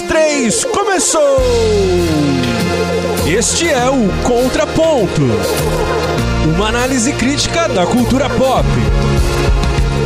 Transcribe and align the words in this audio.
três, 0.00 0.64
começou! 0.64 1.38
Este 3.26 3.68
é 3.68 3.88
o 3.90 4.08
Contraponto 4.22 5.22
uma 6.54 6.68
análise 6.68 7.12
crítica 7.12 7.68
da 7.68 7.84
cultura 7.84 8.30
pop. 8.30 8.64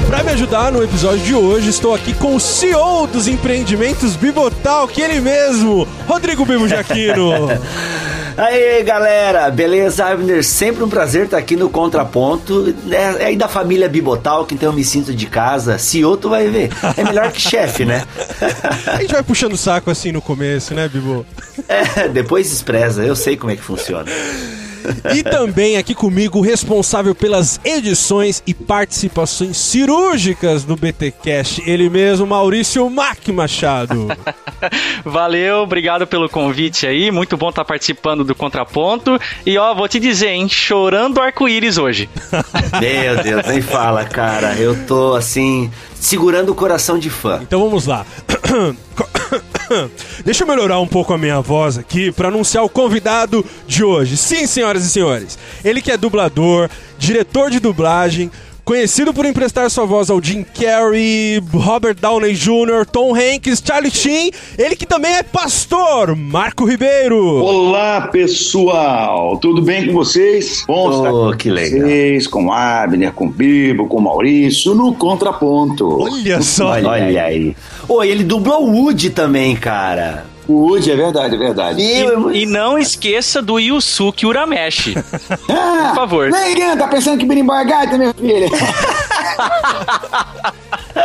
Para 0.08 0.24
me 0.24 0.30
ajudar 0.30 0.72
no 0.72 0.82
episódio 0.82 1.20
de 1.24 1.34
hoje, 1.34 1.68
estou 1.68 1.94
aqui 1.94 2.14
com 2.14 2.34
o 2.34 2.40
CEO 2.40 3.06
dos 3.06 3.28
empreendimentos 3.28 4.16
Bibotal, 4.16 4.88
que 4.88 5.02
ele 5.02 5.20
mesmo, 5.20 5.86
Rodrigo 6.08 6.44
Bibo 6.44 6.66
Jaquino. 6.66 7.48
Aí, 8.40 8.82
galera, 8.82 9.50
beleza, 9.50 10.06
Abner? 10.06 10.42
Sempre 10.42 10.82
um 10.82 10.88
prazer 10.88 11.26
estar 11.26 11.36
aqui 11.36 11.56
no 11.56 11.68
Contraponto. 11.68 12.74
É, 12.90 12.94
é 12.94 13.26
aí 13.26 13.36
da 13.36 13.48
família 13.48 13.86
Bibotal, 13.86 14.46
que 14.46 14.54
então 14.54 14.70
eu 14.70 14.72
me 14.72 14.82
sinto 14.82 15.12
de 15.12 15.26
casa. 15.26 15.76
CEO, 15.76 16.16
tu 16.16 16.30
vai 16.30 16.48
ver. 16.48 16.70
É 16.96 17.04
melhor 17.04 17.30
que 17.32 17.38
chefe, 17.38 17.84
né? 17.84 18.02
A 18.88 18.96
gente 19.02 19.12
vai 19.12 19.22
puxando 19.22 19.52
o 19.52 19.58
saco 19.58 19.90
assim 19.90 20.10
no 20.10 20.22
começo, 20.22 20.74
né, 20.74 20.88
Bibo? 20.88 21.26
É, 21.68 22.08
depois 22.08 22.48
despreza. 22.48 23.04
Eu 23.04 23.14
sei 23.14 23.36
como 23.36 23.52
é 23.52 23.56
que 23.56 23.62
funciona. 23.62 24.10
E 25.14 25.22
também 25.22 25.76
aqui 25.76 25.94
comigo, 25.94 26.40
responsável 26.40 27.14
pelas 27.14 27.60
edições 27.64 28.42
e 28.46 28.54
participações 28.54 29.56
cirúrgicas 29.56 30.64
do 30.64 30.76
BTcast, 30.76 31.62
ele 31.66 31.88
mesmo, 31.88 32.26
Maurício 32.26 32.88
Mac 32.88 33.28
Machado. 33.28 34.08
Valeu, 35.04 35.58
obrigado 35.58 36.06
pelo 36.06 36.28
convite 36.28 36.86
aí, 36.86 37.10
muito 37.10 37.36
bom 37.36 37.50
estar 37.50 37.64
participando 37.64 38.24
do 38.24 38.34
Contraponto. 38.34 39.18
E 39.44 39.56
ó, 39.58 39.74
vou 39.74 39.88
te 39.88 39.98
dizer, 39.98 40.28
hein, 40.28 40.48
chorando 40.48 41.20
arco-íris 41.20 41.78
hoje. 41.78 42.08
Meu 42.80 43.22
Deus, 43.22 43.46
nem 43.46 43.60
fala, 43.60 44.04
cara. 44.04 44.54
Eu 44.54 44.76
tô 44.86 45.14
assim, 45.14 45.70
segurando 45.94 46.50
o 46.50 46.54
coração 46.54 46.98
de 46.98 47.10
fã. 47.10 47.40
Então 47.42 47.60
vamos 47.60 47.86
lá. 47.86 48.06
Deixa 50.24 50.42
eu 50.42 50.48
melhorar 50.48 50.80
um 50.80 50.86
pouco 50.86 51.12
a 51.12 51.18
minha 51.18 51.40
voz 51.40 51.78
aqui 51.78 52.10
para 52.10 52.28
anunciar 52.28 52.64
o 52.64 52.68
convidado 52.68 53.44
de 53.66 53.84
hoje. 53.84 54.16
Sim, 54.16 54.46
senhoras 54.46 54.84
e 54.84 54.90
senhores. 54.90 55.38
Ele 55.64 55.80
que 55.80 55.92
é 55.92 55.96
dublador, 55.96 56.68
diretor 56.98 57.50
de 57.50 57.60
dublagem, 57.60 58.30
Conhecido 58.70 59.12
por 59.12 59.26
emprestar 59.26 59.68
sua 59.68 59.84
voz 59.84 60.10
ao 60.10 60.22
Jim 60.22 60.44
Carrey, 60.44 61.42
Robert 61.52 61.96
Downey 62.00 62.34
Jr., 62.34 62.86
Tom 62.86 63.12
Hanks, 63.16 63.60
Charlie 63.66 63.90
Sheen, 63.90 64.30
ele 64.56 64.76
que 64.76 64.86
também 64.86 65.12
é 65.12 65.24
pastor, 65.24 66.14
Marco 66.14 66.64
Ribeiro. 66.64 67.42
Olá, 67.42 68.02
pessoal. 68.02 69.38
Tudo 69.38 69.60
bem 69.60 69.88
com 69.88 69.94
vocês? 69.94 70.62
Bom 70.68 70.88
oh, 70.88 70.96
estar 70.96 71.10
com 71.10 71.36
que 71.36 71.50
legal. 71.50 71.80
vocês, 71.80 72.28
com 72.28 72.52
Abner, 72.52 73.12
com 73.12 73.28
Bibo, 73.28 73.88
com 73.88 74.00
Maurício, 74.00 74.72
no 74.72 74.94
Contraponto. 74.94 76.02
Olha 76.04 76.40
só. 76.40 76.68
Olha 76.68 77.24
aí. 77.24 77.56
Oi, 77.88 78.08
ele 78.08 78.22
dublou 78.22 78.68
o 78.68 78.72
Woody 78.72 79.10
também, 79.10 79.56
cara. 79.56 80.26
O 80.50 80.66
Woody, 80.66 80.90
é 80.90 80.96
verdade, 80.96 81.36
é 81.36 81.38
verdade. 81.38 81.80
E, 81.80 82.42
e 82.42 82.46
não 82.46 82.76
esqueça 82.76 83.40
do 83.40 83.60
Yusuke 83.60 84.26
Urameshi. 84.26 84.96
ah, 85.48 85.90
Por 85.90 85.94
favor. 85.94 86.28
Ninguém 86.28 86.76
tá 86.76 86.88
pensando 86.88 87.20
que 87.20 87.24
Berimbau 87.24 87.56
é 87.56 87.64
gaita, 87.64 87.96
minha 87.96 88.12
filha. 88.12 88.48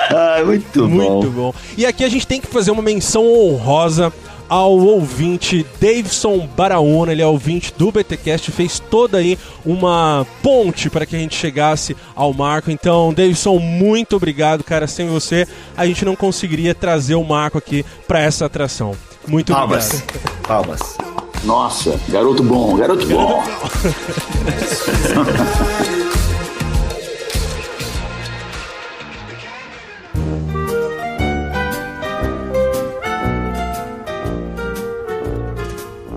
ah, 0.10 0.42
muito 0.44 0.88
bom. 0.88 0.88
Muito 0.88 1.30
bom. 1.30 1.54
E 1.78 1.86
aqui 1.86 2.04
a 2.04 2.10
gente 2.10 2.26
tem 2.26 2.42
que 2.42 2.48
fazer 2.48 2.72
uma 2.72 2.82
menção 2.82 3.24
honrosa 3.24 4.12
ao 4.50 4.80
ouvinte 4.80 5.64
Davidson 5.80 6.48
Baraúna, 6.58 7.12
ele 7.12 7.22
é 7.22 7.28
ouvinte 7.28 7.72
do 7.78 7.92
BTcast, 7.92 8.52
fez 8.52 8.80
toda 8.80 9.20
aí 9.20 9.38
uma 9.64 10.26
ponte 10.42 10.90
para 10.90 11.06
que 11.06 11.16
a 11.16 11.20
gente 11.20 11.36
chegasse 11.36 11.96
ao 12.16 12.34
marco. 12.34 12.72
Então, 12.72 13.14
Davidson, 13.14 13.60
muito 13.60 14.16
obrigado, 14.16 14.64
cara. 14.64 14.88
Sem 14.88 15.08
você, 15.08 15.48
a 15.78 15.86
gente 15.86 16.04
não 16.04 16.16
conseguiria 16.16 16.74
trazer 16.74 17.14
o 17.14 17.24
marco 17.24 17.60
aqui 17.60 17.86
para 18.08 18.20
essa 18.20 18.48
atração. 18.48 18.96
Muito 19.28 19.54
Palmas. 19.54 19.94
obrigado. 19.94 20.48
Palmas. 20.48 20.98
Nossa, 21.44 22.00
garoto 22.10 22.44
bom, 22.44 22.76
garoto 22.76 23.06
bom. 23.08 23.44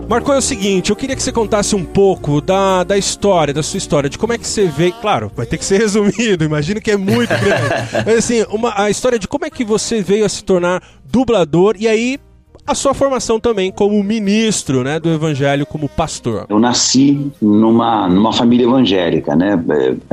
Marco, 0.09 0.33
é 0.33 0.39
o 0.39 0.41
seguinte, 0.41 0.89
eu 0.89 0.97
queria 0.97 1.15
que 1.15 1.23
você 1.23 1.31
contasse 1.31 1.77
um 1.77 1.85
pouco 1.85 2.41
da, 2.41 2.83
da 2.83 2.97
história, 2.97 3.53
da 3.53 3.63
sua 3.63 3.77
história, 3.77 4.09
de 4.09 4.17
como 4.17 4.33
é 4.33 4.39
que 4.39 4.47
você 4.47 4.67
veio. 4.67 4.95
Claro, 4.95 5.31
vai 5.37 5.45
ter 5.45 5.59
que 5.59 5.65
ser 5.67 5.77
resumido, 5.79 6.45
imagino 6.45 6.81
que 6.81 6.91
é 6.91 6.97
muito 6.97 7.29
grande. 7.29 7.69
Mas 8.07 8.17
assim, 8.17 8.43
uma, 8.49 8.73
a 8.81 8.89
história 8.89 9.19
de 9.19 9.29
como 9.29 9.45
é 9.45 9.51
que 9.51 9.63
você 9.63 10.01
veio 10.01 10.25
a 10.25 10.29
se 10.31 10.43
tornar 10.43 10.83
dublador 11.05 11.77
e 11.79 11.87
aí 11.87 12.19
a 12.69 12.75
sua 12.75 12.93
formação 12.93 13.41
também 13.41 13.73
como 13.73 14.01
ministro 14.03 14.85
né, 14.85 15.01
do 15.01 15.09
evangelho, 15.09 15.65
como 15.65 15.89
pastor. 15.89 16.45
Eu 16.51 16.59
nasci 16.59 17.31
numa, 17.41 18.07
numa 18.07 18.31
família 18.31 18.65
evangélica, 18.65 19.35
né? 19.35 19.59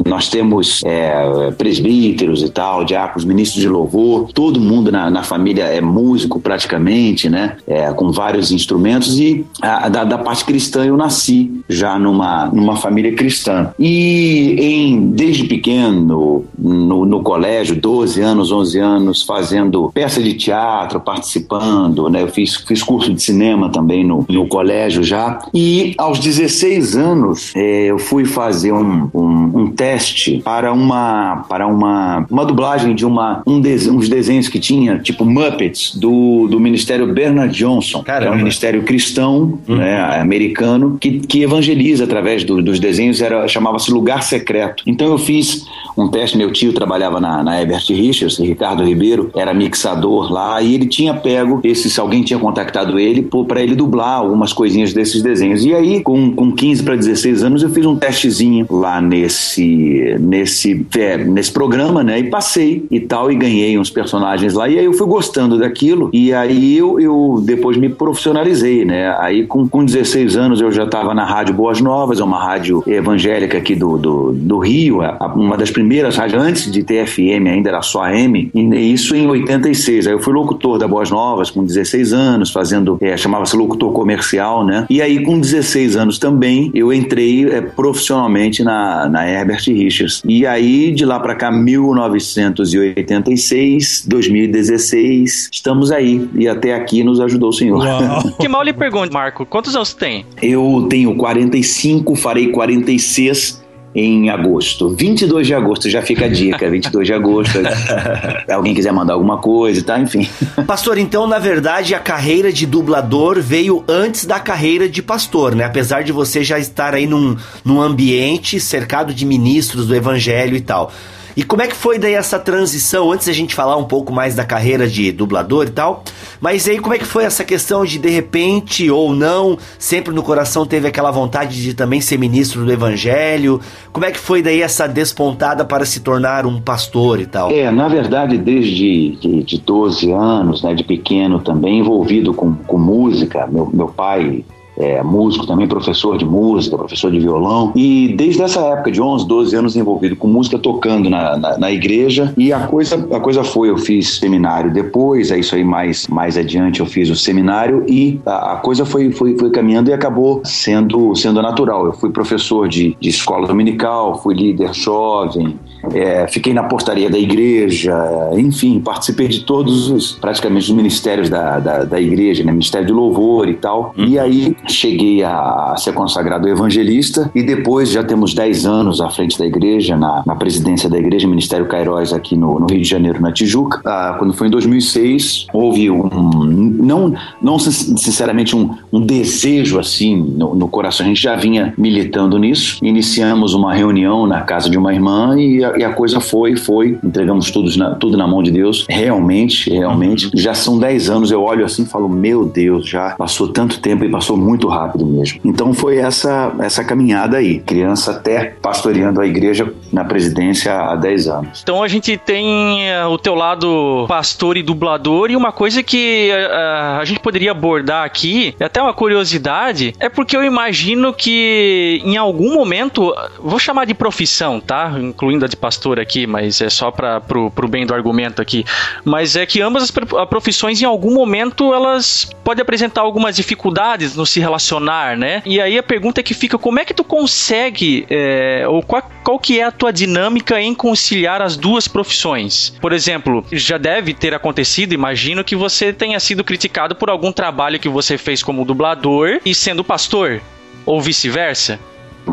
Nós 0.06 0.30
temos 0.30 0.82
é, 0.86 1.52
presbíteros 1.58 2.42
e 2.42 2.50
tal, 2.50 2.86
diáconos, 2.86 3.26
ministros 3.26 3.62
de 3.62 3.68
louvor, 3.68 4.32
todo 4.34 4.58
mundo 4.60 4.90
na, 4.90 5.10
na 5.10 5.22
família 5.22 5.66
é 5.66 5.82
músico 5.82 6.40
praticamente, 6.40 7.30
né? 7.30 7.58
É, 7.68 7.92
com 7.92 8.10
vários 8.10 8.54
instrumentos 8.54 9.20
e 9.20 9.46
a, 9.62 9.90
da, 9.90 10.06
da, 10.06 10.18
parte 10.18 10.46
cristã 10.46 10.86
eu 10.86 10.96
nasci 10.96 11.62
já 11.68 12.00
numa, 12.00 12.46
numa 12.46 12.78
família 12.78 13.14
cristã. 13.14 13.74
E 13.78 14.56
em, 14.58 15.12
desde 15.12 15.44
pequeno, 15.44 16.46
no, 16.58 17.06
no 17.06 17.22
colégio, 17.22 17.76
12 17.76 18.22
anos, 18.22 18.50
11 18.50 18.80
anos, 18.80 19.24
fazendo 19.24 19.92
peça 19.94 20.24
de 20.24 20.34
teatro, 20.34 21.02
participando, 21.02 22.10
né? 22.10 22.22
Eu 22.22 22.30
fiz 22.30 22.45
fiz, 22.46 22.56
fiz 22.56 22.84
curso 22.84 23.14
de 23.14 23.22
cinema 23.22 23.70
também 23.70 24.04
no, 24.04 24.26
no 24.30 24.48
colégio 24.48 25.04
já. 25.04 25.40
E 25.54 25.96
aos 25.98 26.20
16 26.20 26.96
anos 26.96 27.52
é, 27.56 27.88
eu 27.88 27.98
fui 27.98 28.26
fazer 28.26 28.72
um, 28.72 29.10
um, 29.14 29.52
um, 29.62 29.68
teste 29.72 30.42
para 30.44 30.72
uma 30.72 31.46
para 31.50 31.68
uma, 31.68 32.26
uma 32.30 32.46
dublagem 32.46 32.94
de 32.94 33.06
uma, 33.06 33.42
um 33.46 33.60
de, 33.60 33.90
uns 33.90 34.08
desenhos 34.08 34.48
que 34.48 34.60
tinha, 34.60 35.00
tipo 35.00 35.26
Muppets, 35.26 35.96
do, 35.96 36.48
do 36.48 36.60
Ministério 36.60 37.12
Bernard 37.12 37.54
Johnson, 37.56 38.04
Caramba. 38.04 38.26
que 38.26 38.28
é 38.28 38.36
um 38.36 38.38
ministério 38.38 38.84
cristão 38.84 39.60
uhum. 39.68 39.76
né, 39.78 40.20
americano 40.20 40.98
que, 41.00 41.20
que 41.20 41.42
evangeliza 41.42 42.04
através 42.04 42.44
do, 42.44 42.62
dos 42.62 42.80
desenhos, 42.80 43.22
era 43.22 43.48
chamava-se 43.48 43.92
Lugar 43.92 44.24
Secreto. 44.24 44.84
Então 44.86 45.08
eu 45.08 45.18
fiz 45.18 45.66
um 45.98 46.08
teste, 46.08 46.38
meu 46.38 46.52
tio 46.52 46.74
trabalhava 46.74 47.20
na, 47.20 47.44
na 47.44 47.60
Herbert 47.60 47.86
Richards, 47.90 48.38
Ricardo 48.38 48.84
Ribeiro 48.84 49.32
era 49.36 49.54
mixador 49.54 50.32
lá, 50.32 50.62
e 50.62 50.76
ele 50.76 50.88
tinha 50.88 51.14
pego 51.14 51.60
esse, 51.64 51.90
se 51.90 52.00
alguém 52.00 52.24
tinha 52.24 52.35
tinha 52.36 52.40
contactado 52.40 53.00
ele 53.00 53.28
para 53.48 53.62
ele 53.62 53.76
dublar 53.76 54.20
algumas 54.20 54.54
coisinhas 54.54 54.94
desses 54.94 55.22
desenhos. 55.22 55.66
E 55.66 55.74
aí, 55.74 56.02
com, 56.02 56.32
com 56.34 56.52
15 56.52 56.84
para 56.84 56.96
16 56.96 57.44
anos, 57.44 57.64
eu 57.64 57.70
fiz 57.70 57.86
um 57.86 57.96
testezinho 57.96 58.66
lá 58.70 59.02
nesse, 59.02 60.16
nesse, 60.20 60.86
é, 60.98 61.18
nesse 61.18 61.52
programa, 61.52 62.04
né? 62.04 62.20
E 62.20 62.24
passei 62.30 62.86
e 62.92 63.00
tal, 63.00 63.32
e 63.32 63.36
ganhei 63.36 63.78
uns 63.78 63.90
personagens 63.90 64.54
lá. 64.54 64.68
E 64.68 64.78
aí 64.78 64.86
eu 64.86 64.94
fui 64.94 65.08
gostando 65.08 65.58
daquilo. 65.58 66.10
E 66.14 66.34
aí 66.34 66.78
eu, 66.78 67.00
eu 67.00 67.42
depois 67.44 67.78
me 67.78 67.90
profissionalizei, 67.90 68.86
né? 68.86 69.16
Aí 69.20 69.46
com, 69.46 69.68
com 69.68 69.86
16 69.86 70.36
anos 70.36 70.62
eu 70.62 70.72
já 70.72 70.84
estava 70.84 71.14
na 71.14 71.26
Rádio 71.26 71.54
Boas 71.54 71.80
Novas, 71.82 72.20
é 72.20 72.24
uma 72.24 72.44
rádio 72.44 72.84
evangélica 72.86 73.58
aqui 73.58 73.76
do, 73.76 73.98
do, 73.98 74.34
do 74.34 74.60
Rio, 74.60 75.00
uma 75.36 75.58
das 75.58 75.72
primeiras 75.72 76.18
rádios, 76.18 76.42
antes 76.42 76.72
de 76.72 76.84
ter 76.84 77.06
FM, 77.06 77.48
ainda 77.48 77.70
era 77.70 77.82
só 77.82 78.04
AM, 78.04 78.50
e 78.54 78.94
isso 78.94 79.16
em 79.16 79.28
86. 79.28 80.08
Aí 80.08 80.14
eu 80.14 80.20
fui 80.20 80.34
locutor 80.34 80.78
da 80.78 80.88
Boas 80.88 81.10
Novas 81.10 81.50
com 81.50 81.64
16 81.64 82.14
anos 82.14 82.25
anos, 82.26 82.52
fazendo, 82.52 82.98
é, 83.02 83.16
chamava-se 83.16 83.56
locutor 83.56 83.92
comercial, 83.92 84.66
né? 84.66 84.86
E 84.90 85.02
aí, 85.02 85.24
com 85.24 85.40
16 85.40 85.96
anos 85.96 86.20
também, 86.20 86.70
eu 86.74 86.92
entrei 86.92 87.50
é, 87.50 87.62
profissionalmente 87.62 88.62
na, 88.64 89.08
na 89.08 89.30
Herbert 89.30 89.64
Richards. 89.68 90.22
E 90.26 90.46
aí, 90.46 90.92
de 90.92 91.06
lá 91.06 91.18
para 91.20 91.36
cá, 91.36 91.50
1986, 91.52 94.06
2016, 94.08 95.50
estamos 95.52 95.92
aí. 95.92 96.28
E 96.36 96.48
até 96.48 96.74
aqui 96.74 97.04
nos 97.04 97.20
ajudou 97.20 97.50
o 97.50 97.54
senhor. 97.54 97.84
que 98.40 98.48
mal 98.48 98.64
lhe 98.64 98.74
pergunto, 98.74 99.14
Marco, 99.14 99.46
quantos 99.46 99.76
anos 99.76 99.94
tem? 99.94 100.26
Eu 100.42 100.88
tenho 100.90 101.14
45, 101.16 102.16
farei 102.16 102.48
46 102.50 103.65
em 103.96 104.30
agosto. 104.30 104.90
22 104.90 105.48
de 105.48 105.54
agosto, 105.54 105.90
já 105.90 106.02
fica 106.02 106.26
a 106.26 106.28
dica. 106.28 106.70
22 106.70 107.08
de 107.08 107.14
agosto. 107.14 107.60
alguém 108.52 108.74
quiser 108.74 108.92
mandar 108.92 109.14
alguma 109.14 109.38
coisa, 109.38 109.82
tá? 109.82 109.98
Enfim. 109.98 110.28
Pastor, 110.68 110.98
então, 110.98 111.26
na 111.26 111.40
verdade, 111.40 111.96
a 111.96 112.00
carreira 112.00 112.52
de 112.52 112.66
dublador 112.66 113.42
veio 113.42 113.86
antes 113.88 114.26
da 114.26 114.40
carreira 114.40 114.90
de 114.90 115.02
pastor, 115.02 115.56
né? 115.56 115.64
Apesar 115.64 116.04
de 116.04 116.12
você 116.12 116.44
já 116.44 116.60
estar 116.60 116.94
aí 116.94 117.08
num, 117.08 117.38
num 117.64 117.82
ambiente 117.82 118.60
cercado 118.60 119.14
de 119.14 119.26
ministros 119.26 119.88
do 119.88 119.96
evangelho 119.96 120.58
e 120.58 120.62
tal. 120.62 120.92
E 121.38 121.44
como 121.44 121.62
é 121.62 121.68
que 121.68 121.76
foi 121.76 122.00
daí 122.00 122.14
essa 122.14 122.40
transição? 122.40 123.12
Antes 123.12 123.28
da 123.28 123.34
gente 123.34 123.54
falar 123.54 123.76
um 123.76 123.84
pouco 123.84 124.14
mais 124.14 124.36
da 124.36 124.46
carreira 124.46 124.88
de 124.88 125.12
dublador 125.12 125.68
e 125.68 125.72
tal, 125.72 126.04
mas 126.40 126.68
aí 126.68 126.80
como 126.80 126.96
é 126.96 126.98
que 126.98 127.06
foi 127.06 127.26
essa 127.26 127.44
questão 127.44 127.84
de 127.84 128.00
de 128.00 128.10
repente 128.10 128.90
ou 128.90 129.14
não, 129.14 129.58
sempre 129.78 130.14
no 130.14 130.24
coração 130.24 130.66
teve 130.66 130.88
aquela 130.88 131.12
vontade 131.12 131.62
de 131.62 131.74
também 131.74 132.00
ser 132.00 132.18
ministro 132.18 132.64
do 132.64 132.72
evangelho? 132.72 133.60
Como 133.92 134.06
é 134.06 134.12
que 134.12 134.20
foi 134.20 134.42
daí 134.42 134.62
essa 134.62 134.88
despontada 134.88 135.66
para 135.66 135.86
se 135.86 136.00
tornar 136.00 136.46
um 136.46 136.62
pastor 136.62 137.20
e 137.20 137.26
tal? 137.26 137.52
É, 137.52 137.70
na 137.70 137.90
verdade, 137.90 138.38
desde 138.38 139.12
de, 139.18 139.44
de 139.44 139.58
12 139.60 140.12
anos, 140.12 140.64
né, 140.64 140.74
de 140.74 140.84
pequeno 140.84 141.40
também, 141.40 141.80
envolvido 141.80 142.34
com, 142.34 142.56
com 142.56 142.78
música, 142.78 143.46
meu, 143.48 143.70
meu 143.74 143.88
pai 143.88 144.46
é, 144.78 145.02
músico 145.02 145.46
também, 145.48 145.68
professor 145.68 146.18
de 146.18 146.26
música, 146.26 146.78
professor 146.78 147.12
de 147.12 147.20
violão. 147.20 147.72
E 147.76 148.14
desde 148.16 148.42
essa 148.42 148.62
época, 148.62 148.92
de 148.92 149.02
11, 149.02 149.28
12 149.28 149.56
anos 149.56 149.76
envolvido 149.76 150.16
com 150.16 150.28
música, 150.28 150.58
tocando 150.58 151.10
na, 151.10 151.38
na, 151.38 151.58
na, 151.58 151.72
igreja. 151.72 152.34
E 152.38 152.52
a 152.52 152.68
coisa, 152.68 152.96
a 153.16 153.20
coisa 153.20 153.44
foi, 153.44 153.70
eu 153.70 153.78
fiz 153.78 154.18
seminário 154.18 154.72
depois, 154.72 155.32
é 155.32 155.40
isso 155.40 155.56
aí 155.56 155.64
mais, 155.64 156.08
mais 156.08 156.38
adiante 156.38 156.80
eu 156.80 156.86
fiz 156.86 157.10
o 157.10 157.16
seminário 157.16 157.86
e 157.88 158.20
a, 158.26 158.54
a 158.54 158.56
coisa 158.58 158.86
foi, 158.86 159.12
foi, 159.12 159.38
foi 159.38 159.50
caminhando 159.50 159.90
e 159.90 159.94
acabou 159.94 160.42
sendo, 160.44 161.16
sendo 161.16 161.42
natural. 161.42 161.86
Eu 161.86 161.94
fui 161.94 162.10
professor 162.10 162.68
de, 162.68 162.96
de 163.00 163.10
escola 163.10 163.48
dominical, 163.48 164.22
fui 164.22 164.36
líder 164.36 164.74
jovem, 164.74 165.58
é, 165.94 166.28
fiquei 166.28 166.54
na 166.54 166.64
portaria 166.64 167.10
da 167.10 167.18
igreja, 167.18 167.96
enfim, 168.34 168.80
participei 168.80 169.28
de 169.28 169.42
todos 169.42 169.90
os, 169.90 170.12
praticamente, 170.14 170.70
os 170.70 170.76
ministérios 170.76 171.30
da, 171.30 171.60
da, 171.60 171.84
da 171.84 172.02
igreja, 172.02 172.44
né? 172.44 172.52
Ministério 172.52 172.88
de 172.88 172.94
Louvor 172.94 173.48
e 173.50 173.56
tal. 173.56 173.94
Uhum. 173.98 174.06
E 174.06 174.20
aí 174.20 174.56
cheguei 174.68 175.24
a 175.24 175.76
ser 175.78 175.94
consagrado 175.94 176.48
evangelista 176.48 177.32
e 177.34 177.44
depois 177.44 177.92
já 177.92 178.04
temos 178.04 178.34
10 178.34 178.66
anos 178.66 179.02
à 179.02 179.10
frente 179.10 179.38
da 179.38 179.46
igreja, 179.46 179.96
na, 179.98 180.24
na 180.26 180.36
presidência 180.36 180.90
da 180.90 180.98
igreja, 180.98 181.28
Ministério 181.28 181.68
Cairóis 181.68 182.14
aqui 182.14 182.36
no, 182.36 182.60
no 182.60 182.68
Rio 182.68 182.82
de 182.82 182.88
Janeiro, 182.88 183.22
na 183.22 183.32
Tijuca. 183.32 183.82
Ah, 183.86 184.16
quando 184.18 184.34
foi 184.34 184.48
em 184.48 184.52
2006, 184.52 185.48
houve 185.54 185.90
um, 185.90 186.04
não, 186.04 187.14
não 187.42 187.60
sinceramente 187.60 188.56
um, 188.56 188.76
um 188.92 189.02
desejo 189.02 189.80
assim 189.80 190.16
no, 190.16 190.56
no 190.56 190.68
coração, 190.68 191.06
a 191.06 191.10
gente 191.10 191.22
já 191.22 191.36
vinha 191.36 191.74
militando 191.78 192.38
nisso. 192.38 192.80
Iniciamos 192.84 193.54
uma 193.54 193.74
reunião 193.74 194.28
na 194.28 194.42
casa 194.42 194.70
de 194.70 194.78
uma 194.78 194.94
irmã 194.94 195.40
e 195.40 195.64
e 195.78 195.84
a 195.84 195.94
coisa 195.94 196.20
foi, 196.20 196.56
foi, 196.56 196.98
entregamos 197.04 197.52
tudo 197.52 197.76
na, 197.78 197.96
tudo 197.96 198.18
na 198.18 198.28
mão 198.28 198.42
de 198.42 198.52
Deus, 198.52 198.86
realmente, 198.90 199.70
realmente. 199.70 200.30
Já 200.34 200.54
são 200.54 200.78
10 200.78 201.10
anos, 201.10 201.32
eu 201.32 201.42
olho 201.44 201.66
assim 201.66 201.84
e 201.84 201.86
falo, 201.86 202.08
meu 202.10 202.46
Deus, 202.46 202.88
já 202.88 203.12
passou 203.12 203.50
tanto 203.50 203.80
tempo 203.80 204.04
e 204.04 204.10
passou 204.10 204.38
muito 204.38 204.68
rápido 204.68 205.06
mesmo. 205.06 205.40
Então 205.44 205.74
foi 205.74 205.98
essa, 205.98 206.54
essa 206.60 206.84
caminhada 206.84 207.38
aí, 207.38 207.60
criança 207.60 208.12
até 208.12 208.56
pastoreando 208.62 209.22
a 209.22 209.28
igreja 209.28 209.72
na 209.92 210.04
presidência 210.04 210.74
há 210.74 210.96
10 210.96 211.28
anos. 211.28 211.62
Então 211.64 211.84
a 211.84 211.88
gente 211.88 212.18
tem 212.18 212.80
uh, 212.92 213.10
o 213.10 213.18
teu 213.18 213.36
lado 213.36 214.06
pastor 214.08 214.58
e 214.58 214.64
dublador 214.64 215.32
e 215.32 215.36
uma 215.36 215.52
coisa 215.52 215.82
que 215.82 216.30
uh, 216.32 217.00
a 217.00 217.06
gente 217.06 217.20
poderia 217.20 217.52
abordar 217.52 218.06
aqui, 218.06 218.56
é 218.60 218.66
até 218.66 218.82
uma 218.82 218.94
curiosidade, 218.94 219.94
é 220.00 220.10
porque 220.10 220.36
eu 220.36 220.44
imagino 220.44 221.14
que 221.14 222.02
em 222.04 222.18
algum 222.18 222.54
momento, 222.54 223.14
vou 223.40 223.60
chamar 223.60 223.86
de 223.86 223.94
profissão, 223.94 224.60
tá? 224.60 224.94
Incluindo 225.00 225.46
a 225.46 225.48
de 225.56 225.58
pastor 225.62 226.00
aqui, 226.00 226.28
mas 226.28 226.62
é 226.62 226.70
só 226.70 226.92
para 226.92 227.20
pro, 227.22 227.52
bem 227.68 227.86
do 227.86 227.94
argumento 227.94 228.42
aqui, 228.42 228.66
mas 229.04 229.36
é 229.36 229.46
que 229.46 229.62
ambas 229.62 229.84
as 229.84 229.92
profissões 230.28 230.82
em 230.82 230.86
algum 230.86 231.14
momento 231.14 231.74
elas 231.74 232.30
podem 232.44 232.62
apresentar 232.62 233.02
algumas 233.02 233.36
dificuldades 233.36 234.16
no 234.16 234.26
se 234.26 234.40
relacionar, 234.40 235.18
né? 235.18 235.42
E 235.46 235.60
aí 235.60 235.78
a 235.78 235.84
pergunta 235.84 236.22
que 236.22 236.34
fica, 236.34 236.58
como 236.58 236.80
é 236.80 236.86
que 236.86 236.94
tu 236.94 237.04
consegue, 237.04 238.06
é, 238.10 238.66
ou 238.68 238.84
qual, 238.84 239.10
qual 239.24 239.40
que 239.40 239.60
é 239.60 239.64
a 239.64 239.72
tua 239.72 239.92
dinâmica 239.92 240.62
em 240.62 240.76
conciliar 240.76 241.42
as 241.42 241.58
duas 241.58 241.88
profissões? 241.88 242.76
Por 242.82 242.94
exemplo, 242.94 243.44
já 243.52 243.78
deve 243.78 244.14
ter 244.14 244.34
acontecido, 244.34 244.94
imagino 244.94 245.44
que 245.44 245.56
você 245.56 245.92
tenha 245.94 246.20
sido 246.20 246.44
criticado 246.44 246.96
por 246.96 247.10
algum 247.10 247.32
trabalho 247.32 247.80
que 247.80 247.90
você 247.90 248.18
fez 248.18 248.44
como 248.44 248.66
dublador 248.66 249.40
e 249.46 249.56
sendo 249.56 249.84
pastor, 249.84 250.42
ou 250.86 251.02
vice-versa? 251.02 251.80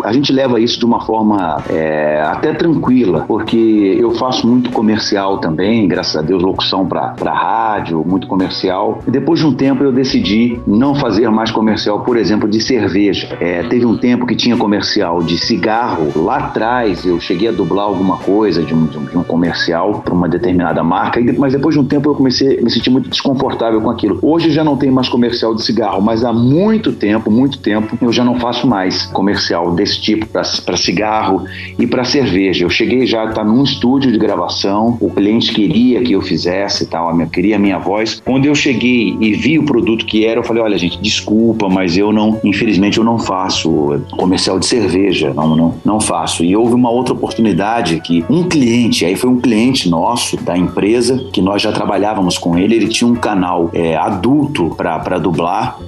A 0.05 0.13
gente 0.13 0.33
leva 0.33 0.61
isso 0.61 0.79
de 0.79 0.85
uma 0.85 1.01
forma 1.01 1.63
é, 1.69 2.23
até 2.23 2.53
tranquila, 2.53 3.25
porque 3.27 3.97
eu 3.99 4.13
faço 4.13 4.47
muito 4.47 4.71
comercial 4.71 5.39
também, 5.39 5.87
graças 5.87 6.17
a 6.17 6.23
Deus, 6.23 6.43
locução 6.43 6.87
para 6.87 7.33
rádio, 7.33 8.05
muito 8.07 8.27
comercial. 8.27 9.01
E 9.07 9.11
depois 9.11 9.41
de 9.41 9.47
um 9.47 9.55
tempo 9.55 9.83
eu 9.83 9.93
decidi 9.93 10.61
não 10.67 10.95
fazer 10.95 11.31
mais 11.31 11.51
comercial, 11.51 12.01
por 12.01 12.17
exemplo, 12.17 12.49
de 12.49 12.61
cerveja. 12.61 13.37
É, 13.41 13.63
teve 13.65 13.87
um 13.87 13.97
tempo 13.97 14.27
que 14.27 14.35
tinha 14.35 14.57
comercial 14.57 15.23
de 15.23 15.39
cigarro. 15.39 16.13
Lá 16.17 16.37
atrás 16.37 17.05
eu 17.05 17.21
cheguei 17.21 17.49
a 17.49 17.53
dublar 17.53 17.87
alguma 17.87 18.19
coisa 18.19 18.63
de 18.63 18.75
um, 18.75 18.87
de 18.87 18.99
um, 18.99 19.05
de 19.05 19.25
comercial 19.25 20.03
para 20.05 20.15
uma 20.15 20.29
determinada 20.29 20.83
marca, 20.83 21.21
mas 21.39 21.53
depois 21.53 21.75
de 21.75 21.81
um 21.81 21.85
tempo 21.85 22.11
eu 22.11 22.15
comecei 22.15 22.59
a 22.59 22.63
me 22.63 22.71
sentir 22.71 22.91
muito 22.91 23.09
desconfortável 23.09 23.81
com 23.81 23.91
aquilo. 23.91 24.19
Hoje 24.23 24.51
já 24.51 24.65
não 24.65 24.77
tem 24.77 24.91
mais 24.91 25.09
comercial 25.09 25.55
de 25.55 25.63
cigarro, 25.63 26.01
mas 26.03 26.25
há 26.25 26.33
muito 26.33 26.93
tempo, 26.93 27.31
muito 27.31 27.59
tempo, 27.59 27.97
eu 28.01 28.13
já 28.13 28.25
não 28.25 28.39
faço 28.39 28.67
mais 28.67 29.07
comercial 29.07 29.75
desse 29.83 30.01
tipo 30.01 30.27
para 30.27 30.77
cigarro 30.77 31.45
e 31.79 31.87
para 31.87 32.05
cerveja. 32.05 32.65
Eu 32.65 32.71
cheguei 32.71 33.07
já 33.07 33.23
a 33.23 33.31
estar 33.31 33.45
num 33.45 33.65
estúdio 33.65 34.13
de 34.13 34.19
gravação, 34.19 34.97
o 35.01 35.11
cliente 35.11 35.53
queria 35.53 36.01
que 36.03 36.13
eu 36.13 36.23
fizesse 36.23 36.87
tal, 36.87 37.13
queria 37.27 37.57
a 37.57 37.59
minha 37.59 37.79
voz. 37.79 38.23
Quando 38.25 38.47
eu 38.47 38.55
cheguei 38.55 39.17
e 39.21 39.33
vi 39.33 39.59
o 39.59 39.65
produto 39.65 40.07
que 40.07 40.25
era, 40.25 40.39
eu 40.39 40.45
falei: 40.45 40.63
olha, 40.63 40.79
gente, 40.79 41.01
desculpa, 41.01 41.69
mas 41.69 41.97
eu 41.97 42.13
não, 42.13 42.41
infelizmente, 42.45 42.99
eu 42.99 43.05
não 43.05 43.19
faço 43.19 44.01
comercial 44.17 44.59
de 44.59 44.67
cerveja, 44.67 45.33
não, 45.35 45.57
não, 45.57 45.75
não 45.85 46.01
faço. 46.01 46.45
E 46.45 46.57
houve 46.57 46.75
uma 46.75 46.91
outra 46.91 47.13
oportunidade 47.13 48.01
que 48.01 48.25
um 48.31 48.45
cliente, 48.45 49.05
aí 49.05 49.17
foi 49.17 49.31
um 49.31 49.41
cliente 49.41 49.89
nosso 49.89 50.37
da 50.37 50.57
empresa, 50.57 51.29
que 51.33 51.41
nós 51.41 51.61
já 51.61 51.73
trabalhávamos 51.73 52.39
com 52.39 52.57
ele, 52.57 52.77
ele 52.77 52.89
tinha 52.89 53.09
um 53.09 53.15
canal 53.15 53.71
é, 53.73 53.97
adulto 53.97 54.75
para 54.77 55.19
dublar, 55.19 55.79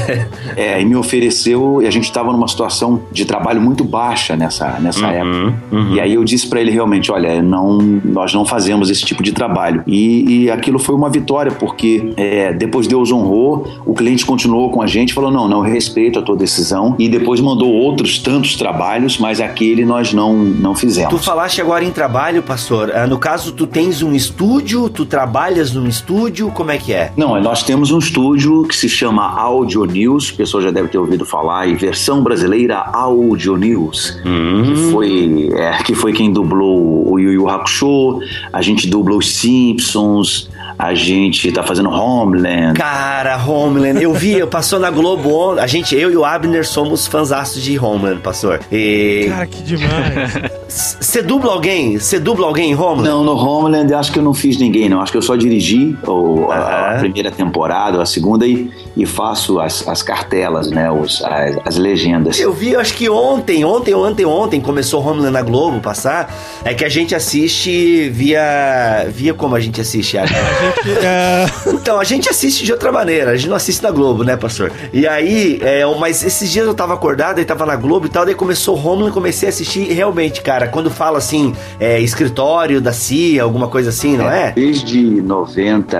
é, 0.56 0.80
e 0.80 0.84
me 0.84 0.96
ofereceu, 0.96 1.82
e 1.82 1.86
a 1.86 1.90
gente 1.90 2.04
estava 2.04 2.32
numa 2.32 2.48
situação 2.48 3.02
de 3.12 3.24
trabalho 3.24 3.43
trabalho 3.44 3.60
muito 3.60 3.84
baixa 3.84 4.34
nessa, 4.36 4.80
nessa 4.80 5.06
uhum, 5.06 5.12
época. 5.12 5.54
Uhum. 5.70 5.94
E 5.94 6.00
aí 6.00 6.14
eu 6.14 6.24
disse 6.24 6.48
para 6.48 6.60
ele 6.62 6.70
realmente, 6.70 7.12
olha, 7.12 7.42
não, 7.42 7.76
nós 8.02 8.32
não 8.32 8.46
fazemos 8.46 8.88
esse 8.88 9.04
tipo 9.04 9.22
de 9.22 9.32
trabalho. 9.32 9.82
E, 9.86 10.44
e 10.44 10.50
aquilo 10.50 10.78
foi 10.78 10.94
uma 10.94 11.10
vitória, 11.10 11.52
porque 11.52 12.12
é, 12.16 12.54
depois 12.54 12.86
Deus 12.86 13.12
honrou, 13.12 13.68
o 13.84 13.92
cliente 13.92 14.24
continuou 14.24 14.70
com 14.70 14.80
a 14.80 14.86
gente, 14.86 15.12
falou, 15.12 15.30
não, 15.30 15.46
não, 15.46 15.66
eu 15.66 15.72
respeito 15.72 16.18
a 16.18 16.22
tua 16.22 16.36
decisão. 16.36 16.96
E 16.98 17.06
depois 17.06 17.38
mandou 17.38 17.70
outros 17.70 18.18
tantos 18.18 18.56
trabalhos, 18.56 19.18
mas 19.18 19.40
aquele 19.40 19.84
nós 19.84 20.14
não, 20.14 20.34
não 20.34 20.74
fizemos. 20.74 21.10
Tu 21.10 21.18
falaste 21.18 21.60
agora 21.60 21.84
em 21.84 21.90
trabalho, 21.90 22.42
pastor. 22.42 22.92
Ah, 22.94 23.06
no 23.06 23.18
caso, 23.18 23.52
tu 23.52 23.66
tens 23.66 24.02
um 24.02 24.14
estúdio, 24.14 24.88
tu 24.88 25.04
trabalhas 25.04 25.74
num 25.74 25.86
estúdio, 25.86 26.50
como 26.50 26.70
é 26.70 26.78
que 26.78 26.94
é? 26.94 27.12
Não, 27.14 27.38
nós 27.42 27.62
temos 27.62 27.90
um 27.90 27.98
estúdio 27.98 28.62
que 28.64 28.74
se 28.74 28.88
chama 28.88 29.22
Audio 29.38 29.84
News, 29.84 30.32
a 30.32 30.36
pessoa 30.38 30.62
já 30.62 30.70
deve 30.70 30.88
ter 30.88 30.96
ouvido 30.96 31.26
falar, 31.26 31.66
e 31.66 31.74
versão 31.74 32.22
brasileira 32.22 32.78
Audio 32.78 33.33
Audio 33.34 33.56
News, 33.56 34.16
uhum. 34.24 34.62
que, 34.62 34.76
foi, 34.92 35.50
é, 35.54 35.82
que 35.82 35.94
foi 35.94 36.12
quem 36.12 36.32
dublou 36.32 37.12
o 37.12 37.18
Yu 37.18 37.32
Yu 37.32 37.48
Hakusho, 37.48 38.20
a 38.52 38.62
gente 38.62 38.88
dublou 38.88 39.18
os 39.18 39.34
Simpsons, 39.34 40.48
a 40.78 40.94
gente 40.94 41.50
tá 41.52 41.62
fazendo 41.62 41.88
Homeland. 41.88 42.78
Cara, 42.78 43.36
Homeland. 43.36 44.02
Eu 44.02 44.12
vi, 44.12 44.44
passou 44.46 44.78
na 44.78 44.90
Globo. 44.90 45.52
A 45.58 45.66
gente, 45.66 45.94
eu 45.96 46.10
e 46.10 46.16
o 46.16 46.24
Abner 46.24 46.66
somos 46.66 47.06
fãs 47.06 47.54
de 47.54 47.78
Homeland, 47.78 48.20
pastor. 48.20 48.60
E... 48.70 49.26
Cara, 49.28 49.46
que 49.46 49.62
demais. 49.62 50.54
Você 50.68 51.22
dubla 51.22 51.52
alguém? 51.52 51.98
Você 51.98 52.18
dubla 52.18 52.46
alguém 52.46 52.72
em 52.72 52.74
Homeland? 52.74 53.08
Não, 53.08 53.24
no 53.24 53.36
Homeland 53.36 53.92
eu 53.92 53.98
acho 53.98 54.12
que 54.12 54.18
eu 54.18 54.22
não 54.22 54.34
fiz 54.34 54.58
ninguém, 54.58 54.88
não. 54.88 55.00
Acho 55.00 55.12
que 55.12 55.18
eu 55.18 55.22
só 55.22 55.36
dirigi 55.36 55.96
o, 56.06 56.50
a, 56.50 56.96
a, 56.96 56.98
primeira 56.98 57.30
temporada, 57.30 58.02
a 58.02 58.06
segunda 58.06 58.46
e, 58.46 58.70
e 58.96 59.06
faço 59.06 59.60
as, 59.60 59.86
as 59.86 60.02
cartelas, 60.02 60.70
né? 60.70 60.90
Os, 60.90 61.22
as, 61.24 61.58
as 61.64 61.76
legendas. 61.76 62.40
Eu 62.40 62.52
vi, 62.52 62.74
acho 62.74 62.94
que 62.94 63.08
ontem, 63.08 63.64
ontem, 63.64 63.94
ontem, 63.94 64.24
ontem 64.24 64.60
começou 64.60 65.06
Homeland 65.06 65.32
na 65.32 65.42
Globo 65.42 65.80
passar. 65.80 66.34
É 66.64 66.74
que 66.74 66.84
a 66.84 66.88
gente 66.88 67.14
assiste 67.14 68.08
via. 68.10 69.06
Via 69.08 69.34
como 69.34 69.54
a 69.54 69.60
gente 69.60 69.80
assiste? 69.80 70.18
A 70.54 71.46
gente. 71.46 71.53
Então, 71.74 71.98
a 71.98 72.04
gente 72.04 72.28
assiste 72.28 72.64
de 72.64 72.72
outra 72.72 72.92
maneira. 72.92 73.32
A 73.32 73.36
gente 73.36 73.48
não 73.48 73.56
assiste 73.56 73.82
na 73.82 73.90
Globo, 73.90 74.22
né, 74.22 74.36
pastor? 74.36 74.70
E 74.92 75.06
aí, 75.06 75.58
é, 75.60 75.84
mas 75.98 76.24
esses 76.24 76.50
dias 76.50 76.66
eu 76.66 76.74
tava 76.74 76.94
acordado 76.94 77.40
e 77.40 77.44
tava 77.44 77.66
na 77.66 77.76
Globo 77.76 78.06
e 78.06 78.08
tal, 78.08 78.24
daí 78.24 78.34
começou 78.34 78.76
Homeland, 78.78 79.12
comecei 79.12 79.48
a 79.48 79.50
assistir 79.50 79.90
e 79.90 79.92
realmente, 79.92 80.40
cara, 80.40 80.68
quando 80.68 80.90
fala 80.90 81.18
assim, 81.18 81.52
é, 81.80 82.00
escritório 82.00 82.80
da 82.80 82.92
CIA, 82.92 83.42
alguma 83.42 83.68
coisa 83.68 83.90
assim, 83.90 84.16
não 84.16 84.30
é? 84.30 84.48
é? 84.48 84.52
Desde 84.52 85.20
90, 85.20 85.98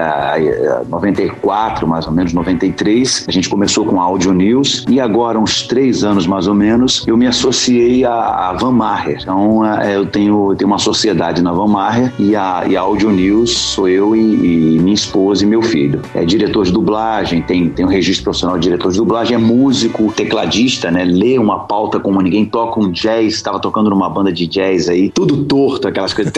94, 0.89 1.87
mais 1.87 2.07
ou 2.07 2.13
menos, 2.13 2.33
93, 2.33 3.27
a 3.29 3.33
gente 3.33 3.49
começou 3.49 3.85
com 3.85 4.01
Audio 4.01 4.33
News 4.33 4.85
e 4.89 5.01
agora, 5.01 5.39
uns 5.39 5.63
três 5.63 6.05
anos 6.05 6.27
mais 6.27 6.47
ou 6.47 6.55
menos, 6.55 7.05
eu 7.07 7.17
me 7.17 7.27
associei 7.27 8.05
a, 8.05 8.13
a 8.13 8.53
Van 8.53 8.73
Maher. 8.73 9.19
Então, 9.21 9.67
é, 9.67 9.97
eu 9.97 10.07
tenho, 10.07 10.55
tenho 10.57 10.71
uma 10.71 10.79
sociedade 10.79 11.43
na 11.43 11.53
Van 11.53 11.67
Maher 11.67 12.13
e 12.19 12.37
a, 12.37 12.65
e 12.67 12.77
a 12.77 12.81
Audio 12.81 13.11
News 13.11 13.51
sou 13.51 13.89
eu 13.89 14.15
e 14.15 14.79
minha 14.79 14.95
esposa 14.95 15.45
e 15.45 15.47
meu 15.47 15.64
filho. 15.65 16.01
É 16.15 16.25
diretor 16.25 16.65
de 16.65 16.73
dublagem, 16.73 17.43
tem, 17.43 17.69
tem 17.69 17.85
um 17.85 17.89
registro 17.89 18.25
profissional 18.25 18.59
de 18.59 18.65
diretor 18.65 18.93
de 18.93 18.99
dublagem, 18.99 19.35
é 19.35 19.39
músico, 19.39 20.13
tecladista, 20.13 20.91
né? 20.91 21.05
Lê 21.05 21.39
uma 21.39 21.61
pauta 21.61 21.99
como 21.99 22.21
ninguém 22.21 22.45
toca 22.45 22.81
um 22.81 22.91
jazz, 22.91 23.35
estava 23.35 23.59
tocando 23.59 23.91
numa 23.91 24.09
banda 24.09 24.33
de 24.33 24.47
jazz 24.47 24.89
aí, 24.89 25.11
tudo 25.11 25.45
torto, 25.45 25.89
aquelas 25.89 26.13
coisas. 26.13 26.33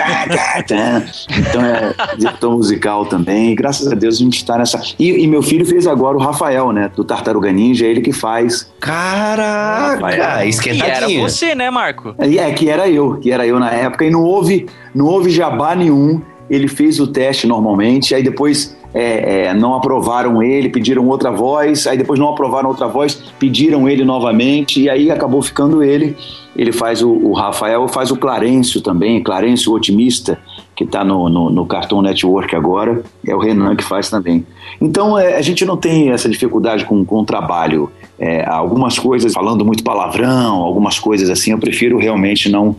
então 1.30 1.64
é 1.64 1.94
diretor 2.16 2.50
musical 2.50 3.06
também. 3.06 3.54
graças 3.54 3.90
a 3.90 3.94
Deus 3.94 4.16
a 4.16 4.18
gente 4.18 4.36
está 4.36 4.58
nessa. 4.58 4.80
E, 4.98 5.24
e, 5.24 5.26
meu 5.26 5.42
filho 5.42 5.64
fez 5.64 5.86
agora 5.86 6.16
o 6.16 6.20
Rafael, 6.20 6.72
né? 6.72 6.90
Do 6.94 7.04
Tartaruga 7.04 7.52
Ninja, 7.52 7.86
é 7.86 7.90
ele 7.90 8.00
que 8.00 8.12
faz. 8.12 8.70
Caraca, 8.80 10.44
esquentadinho. 10.46 11.10
E 11.10 11.16
era 11.16 11.28
você, 11.28 11.54
né, 11.54 11.70
Marco? 11.70 12.14
É, 12.18 12.36
é, 12.36 12.52
que 12.52 12.68
era 12.68 12.88
eu, 12.88 13.16
que 13.16 13.30
era 13.30 13.46
eu 13.46 13.58
na 13.58 13.70
época, 13.70 14.04
e 14.04 14.10
não 14.10 14.22
houve, 14.22 14.66
não 14.94 15.06
houve 15.06 15.30
jabá 15.30 15.74
nenhum. 15.74 16.20
Ele 16.48 16.68
fez 16.68 17.00
o 17.00 17.08
teste 17.08 17.46
normalmente, 17.46 18.14
aí 18.14 18.22
depois 18.22 18.75
é, 18.98 19.44
é, 19.44 19.54
não 19.54 19.74
aprovaram 19.74 20.42
ele, 20.42 20.70
pediram 20.70 21.06
outra 21.06 21.30
voz, 21.30 21.86
aí 21.86 21.98
depois 21.98 22.18
não 22.18 22.30
aprovaram 22.30 22.70
outra 22.70 22.86
voz, 22.86 23.14
pediram 23.38 23.86
ele 23.86 24.06
novamente, 24.06 24.80
e 24.80 24.88
aí 24.88 25.10
acabou 25.10 25.42
ficando 25.42 25.82
ele. 25.82 26.16
Ele 26.56 26.72
faz 26.72 27.02
o, 27.02 27.10
o 27.10 27.34
Rafael, 27.34 27.86
faz 27.88 28.10
o 28.10 28.16
Clarencio 28.16 28.80
também, 28.80 29.22
Clarencio 29.22 29.74
Otimista, 29.74 30.38
que 30.74 30.84
está 30.84 31.04
no, 31.04 31.28
no, 31.28 31.50
no, 31.50 31.66
Cartoon 31.66 32.00
Network 32.00 32.56
agora, 32.56 33.02
é 33.26 33.34
o 33.34 33.38
Renan 33.38 33.76
que 33.76 33.84
faz 33.84 34.08
também. 34.08 34.46
Então 34.80 35.18
é, 35.18 35.36
a 35.36 35.42
gente 35.42 35.66
não 35.66 35.76
tem 35.76 36.08
essa 36.08 36.26
dificuldade 36.26 36.86
com, 36.86 37.04
com 37.04 37.16
o 37.16 37.24
trabalho. 37.26 37.90
É, 38.18 38.48
algumas 38.48 38.98
coisas, 38.98 39.34
falando 39.34 39.62
muito 39.62 39.84
palavrão, 39.84 40.62
algumas 40.62 40.98
coisas 40.98 41.28
assim, 41.28 41.50
eu 41.50 41.58
prefiro 41.58 41.98
realmente 41.98 42.48
não, 42.48 42.74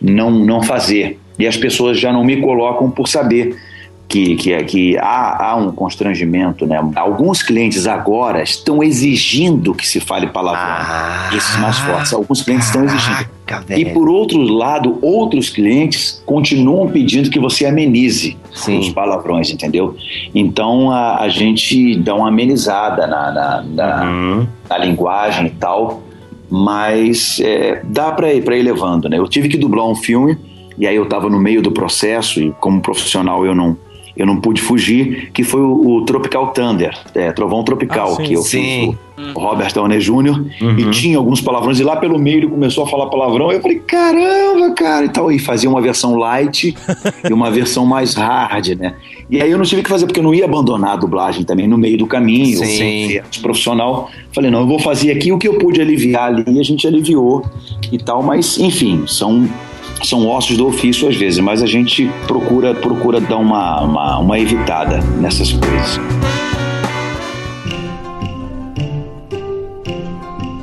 não, 0.00 0.30
não 0.30 0.62
fazer. 0.62 1.20
E 1.38 1.46
as 1.46 1.58
pessoas 1.58 2.00
já 2.00 2.10
não 2.10 2.24
me 2.24 2.40
colocam 2.40 2.90
por 2.90 3.06
saber 3.06 3.54
que, 4.08 4.36
que, 4.36 4.64
que 4.64 4.98
há, 4.98 5.50
há 5.50 5.56
um 5.56 5.70
constrangimento, 5.70 6.66
né? 6.66 6.80
Alguns 6.96 7.42
clientes 7.42 7.86
agora 7.86 8.42
estão 8.42 8.82
exigindo 8.82 9.74
que 9.74 9.86
se 9.86 10.00
fale 10.00 10.26
palavrão, 10.28 10.62
ah, 10.62 11.30
esses 11.34 11.56
mais 11.58 11.78
fortes. 11.78 12.12
Alguns 12.14 12.40
clientes 12.40 12.70
caraca, 12.70 12.88
estão 12.88 12.98
exigindo. 12.98 13.38
Velho. 13.66 13.80
E 13.80 13.92
por 13.92 14.08
outro 14.08 14.40
lado, 14.40 14.98
outros 15.02 15.50
clientes 15.50 16.22
continuam 16.24 16.88
pedindo 16.88 17.28
que 17.28 17.38
você 17.38 17.66
amenize 17.66 18.36
Sim. 18.54 18.78
os 18.78 18.88
palavrões, 18.88 19.50
entendeu? 19.50 19.94
Então 20.34 20.90
a, 20.90 21.20
a 21.20 21.28
gente 21.28 21.96
dá 21.96 22.14
uma 22.14 22.28
amenizada 22.28 23.06
na, 23.06 23.30
na, 23.30 23.62
na, 23.62 24.04
uhum. 24.04 24.46
na 24.70 24.78
linguagem 24.78 25.46
e 25.48 25.50
tal, 25.50 26.02
mas 26.48 27.40
é, 27.40 27.82
dá 27.84 28.10
para 28.10 28.32
ir, 28.32 28.42
ir 28.50 28.62
levando, 28.62 29.06
né? 29.08 29.18
Eu 29.18 29.28
tive 29.28 29.50
que 29.50 29.58
dublar 29.58 29.86
um 29.86 29.94
filme 29.94 30.38
e 30.78 30.86
aí 30.86 30.96
eu 30.96 31.02
estava 31.02 31.28
no 31.28 31.38
meio 31.38 31.60
do 31.60 31.72
processo 31.72 32.40
e 32.40 32.52
como 32.52 32.80
profissional 32.80 33.44
eu 33.44 33.54
não 33.54 33.76
eu 34.18 34.26
não 34.26 34.40
pude 34.40 34.60
fugir, 34.60 35.30
que 35.32 35.44
foi 35.44 35.60
o, 35.60 35.98
o 35.98 36.04
Tropical 36.04 36.48
Thunder, 36.48 36.92
é, 37.14 37.30
Trovão 37.30 37.62
Tropical, 37.62 38.14
ah, 38.14 38.16
sim, 38.16 38.22
que 38.24 38.32
eu 38.32 38.42
sim. 38.42 38.96
fiz 39.16 39.26
o, 39.34 39.38
o 39.38 39.42
Robert 39.42 39.72
Downey 39.72 40.00
Jr. 40.00 40.12
Uhum. 40.12 40.78
e 40.78 40.90
tinha 40.90 41.16
alguns 41.16 41.40
palavrões, 41.40 41.78
e 41.78 41.84
lá 41.84 41.94
pelo 41.96 42.18
meio 42.18 42.38
ele 42.38 42.48
começou 42.48 42.82
a 42.82 42.86
falar 42.88 43.06
palavrão, 43.06 43.52
eu 43.52 43.62
falei, 43.62 43.78
caramba, 43.78 44.72
cara, 44.74 45.04
e 45.04 45.08
tal, 45.08 45.30
e 45.30 45.38
fazia 45.38 45.70
uma 45.70 45.80
versão 45.80 46.16
light 46.16 46.74
e 47.30 47.32
uma 47.32 47.48
versão 47.48 47.86
mais 47.86 48.14
hard, 48.14 48.70
né? 48.76 48.96
E 49.30 49.40
aí 49.40 49.50
eu 49.50 49.58
não 49.58 49.64
tive 49.64 49.82
que 49.82 49.88
fazer, 49.88 50.06
porque 50.06 50.18
eu 50.18 50.24
não 50.24 50.34
ia 50.34 50.46
abandonar 50.46 50.94
a 50.94 50.96
dublagem 50.96 51.44
também 51.44 51.68
no 51.68 51.78
meio 51.78 51.96
do 51.96 52.06
caminho, 52.06 52.58
sim. 52.58 53.20
profissional, 53.40 54.10
falei, 54.32 54.50
não, 54.50 54.60
eu 54.60 54.66
vou 54.66 54.80
fazer 54.80 55.12
aqui 55.12 55.30
o 55.30 55.38
que 55.38 55.46
eu 55.46 55.58
pude 55.58 55.80
aliviar 55.80 56.24
ali, 56.24 56.44
e 56.48 56.58
a 56.58 56.64
gente 56.64 56.88
aliviou 56.88 57.44
e 57.92 57.98
tal, 57.98 58.20
mas 58.20 58.58
enfim, 58.58 59.04
são 59.06 59.48
são 60.02 60.26
ossos 60.26 60.56
do 60.56 60.66
ofício 60.66 61.08
às 61.08 61.16
vezes, 61.16 61.38
mas 61.38 61.62
a 61.62 61.66
gente 61.66 62.10
procura, 62.26 62.74
procura 62.74 63.20
dar 63.20 63.38
uma, 63.38 63.80
uma, 63.82 64.18
uma 64.18 64.38
evitada 64.38 65.00
nessas 65.20 65.52
coisas. 65.52 65.98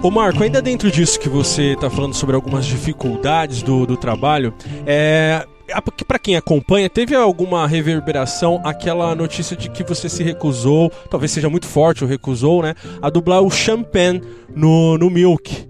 Ô 0.02 0.12
Marco, 0.12 0.44
ainda 0.44 0.62
dentro 0.62 0.92
disso 0.92 1.20
que 1.20 1.28
você 1.28 1.74
está 1.74 1.90
falando 1.90 2.14
sobre 2.14 2.36
algumas 2.36 2.66
dificuldades 2.66 3.64
do, 3.64 3.88
do 3.88 3.98
trabalho, 3.98 4.54
é, 4.86 5.44
para 6.08 6.20
quem 6.20 6.36
acompanha, 6.36 6.88
teve 6.88 7.16
alguma 7.16 7.66
reverberação 7.68 8.62
aquela 8.64 9.16
notícia 9.16 9.58
de 9.58 9.68
que 9.70 9.84
você 9.84 10.08
se 10.08 10.24
recusou, 10.24 10.92
talvez 11.10 11.32
seja 11.32 11.50
muito 11.50 11.66
forte 11.66 12.04
o 12.04 12.08
recusou, 12.08 12.62
né, 12.62 12.76
a 13.02 13.10
dublar 13.10 13.42
o 13.42 13.50
Champagne 13.50 14.22
no, 14.56 14.96
no 14.98 15.10
Milk. 15.10 15.68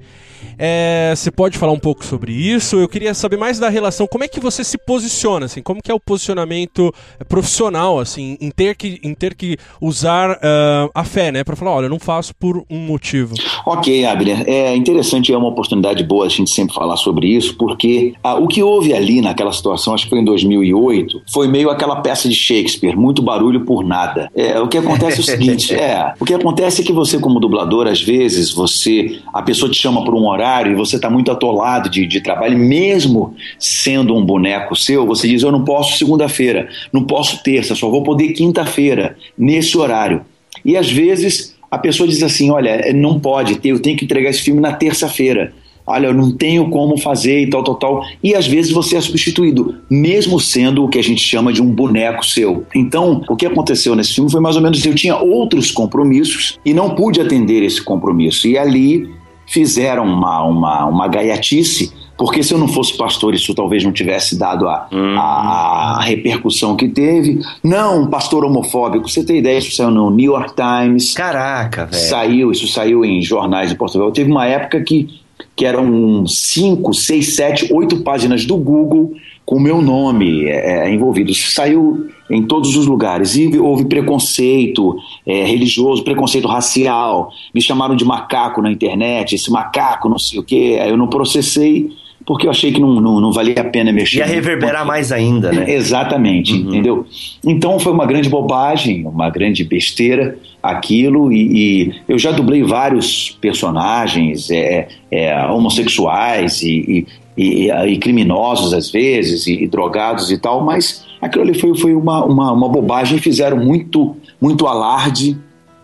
É, 0.57 1.13
você 1.15 1.29
pode 1.31 1.57
falar 1.57 1.71
um 1.71 1.79
pouco 1.79 2.05
sobre 2.05 2.31
isso? 2.31 2.77
Eu 2.77 2.87
queria 2.87 3.13
saber 3.13 3.37
mais 3.37 3.59
da 3.59 3.69
relação, 3.69 4.07
como 4.07 4.23
é 4.23 4.27
que 4.27 4.39
você 4.39 4.63
se 4.63 4.77
posiciona, 4.77 5.45
assim, 5.45 5.61
como 5.61 5.81
que 5.81 5.91
é 5.91 5.93
o 5.93 5.99
posicionamento 5.99 6.93
profissional, 7.27 7.99
assim, 7.99 8.37
em 8.39 8.49
ter 8.49 8.75
que, 8.75 8.99
em 9.03 9.13
ter 9.13 9.35
que 9.35 9.57
usar 9.81 10.31
uh, 10.31 10.89
a 10.93 11.03
fé, 11.03 11.31
né, 11.31 11.43
para 11.43 11.55
falar, 11.55 11.71
olha, 11.71 11.85
eu 11.85 11.89
não 11.89 11.99
faço 11.99 12.33
por 12.35 12.63
um 12.69 12.79
motivo. 12.79 13.35
Ok, 13.65 14.05
Abner, 14.05 14.43
é 14.47 14.75
interessante, 14.75 15.33
é 15.33 15.37
uma 15.37 15.49
oportunidade 15.49 16.03
boa 16.03 16.25
a 16.25 16.29
gente 16.29 16.49
sempre 16.49 16.73
falar 16.73 16.97
sobre 16.97 17.27
isso, 17.27 17.57
porque 17.57 18.13
ah, 18.23 18.35
o 18.35 18.47
que 18.47 18.63
houve 18.63 18.93
ali 18.93 19.21
naquela 19.21 19.51
situação, 19.51 19.93
acho 19.93 20.05
que 20.05 20.09
foi 20.09 20.19
em 20.19 20.25
2008, 20.25 21.23
foi 21.31 21.47
meio 21.47 21.69
aquela 21.69 21.97
peça 21.97 22.29
de 22.29 22.35
Shakespeare, 22.35 22.95
muito 22.95 23.21
barulho 23.21 23.65
por 23.65 23.83
nada. 23.83 24.29
É, 24.35 24.59
o 24.59 24.67
que 24.67 24.77
acontece 24.77 25.19
é 25.19 25.21
o 25.21 25.25
seguinte, 25.25 25.73
é, 25.73 26.13
o 26.19 26.25
que 26.25 26.33
acontece 26.33 26.81
é 26.81 26.85
que 26.85 26.93
você 26.93 27.19
como 27.19 27.39
dublador, 27.39 27.87
às 27.87 28.01
vezes, 28.01 28.51
você, 28.51 29.19
a 29.33 29.41
pessoa 29.41 29.69
te 29.71 29.77
chama 29.77 30.03
por 30.03 30.13
um 30.13 30.27
horário 30.27 30.44
horário 30.45 30.71
e 30.71 30.75
você 30.75 30.97
está 30.97 31.09
muito 31.09 31.31
atolado 31.31 31.89
de, 31.89 32.05
de 32.05 32.21
trabalho, 32.21 32.57
mesmo 32.57 33.33
sendo 33.57 34.15
um 34.15 34.23
boneco 34.23 34.75
seu, 34.75 35.05
você 35.05 35.27
diz: 35.27 35.41
Eu 35.41 35.51
não 35.51 35.63
posso 35.63 35.97
segunda-feira, 35.97 36.69
não 36.93 37.03
posso 37.03 37.41
terça, 37.43 37.73
só 37.73 37.89
vou 37.89 38.03
poder 38.03 38.29
quinta-feira, 38.33 39.17
nesse 39.37 39.77
horário. 39.77 40.21
E 40.63 40.77
às 40.77 40.89
vezes 40.89 41.55
a 41.69 41.77
pessoa 41.77 42.07
diz 42.07 42.21
assim: 42.21 42.51
Olha, 42.51 42.93
não 42.93 43.19
pode 43.19 43.59
eu 43.63 43.79
tenho 43.79 43.97
que 43.97 44.05
entregar 44.05 44.29
esse 44.29 44.41
filme 44.41 44.61
na 44.61 44.73
terça-feira. 44.73 45.53
Olha, 45.87 46.07
eu 46.07 46.15
não 46.15 46.31
tenho 46.31 46.67
como 46.71 46.97
fazer 46.97 47.41
e 47.41 47.47
tal, 47.47 47.63
tal, 47.63 47.75
tal. 47.75 48.03
E 48.23 48.33
às 48.33 48.47
vezes 48.47 48.71
você 48.71 48.95
é 48.95 49.01
substituído, 49.01 49.75
mesmo 49.87 50.39
sendo 50.39 50.83
o 50.83 50.89
que 50.89 50.97
a 50.97 51.03
gente 51.03 51.21
chama 51.21 51.53
de 51.53 51.61
um 51.61 51.67
boneco 51.67 52.25
seu. 52.25 52.65
Então, 52.73 53.21
o 53.29 53.35
que 53.35 53.45
aconteceu 53.45 53.95
nesse 53.95 54.15
filme 54.15 54.31
foi 54.31 54.41
mais 54.41 54.55
ou 54.55 54.63
menos: 54.63 54.83
eu 54.83 54.95
tinha 54.95 55.15
outros 55.17 55.69
compromissos 55.69 56.59
e 56.65 56.73
não 56.73 56.95
pude 56.95 57.21
atender 57.21 57.61
esse 57.61 57.83
compromisso. 57.83 58.47
E 58.47 58.57
ali 58.57 59.07
fizeram 59.45 60.05
uma, 60.05 60.43
uma, 60.43 60.85
uma 60.85 61.07
gaiatice, 61.07 61.91
porque 62.17 62.41
se 62.41 62.53
eu 62.53 62.57
não 62.57 62.67
fosse 62.67 62.95
pastor, 62.97 63.33
isso 63.33 63.53
talvez 63.53 63.83
não 63.83 63.91
tivesse 63.91 64.37
dado 64.37 64.67
a, 64.67 64.87
uhum. 64.91 65.19
a, 65.19 65.97
a, 65.97 66.01
repercussão 66.01 66.75
que 66.75 66.87
teve. 66.87 67.39
Não, 67.63 68.03
um 68.03 68.07
pastor 68.07 68.45
homofóbico. 68.45 69.09
Você 69.09 69.23
tem 69.23 69.39
ideia, 69.39 69.57
isso 69.57 69.75
saiu 69.75 69.91
no 69.91 70.09
New 70.09 70.31
York 70.31 70.53
Times. 70.55 71.13
Caraca, 71.13 71.85
velho. 71.85 72.03
Saiu, 72.03 72.51
isso 72.51 72.67
saiu 72.67 73.03
em 73.03 73.21
jornais 73.21 73.69
de 73.69 73.75
Portugal. 73.75 74.11
Teve 74.11 74.31
uma 74.31 74.45
época 74.45 74.81
que, 74.81 75.09
que 75.55 75.65
eram 75.65 76.25
cinco, 76.25 76.93
seis, 76.93 77.35
sete, 77.35 77.71
oito 77.73 77.97
páginas 78.01 78.45
do 78.45 78.55
Google 78.55 79.13
com 79.45 79.57
o 79.57 79.59
meu 79.59 79.81
nome 79.81 80.45
é, 80.45 80.87
é 80.87 80.93
envolvido. 80.93 81.31
Isso 81.31 81.51
saiu 81.51 82.09
em 82.29 82.43
todos 82.43 82.75
os 82.75 82.87
lugares. 82.87 83.35
E 83.35 83.57
houve 83.57 83.85
preconceito 83.85 84.97
é, 85.25 85.45
religioso, 85.45 86.03
preconceito 86.03 86.47
racial. 86.47 87.31
Me 87.53 87.61
chamaram 87.61 87.95
de 87.95 88.03
macaco 88.03 88.61
na 88.61 88.71
internet, 88.71 89.35
esse 89.35 89.51
macaco, 89.51 90.09
não 90.09 90.17
sei 90.17 90.39
o 90.39 90.43
quê. 90.43 90.79
Eu 90.85 90.97
não 90.97 91.07
processei 91.07 91.91
porque 92.25 92.47
eu 92.47 92.51
achei 92.51 92.71
que 92.71 92.81
não, 92.81 92.99
não, 92.99 93.21
não 93.21 93.31
valia 93.31 93.61
a 93.61 93.63
pena 93.63 93.91
mexer. 93.93 94.17
Ia 94.17 94.25
reverberar 94.25 94.85
mais 94.85 95.11
ainda, 95.11 95.51
né? 95.51 95.69
Exatamente, 95.71 96.53
uhum. 96.53 96.69
entendeu? 96.69 97.05
Então 97.45 97.79
foi 97.79 97.93
uma 97.93 98.05
grande 98.05 98.27
bobagem, 98.27 99.05
uma 99.05 99.29
grande 99.29 99.63
besteira 99.63 100.37
aquilo 100.63 101.31
e, 101.31 101.83
e 101.83 101.93
eu 102.07 102.17
já 102.17 102.31
dublei 102.31 102.63
vários 102.63 103.37
personagens 103.39 104.49
é, 104.49 104.87
é, 105.11 105.45
homossexuais 105.45 106.63
e, 106.63 107.05
e, 107.37 107.69
e, 107.69 107.97
criminosos 107.97 108.73
às 108.73 108.89
vezes 108.89 109.47
e, 109.47 109.67
drogados 109.67 110.31
e 110.31 110.37
tal, 110.37 110.63
mas 110.63 111.05
aquilo 111.21 111.43
ali 111.43 111.59
foi, 111.59 111.77
foi 111.77 111.95
uma, 111.95 112.23
uma, 112.23 112.51
uma 112.51 112.69
bobagem, 112.69 113.17
fizeram 113.17 113.57
muito, 113.57 114.15
muito 114.41 114.67
alarde 114.67 115.37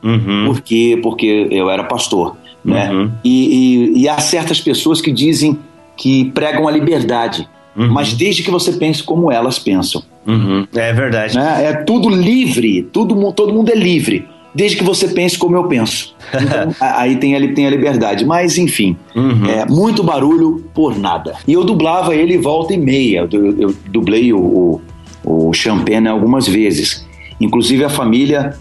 uhum. 0.04 0.46
porque, 0.46 1.00
porque 1.02 1.48
eu 1.52 1.70
era 1.70 1.84
pastor. 1.84 2.38
Né? 2.64 2.92
Uhum. 2.92 3.12
E, 3.24 3.94
e, 3.96 4.02
e, 4.02 4.10
há 4.10 4.20
certas 4.20 4.62
pessoas 4.62 5.02
que 5.02 5.12
dizem 5.12 5.58
que 5.98 6.26
pregam 6.26 6.68
a 6.68 6.72
liberdade, 6.72 7.48
uhum. 7.76 7.92
mas 7.92 8.14
desde 8.14 8.44
que 8.44 8.52
você 8.52 8.74
pense 8.74 9.04
como 9.04 9.32
elas 9.32 9.58
pensam. 9.58 10.04
Uhum. 10.28 10.68
É 10.76 10.94
verdade. 10.94 11.36
Né? 11.36 11.66
É 11.66 11.74
tudo 11.74 12.08
livre, 12.08 12.84
tudo, 12.84 13.32
todo 13.34 13.52
mundo 13.52 13.72
é 13.72 13.76
livre, 13.76 14.28
desde 14.54 14.78
que 14.78 14.84
você 14.84 15.08
pense 15.08 15.38
como 15.38 15.56
eu 15.56 15.66
penso. 15.66 16.16
Então, 16.34 16.76
aí 16.80 17.16
tem, 17.16 17.34
ele 17.34 17.50
tem 17.50 17.66
a 17.66 17.70
liberdade. 17.70 18.26
Mas, 18.26 18.58
enfim, 18.58 18.98
uhum. 19.16 19.46
é 19.46 19.66
muito 19.66 20.04
barulho 20.04 20.64
por 20.74 20.98
nada. 20.98 21.36
E 21.48 21.54
eu 21.54 21.64
dublava 21.64 22.16
ele 22.16 22.38
volta 22.38 22.74
e 22.74 22.78
meia. 22.78 23.28
Eu, 23.32 23.60
eu 23.60 23.76
dublei 23.90 24.34
o, 24.34 24.82
o, 25.24 25.50
o 25.50 25.54
Champagne 25.54 26.08
algumas 26.08 26.48
vezes. 26.48 27.08
Inclusive 27.40 27.84
a 27.84 27.90
família 27.90 28.56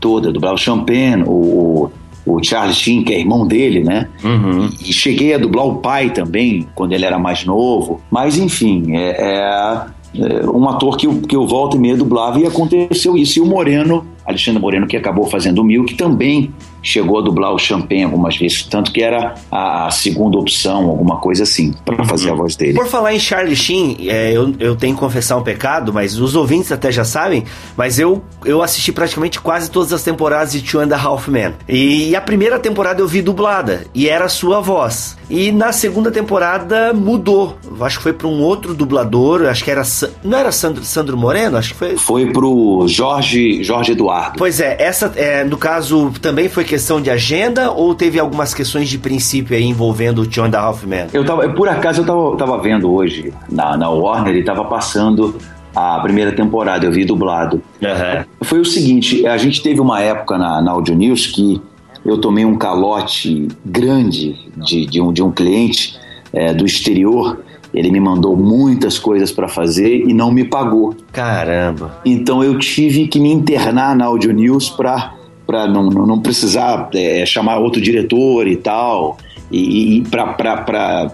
toda, 0.00 0.32
dublava 0.32 0.56
o 0.56 0.58
Champagne, 0.58 1.22
o, 1.26 1.90
o 2.26 2.42
Charles 2.42 2.76
Sheen, 2.76 3.04
que 3.04 3.12
é 3.12 3.20
irmão 3.20 3.46
dele, 3.46 3.84
né? 3.84 4.08
Uhum. 4.24 4.68
E, 4.80 4.92
cheguei 4.92 5.32
a 5.32 5.38
dublar 5.38 5.66
o 5.66 5.76
pai 5.76 6.10
também, 6.10 6.66
quando 6.74 6.92
ele 6.92 7.04
era 7.04 7.18
mais 7.18 7.44
novo. 7.44 8.00
Mas, 8.10 8.36
enfim, 8.36 8.96
é, 8.96 9.16
é 9.18 9.86
é, 10.18 10.48
um 10.48 10.68
ator 10.68 10.96
que 10.96 11.06
eu, 11.06 11.20
que 11.20 11.36
eu 11.36 11.46
volta 11.46 11.76
e 11.76 11.80
meia 11.80 11.96
dublava 11.96 12.40
e 12.40 12.46
aconteceu 12.46 13.16
isso. 13.16 13.38
E 13.38 13.42
o 13.42 13.46
Moreno, 13.46 14.06
Alexandre 14.26 14.60
Moreno, 14.60 14.86
que 14.86 14.96
acabou 14.96 15.26
fazendo 15.26 15.60
o 15.60 15.64
Milk, 15.64 15.94
também 15.94 16.52
chegou 16.82 17.18
a 17.18 17.22
dublar 17.22 17.52
o 17.52 17.58
Champagne 17.58 18.04
algumas 18.04 18.36
vezes, 18.36 18.62
tanto 18.62 18.92
que 18.92 19.02
era 19.02 19.34
a 19.50 19.90
segunda 19.90 20.38
opção, 20.38 20.88
alguma 20.88 21.16
coisa 21.18 21.42
assim, 21.42 21.74
para 21.84 22.04
fazer 22.04 22.30
a 22.30 22.34
voz 22.34 22.56
dele. 22.56 22.74
Por 22.74 22.86
falar 22.86 23.14
em 23.14 23.18
Charlie 23.18 23.56
Sheen, 23.56 24.08
é, 24.08 24.32
eu, 24.32 24.54
eu 24.58 24.76
tenho 24.76 24.94
que 24.94 25.00
confessar 25.00 25.36
um 25.36 25.42
pecado, 25.42 25.92
mas 25.92 26.18
os 26.18 26.34
ouvintes 26.34 26.70
até 26.72 26.90
já 26.90 27.04
sabem, 27.04 27.44
mas 27.76 27.98
eu, 27.98 28.22
eu 28.44 28.62
assisti 28.62 28.92
praticamente 28.92 29.40
quase 29.40 29.70
todas 29.70 29.92
as 29.92 30.02
temporadas 30.02 30.52
de 30.52 30.62
Two 30.62 30.80
and 30.80 30.94
a 30.94 30.98
Half 30.98 31.28
Men. 31.28 31.54
E, 31.68 32.10
e 32.10 32.16
a 32.16 32.20
primeira 32.20 32.58
temporada 32.58 33.00
eu 33.00 33.08
vi 33.08 33.22
dublada, 33.22 33.84
e 33.94 34.08
era 34.08 34.26
a 34.26 34.28
sua 34.28 34.60
voz. 34.60 35.16
E 35.28 35.50
na 35.50 35.72
segunda 35.72 36.10
temporada 36.10 36.92
mudou. 36.92 37.56
Acho 37.80 37.96
que 37.96 38.02
foi 38.04 38.12
para 38.12 38.28
um 38.28 38.40
outro 38.40 38.74
dublador, 38.74 39.42
acho 39.46 39.64
que 39.64 39.70
era. 39.70 39.82
Não 40.22 40.38
era 40.38 40.52
Sandro, 40.52 40.84
Sandro 40.84 41.16
Moreno? 41.16 41.56
Acho 41.56 41.72
que 41.72 41.78
foi. 41.78 41.96
Foi 41.96 42.32
pro 42.32 42.84
Jorge, 42.86 43.62
Jorge 43.64 43.92
Eduardo. 43.92 44.38
Pois 44.38 44.60
é, 44.60 44.76
essa, 44.78 45.12
é, 45.16 45.42
no 45.42 45.56
caso, 45.56 46.12
também 46.22 46.48
foi 46.48 46.64
questão 46.76 47.00
de 47.00 47.08
agenda 47.08 47.70
ou 47.70 47.94
teve 47.94 48.20
algumas 48.20 48.52
questões 48.52 48.90
de 48.90 48.98
princípio 48.98 49.56
aí 49.56 49.64
envolvendo 49.64 50.20
o 50.20 50.26
John 50.26 50.50
da 50.50 50.68
Hoffman? 50.68 51.06
Eu 51.10 51.24
tava, 51.24 51.48
por 51.48 51.66
acaso 51.70 52.02
eu 52.02 52.04
tava, 52.04 52.36
tava 52.36 52.58
vendo 52.62 52.92
hoje 52.92 53.32
na, 53.50 53.78
na 53.78 53.88
Warner 53.88 54.36
e 54.36 54.44
tava 54.44 54.62
passando 54.66 55.38
a 55.74 55.98
primeira 56.00 56.32
temporada, 56.32 56.84
eu 56.84 56.92
vi 56.92 57.06
dublado. 57.06 57.62
Uhum. 57.80 58.24
Foi 58.42 58.60
o 58.60 58.64
seguinte, 58.64 59.26
a 59.26 59.38
gente 59.38 59.62
teve 59.62 59.80
uma 59.80 60.02
época 60.02 60.36
na, 60.36 60.60
na 60.60 60.72
Audio 60.72 60.94
News 60.94 61.28
que 61.28 61.62
eu 62.04 62.18
tomei 62.18 62.44
um 62.44 62.58
calote 62.58 63.48
grande 63.64 64.36
de, 64.54 64.84
de, 64.84 65.00
um, 65.00 65.14
de 65.14 65.22
um 65.22 65.32
cliente 65.32 65.98
é, 66.30 66.52
do 66.52 66.66
exterior. 66.66 67.40
Ele 67.72 67.90
me 67.90 68.00
mandou 68.00 68.36
muitas 68.36 68.98
coisas 68.98 69.32
para 69.32 69.48
fazer 69.48 70.06
e 70.06 70.12
não 70.12 70.30
me 70.30 70.44
pagou. 70.44 70.94
Caramba! 71.10 72.02
Então 72.04 72.44
eu 72.44 72.58
tive 72.58 73.08
que 73.08 73.18
me 73.18 73.32
internar 73.32 73.96
na 73.96 74.04
Audio 74.04 74.32
News 74.34 74.68
para 74.68 75.15
para 75.46 75.66
não, 75.66 75.84
não 75.84 76.20
precisar 76.20 76.88
é, 76.94 77.24
chamar 77.24 77.58
outro 77.58 77.80
diretor 77.80 78.48
e 78.48 78.56
tal, 78.56 79.16
e, 79.50 79.98
e 79.98 80.02
para 80.02 81.12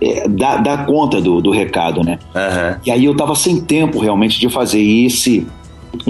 é, 0.00 0.28
dar, 0.28 0.62
dar, 0.62 0.86
conta 0.86 1.20
do, 1.20 1.40
do 1.40 1.50
recado, 1.50 2.02
né? 2.02 2.18
Uhum. 2.34 2.80
E 2.86 2.90
aí 2.90 3.04
eu 3.04 3.16
tava 3.16 3.34
sem 3.34 3.60
tempo 3.60 3.98
realmente 3.98 4.38
de 4.38 4.48
fazer 4.48 4.80
esse 4.80 5.46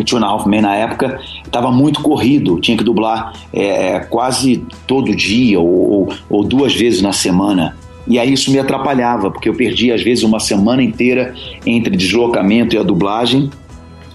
Two 0.07 0.21
Man 0.21 0.61
na 0.61 0.76
época 0.76 1.21
estava 1.45 1.71
muito 1.71 2.00
corrido, 2.02 2.61
tinha 2.61 2.76
que 2.76 2.85
dublar 2.85 3.33
é, 3.52 3.95
é, 3.95 4.00
quase 4.00 4.64
todo 4.87 5.14
dia 5.14 5.59
ou, 5.59 5.91
ou, 5.91 6.14
ou, 6.31 6.45
duas 6.45 6.75
vezes 6.75 7.02
na 7.02 7.12
semana. 7.12 7.76
E 8.07 8.19
aí 8.19 8.33
isso 8.33 8.50
me 8.50 8.59
atrapalhava, 8.59 9.31
porque 9.31 9.49
eu 9.49 9.55
perdia 9.55 9.95
às 9.95 10.02
vezes 10.02 10.25
uma 10.25 10.41
semana 10.41 10.83
inteira 10.83 11.35
entre 11.67 11.97
deslocamento 11.97 12.75
e 12.75 12.79
a 12.79 12.83
dublagem, 12.83 13.50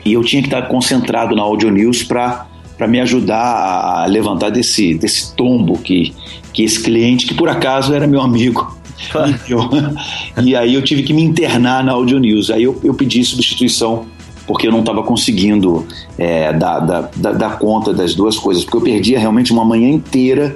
e 0.05 0.13
eu 0.13 0.23
tinha 0.23 0.41
que 0.41 0.47
estar 0.47 0.63
concentrado 0.63 1.35
na 1.35 1.41
Audio 1.41 1.69
News 1.69 2.03
para 2.03 2.45
para 2.77 2.87
me 2.87 2.99
ajudar 2.99 4.03
a 4.03 4.05
levantar 4.05 4.49
desse, 4.49 4.93
desse 4.93 5.33
tombo 5.35 5.77
que, 5.79 6.13
que 6.53 6.63
esse 6.63 6.81
cliente, 6.81 7.25
que 7.25 7.33
por 7.33 7.49
acaso 7.49 7.93
era 7.93 8.05
meu 8.05 8.21
amigo, 8.21 8.77
e 10.43 10.55
aí 10.55 10.73
eu 10.73 10.81
tive 10.81 11.03
que 11.03 11.13
me 11.13 11.23
internar 11.23 11.83
na 11.83 11.93
Audio 11.93 12.19
News. 12.19 12.49
Aí 12.49 12.63
eu, 12.63 12.79
eu 12.83 12.93
pedi 12.93 13.23
substituição 13.23 14.05
porque 14.45 14.65
eu 14.65 14.71
não 14.71 14.79
estava 14.79 15.03
conseguindo 15.03 15.85
é, 16.17 16.53
dar, 16.53 16.79
dar, 16.79 17.11
dar, 17.33 17.59
conta 17.59 17.93
das 17.93 18.15
duas 18.15 18.37
coisas, 18.37 18.63
porque 18.63 18.77
eu 18.77 18.81
perdia 18.81 19.19
realmente 19.19 19.51
uma 19.51 19.65
manhã 19.65 19.89
inteira 19.89 20.55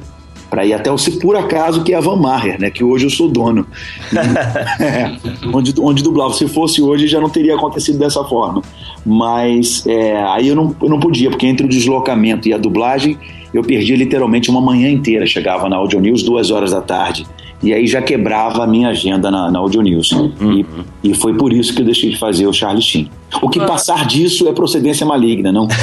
para 0.50 0.66
ir 0.66 0.74
até 0.74 0.90
o 0.90 0.98
Se 0.98 1.20
Por 1.20 1.36
Acaso, 1.36 1.84
que 1.84 1.94
é 1.94 1.98
a 1.98 2.00
Van 2.00 2.16
Maher, 2.16 2.60
né, 2.60 2.70
que 2.70 2.84
hoje 2.84 3.06
eu 3.06 3.10
sou 3.10 3.28
dono, 3.28 3.68
é, 4.80 5.18
onde, 5.54 5.74
onde 5.80 6.02
dublava. 6.02 6.34
Se 6.34 6.48
fosse 6.48 6.82
hoje 6.82 7.06
já 7.08 7.20
não 7.20 7.30
teria 7.30 7.56
acontecido 7.56 8.00
dessa 8.00 8.24
forma, 8.24 8.62
mas 9.06 9.86
é, 9.88 10.24
aí 10.24 10.48
eu 10.48 10.56
não, 10.56 10.76
eu 10.82 10.90
não 10.90 11.00
podia, 11.00 11.30
porque 11.30 11.48
entre 11.48 11.66
o 11.66 11.70
deslocamento 11.70 12.48
e 12.48 12.54
a 12.54 12.58
dublagem 12.58 13.18
eu 13.54 13.64
perdia 13.64 13.96
literalmente 13.96 14.50
uma 14.50 14.62
manhã 14.62 14.90
inteira. 14.90 15.26
Chegava 15.26 15.68
na 15.68 15.76
Audio 15.76 16.00
News 16.00 16.24
duas 16.24 16.52
horas 16.52 16.72
da 16.72 16.82
tarde 16.82 17.26
e 17.64 17.74
aí 17.74 17.86
já 17.86 18.02
quebrava 18.02 18.64
a 18.64 18.68
minha 18.68 18.90
agenda 18.90 19.30
na, 19.30 19.52
na 19.52 19.60
Audio 19.60 19.82
News. 19.82 20.12
Uhum. 20.12 20.66
E, 21.04 21.12
e, 21.12 21.14
foi 21.14 21.36
por 21.36 21.54
isso 21.54 21.76
que 21.76 21.82
eu 21.82 21.86
deixei 21.86 22.10
de 22.10 22.18
fazer 22.18 22.48
o 22.48 22.54
Charlie 22.54 22.82
Sheen. 22.82 23.10
O 23.42 23.50
que 23.50 23.60
passar 23.60 24.06
disso 24.08 24.48
é 24.48 24.54
procedência 24.54 25.06
maligna, 25.06 25.52
não? 25.52 25.68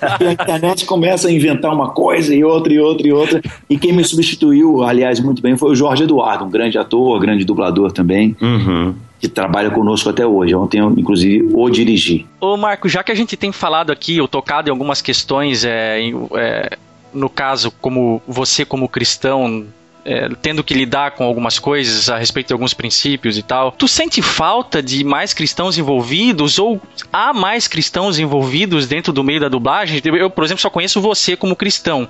a 0.00 0.32
internet 0.32 0.86
começa 0.86 1.28
a 1.28 1.32
inventar 1.32 1.74
uma 1.74 1.90
coisa 1.90 2.34
e 2.34 2.44
outra 2.44 2.72
e 2.72 2.78
outra 2.78 3.08
e 3.08 3.12
outra. 3.12 3.42
E 3.68 3.76
quem 3.76 3.92
me 3.92 4.04
substituiu, 4.04 4.84
aliás, 4.84 5.18
muito 5.20 5.42
bem, 5.42 5.56
foi 5.56 5.72
o 5.72 5.74
Jorge 5.74 6.04
Eduardo, 6.04 6.44
um 6.44 6.50
grande 6.50 6.78
ator, 6.78 7.18
grande 7.18 7.44
dublador 7.44 7.90
também. 7.90 8.36
Uhum 8.40 8.94
que 9.18 9.28
trabalha 9.28 9.70
conosco 9.70 10.08
até 10.08 10.26
hoje. 10.26 10.54
Ontem 10.54 10.80
eu, 10.80 10.90
inclusive, 10.96 11.48
o 11.52 11.68
dirigi. 11.68 12.26
Ô, 12.40 12.56
Marco, 12.56 12.88
já 12.88 13.02
que 13.02 13.12
a 13.12 13.14
gente 13.14 13.36
tem 13.36 13.52
falado 13.52 13.90
aqui, 13.90 14.20
ou 14.20 14.28
tocado 14.28 14.68
em 14.68 14.72
algumas 14.72 15.02
questões, 15.02 15.64
é, 15.64 16.00
é, 16.34 16.78
no 17.12 17.28
caso, 17.28 17.70
como 17.80 18.22
você, 18.26 18.64
como 18.64 18.88
cristão, 18.88 19.66
é, 20.04 20.28
tendo 20.40 20.64
que 20.64 20.72
lidar 20.72 21.10
com 21.10 21.24
algumas 21.24 21.58
coisas 21.58 22.08
a 22.08 22.16
respeito 22.16 22.48
de 22.48 22.52
alguns 22.54 22.72
princípios 22.72 23.36
e 23.36 23.42
tal. 23.42 23.72
Tu 23.72 23.86
sente 23.86 24.22
falta 24.22 24.82
de 24.82 25.04
mais 25.04 25.34
cristãos 25.34 25.76
envolvidos 25.76 26.58
ou 26.58 26.80
há 27.12 27.34
mais 27.34 27.68
cristãos 27.68 28.18
envolvidos 28.18 28.86
dentro 28.86 29.12
do 29.12 29.22
meio 29.22 29.40
da 29.40 29.48
dublagem? 29.48 30.00
Eu, 30.02 30.30
por 30.30 30.44
exemplo, 30.44 30.62
só 30.62 30.70
conheço 30.70 31.00
você 31.00 31.36
como 31.36 31.54
cristão. 31.54 32.08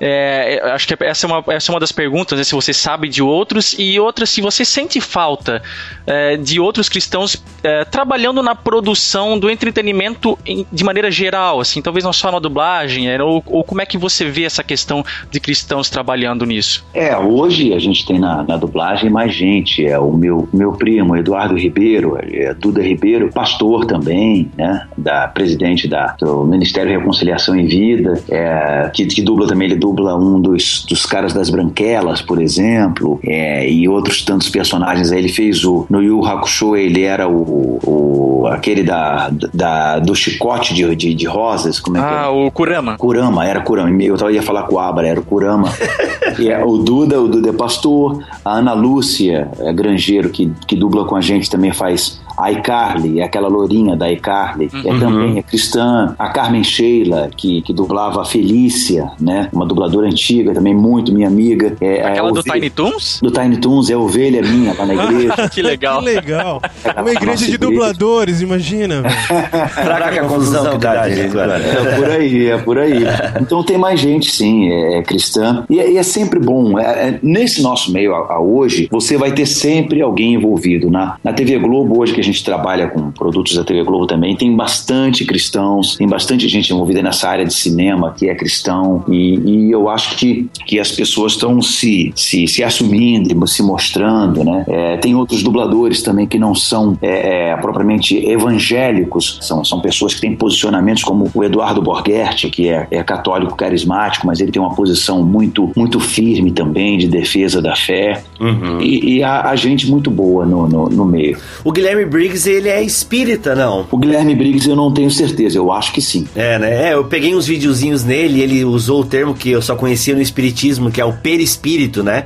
É, 0.00 0.60
acho 0.72 0.86
que 0.86 0.96
essa 1.04 1.26
é, 1.26 1.28
uma, 1.28 1.44
essa 1.48 1.70
é 1.70 1.74
uma 1.74 1.80
das 1.80 1.92
perguntas, 1.92 2.38
né, 2.38 2.44
se 2.44 2.54
você 2.54 2.72
sabe 2.72 3.08
de 3.08 3.22
outros, 3.22 3.74
e 3.78 3.98
outra, 3.98 4.26
se 4.26 4.40
você 4.40 4.64
sente 4.64 5.00
falta 5.00 5.62
é, 6.06 6.36
de 6.36 6.60
outros 6.60 6.88
cristãos 6.88 7.42
é, 7.62 7.84
trabalhando 7.84 8.42
na 8.42 8.54
produção 8.54 9.38
do 9.38 9.50
entretenimento 9.50 10.38
em, 10.46 10.66
de 10.72 10.84
maneira 10.84 11.10
geral, 11.10 11.60
assim, 11.60 11.82
talvez 11.82 12.04
não 12.04 12.12
só 12.12 12.30
na 12.30 12.38
dublagem, 12.38 13.10
é, 13.10 13.22
ou, 13.22 13.42
ou, 13.46 13.64
como 13.64 13.82
é 13.82 13.86
que 13.86 13.98
você 13.98 14.24
vê 14.24 14.44
essa 14.44 14.62
questão 14.62 15.04
de 15.30 15.40
cristãos 15.40 15.90
trabalhando 15.90 16.44
nisso? 16.46 16.86
É, 16.94 17.16
hoje 17.16 17.74
a 17.74 17.78
gente 17.78 18.06
tem 18.06 18.18
na, 18.18 18.42
na 18.44 18.56
dublagem 18.56 19.10
mais 19.10 19.34
gente, 19.34 19.84
é 19.84 19.98
o 19.98 20.12
meu, 20.12 20.48
meu 20.52 20.72
primo 20.72 21.16
Eduardo 21.16 21.56
Ribeiro, 21.56 22.16
é 22.22 22.54
Duda 22.54 22.82
Ribeiro, 22.82 23.30
pastor 23.32 23.84
também, 23.84 24.50
né, 24.56 24.86
da 24.96 25.26
presidente 25.28 25.88
da, 25.88 26.14
do 26.18 26.44
Ministério 26.44 26.90
de 26.90 26.98
Reconciliação 26.98 27.56
em 27.56 27.66
Vida, 27.66 28.14
é, 28.28 28.90
que, 28.94 29.06
que 29.06 29.22
dubla 29.22 29.46
também, 29.46 29.68
ele 29.68 29.76
dubla 29.76 29.87
dubla 29.88 30.16
um 30.16 30.40
dos, 30.40 30.84
dos 30.88 31.06
caras 31.06 31.32
das 31.32 31.50
Branquelas, 31.50 32.20
por 32.20 32.40
exemplo, 32.40 33.18
é, 33.24 33.68
e 33.70 33.88
outros 33.88 34.22
tantos 34.22 34.48
personagens. 34.48 35.10
Ele 35.10 35.28
fez 35.28 35.64
o. 35.64 35.86
No 35.88 36.02
Yu 36.02 36.24
Hakusho, 36.24 36.76
ele 36.76 37.02
era 37.02 37.28
o. 37.28 37.80
o 37.84 38.46
aquele 38.46 38.82
da, 38.82 39.30
da, 39.52 39.98
do 39.98 40.14
chicote 40.14 40.72
de, 40.74 40.94
de, 40.94 41.14
de 41.14 41.26
rosas. 41.26 41.80
Como 41.80 41.96
é 41.96 42.00
ah, 42.00 42.04
que 42.04 42.14
é? 42.14 42.18
Ah, 42.18 42.30
o 42.30 42.50
Kurama. 42.50 42.96
Kurama, 42.96 43.46
era 43.46 43.60
Kurama. 43.60 43.90
Eu 44.02 44.30
ia 44.30 44.42
falar 44.42 44.64
com 44.64 44.76
o 44.76 44.78
Abra, 44.78 45.06
era 45.06 45.20
o 45.20 45.24
Kurama. 45.24 45.68
e 46.38 46.48
é, 46.48 46.64
o 46.64 46.78
Duda, 46.78 47.20
o 47.20 47.28
Duda 47.28 47.50
é 47.50 47.52
pastor. 47.52 48.22
A 48.44 48.58
Ana 48.58 48.72
Lúcia, 48.72 49.50
é 49.58 49.72
granjeiro, 49.72 50.30
que, 50.30 50.52
que 50.66 50.76
dubla 50.76 51.04
com 51.04 51.16
a 51.16 51.20
gente, 51.20 51.50
também 51.50 51.72
faz 51.72 52.20
a 52.38 52.52
iCarly, 52.52 53.18
é 53.18 53.24
aquela 53.24 53.48
lourinha 53.48 53.96
da 53.96 54.10
iCarly, 54.12 54.68
que 54.68 54.88
é 54.88 54.92
uhum. 54.92 55.00
também 55.00 55.38
é 55.38 55.42
cristã. 55.42 56.14
A 56.16 56.28
Carmen 56.28 56.62
Sheila, 56.62 57.28
que, 57.36 57.60
que 57.62 57.72
dublava 57.72 58.22
a 58.22 58.24
Felícia, 58.24 59.10
né? 59.20 59.48
Uma 59.52 59.66
dubladora 59.66 59.77
antiga, 59.84 60.54
também 60.54 60.74
muito 60.74 61.12
minha 61.12 61.28
amiga. 61.28 61.76
É, 61.80 62.02
aquela 62.06 62.30
é 62.30 62.32
do 62.32 62.42
Tiny 62.42 62.70
Toons? 62.70 63.20
Do 63.22 63.30
Tiny 63.30 63.56
Toons, 63.58 63.90
é 63.90 63.96
ovelha 63.96 64.42
minha 64.42 64.74
lá 64.74 64.86
na 64.86 64.94
igreja. 65.04 65.48
que 65.48 65.62
legal. 65.62 65.98
que 66.00 66.04
legal. 66.04 66.62
É 66.84 67.00
uma 67.00 67.10
igreja 67.10 67.46
de 67.46 67.58
dubladores, 67.58 68.40
imagina. 68.40 69.02
Fraca 69.70 70.20
a 70.20 70.24
confusão 70.24 70.72
que 70.72 70.78
dá, 70.78 71.08
É 71.08 71.96
por 71.96 72.10
aí, 72.10 72.46
é 72.46 72.58
por 72.58 72.78
aí. 72.78 72.98
Então 73.40 73.62
tem 73.62 73.78
mais 73.78 74.00
gente, 74.00 74.30
sim, 74.30 74.68
é, 74.70 74.98
é 74.98 75.02
cristã. 75.02 75.64
E 75.70 75.78
é, 75.78 75.92
e 75.92 75.96
é 75.96 76.02
sempre 76.02 76.38
bom. 76.38 76.78
É, 76.78 77.08
é, 77.08 77.18
nesse 77.22 77.62
nosso 77.62 77.92
meio 77.92 78.14
a, 78.14 78.34
a, 78.34 78.40
hoje, 78.40 78.88
você 78.90 79.16
vai 79.16 79.32
ter 79.32 79.46
sempre 79.46 80.02
alguém 80.02 80.34
envolvido. 80.34 80.90
Na, 80.90 81.16
na 81.22 81.32
TV 81.32 81.58
Globo, 81.58 82.00
hoje 82.00 82.14
que 82.14 82.20
a 82.20 82.24
gente 82.24 82.44
trabalha 82.44 82.88
com 82.88 83.10
produtos 83.10 83.54
da 83.54 83.64
TV 83.64 83.82
Globo 83.84 84.06
também, 84.06 84.36
tem 84.36 84.54
bastante 84.54 85.24
cristãos, 85.24 85.96
tem 85.96 86.06
bastante 86.06 86.48
gente 86.48 86.72
envolvida 86.72 87.02
nessa 87.02 87.28
área 87.28 87.44
de 87.44 87.54
cinema 87.54 88.14
que 88.16 88.28
é 88.28 88.34
cristão 88.34 89.04
e, 89.08 89.67
e 89.67 89.67
eu 89.70 89.88
acho 89.88 90.16
que, 90.16 90.48
que 90.66 90.78
as 90.78 90.92
pessoas 90.92 91.32
estão 91.32 91.60
se, 91.62 92.12
se, 92.14 92.46
se 92.46 92.62
assumindo, 92.62 93.46
se 93.46 93.62
mostrando, 93.62 94.44
né? 94.44 94.64
É, 94.68 94.96
tem 94.98 95.14
outros 95.14 95.42
dubladores 95.42 96.02
também 96.02 96.26
que 96.26 96.38
não 96.38 96.54
são 96.54 96.96
é, 97.00 97.50
é, 97.50 97.56
propriamente 97.56 98.16
evangélicos, 98.16 99.38
são, 99.40 99.64
são 99.64 99.80
pessoas 99.80 100.14
que 100.14 100.20
têm 100.20 100.36
posicionamentos 100.36 101.02
como 101.02 101.30
o 101.34 101.44
Eduardo 101.44 101.80
Borghetti, 101.80 102.50
que 102.50 102.68
é, 102.68 102.86
é 102.90 103.02
católico 103.02 103.56
carismático, 103.56 104.26
mas 104.26 104.40
ele 104.40 104.52
tem 104.52 104.60
uma 104.60 104.74
posição 104.74 105.22
muito, 105.22 105.70
muito 105.76 105.98
firme 106.00 106.50
também 106.50 106.98
de 106.98 107.08
defesa 107.08 107.60
da 107.60 107.74
fé 107.74 108.22
uhum. 108.40 108.80
e, 108.80 109.16
e 109.16 109.22
a, 109.22 109.50
a, 109.50 109.56
gente 109.56 109.90
muito 109.90 110.10
boa 110.10 110.44
no, 110.44 110.68
no, 110.68 110.88
no 110.88 111.04
meio. 111.04 111.38
O 111.64 111.72
Guilherme 111.72 112.04
Briggs, 112.04 112.48
ele 112.48 112.68
é 112.68 112.82
espírita, 112.82 113.54
não? 113.54 113.86
O 113.90 113.96
Guilherme 113.96 114.34
Briggs 114.34 114.68
eu 114.68 114.76
não 114.76 114.92
tenho 114.92 115.10
certeza, 115.10 115.58
eu 115.58 115.72
acho 115.72 115.92
que 115.92 116.00
sim. 116.00 116.26
É, 116.34 116.58
né? 116.58 116.90
É, 116.90 116.94
eu 116.94 117.04
peguei 117.04 117.34
uns 117.34 117.46
videozinhos 117.46 118.04
nele, 118.04 118.40
ele 118.40 118.64
usou 118.64 119.00
o 119.00 119.04
termo 119.04 119.34
que 119.34 119.54
eu 119.58 119.62
só 119.62 119.74
conhecia 119.74 120.14
no 120.14 120.22
espiritismo, 120.22 120.90
que 120.90 121.00
é 121.00 121.04
o 121.04 121.12
perispírito, 121.12 122.02
né? 122.02 122.24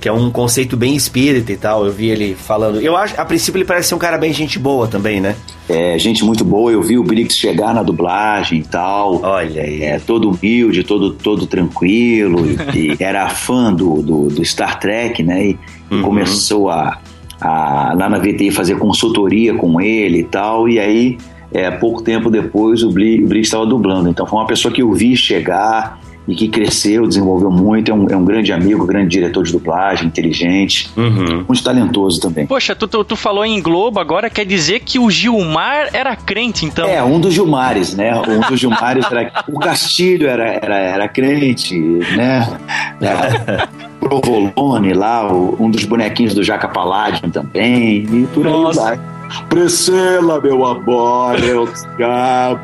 que 0.00 0.08
é 0.08 0.12
um 0.12 0.30
conceito 0.30 0.76
bem 0.76 0.94
espírita 0.94 1.52
e 1.52 1.56
tal. 1.56 1.84
Eu 1.84 1.92
vi 1.92 2.10
ele 2.10 2.34
falando. 2.34 2.80
Eu 2.80 2.96
acho, 2.96 3.18
a 3.20 3.24
princípio 3.24 3.58
ele 3.58 3.64
parece 3.64 3.88
ser 3.88 3.94
um 3.94 3.98
cara 3.98 4.18
bem 4.18 4.32
gente 4.32 4.58
boa 4.58 4.86
também, 4.86 5.20
né? 5.20 5.34
É, 5.68 5.98
gente 5.98 6.24
muito 6.24 6.44
boa. 6.44 6.70
Eu 6.70 6.82
vi 6.82 6.98
o 6.98 7.02
Briggs 7.02 7.36
chegar 7.36 7.74
na 7.74 7.82
dublagem 7.82 8.60
e 8.60 8.62
tal. 8.62 9.20
Olha 9.22 9.62
aí. 9.62 9.82
É, 9.82 9.98
todo 9.98 10.30
humilde, 10.30 10.84
todo, 10.84 11.12
todo 11.12 11.46
tranquilo. 11.46 12.44
e, 12.72 12.92
e 12.94 13.02
era 13.02 13.28
fã 13.30 13.72
do, 13.72 14.02
do, 14.02 14.28
do, 14.28 14.44
Star 14.44 14.78
Trek, 14.78 15.22
né? 15.22 15.48
E, 15.48 15.58
uhum. 15.90 16.02
começou 16.02 16.70
a, 16.70 17.00
a, 17.40 17.94
lá 17.96 18.08
na 18.08 18.18
VTI 18.18 18.50
fazer 18.50 18.78
consultoria 18.78 19.54
com 19.54 19.80
ele 19.80 20.20
e 20.20 20.24
tal. 20.24 20.68
E 20.68 20.78
aí, 20.78 21.18
é, 21.50 21.70
pouco 21.70 22.02
tempo 22.02 22.30
depois, 22.30 22.82
o 22.82 22.90
Briggs 22.92 23.40
estava 23.40 23.66
dublando. 23.66 24.10
Então 24.10 24.26
foi 24.26 24.38
uma 24.38 24.46
pessoa 24.46 24.72
que 24.72 24.82
eu 24.82 24.92
vi 24.92 25.16
chegar 25.16 25.98
e 26.28 26.34
que 26.34 26.48
cresceu, 26.48 27.06
desenvolveu 27.06 27.50
muito, 27.50 27.90
é 27.90 27.94
um, 27.94 28.06
é 28.10 28.16
um 28.16 28.24
grande 28.24 28.52
amigo, 28.52 28.84
grande 28.84 29.08
diretor 29.08 29.44
de 29.44 29.52
dublagem, 29.52 30.06
inteligente, 30.06 30.90
uhum. 30.96 31.44
muito 31.46 31.62
talentoso 31.62 32.20
também. 32.20 32.46
Poxa, 32.46 32.74
tu, 32.74 32.88
tu, 32.88 33.04
tu, 33.04 33.16
falou 33.16 33.44
em 33.44 33.62
Globo, 33.62 34.00
agora 34.00 34.28
quer 34.28 34.44
dizer 34.44 34.80
que 34.80 34.98
o 34.98 35.10
Gilmar 35.10 35.90
era 35.92 36.16
crente, 36.16 36.64
então? 36.64 36.86
É, 36.88 37.02
um 37.02 37.20
dos 37.20 37.32
Gilmares, 37.32 37.94
né? 37.94 38.12
Um 38.20 38.40
dos 38.48 38.58
Gilmares 38.58 39.04
era. 39.10 39.26
O 39.48 39.58
Castilho 39.60 40.28
era, 40.28 40.58
era, 40.60 40.76
era 40.76 41.08
crente, 41.08 41.78
né? 41.78 42.58
Era, 43.00 43.68
Provolone 44.00 44.92
lá, 44.92 45.32
o, 45.32 45.56
um 45.58 45.70
dos 45.70 45.84
bonequinhos 45.84 46.34
do 46.34 46.42
Jaca 46.42 46.68
Paladino 46.68 47.30
também, 47.30 48.04
e 48.04 48.26
por 48.32 48.46
aí 48.46 48.74
vai. 48.74 49.00
Priscila, 49.48 50.40
meu 50.40 50.64
amor, 50.64 51.38
eu 51.42 51.66
te 51.66 52.02
amo. 52.02 52.58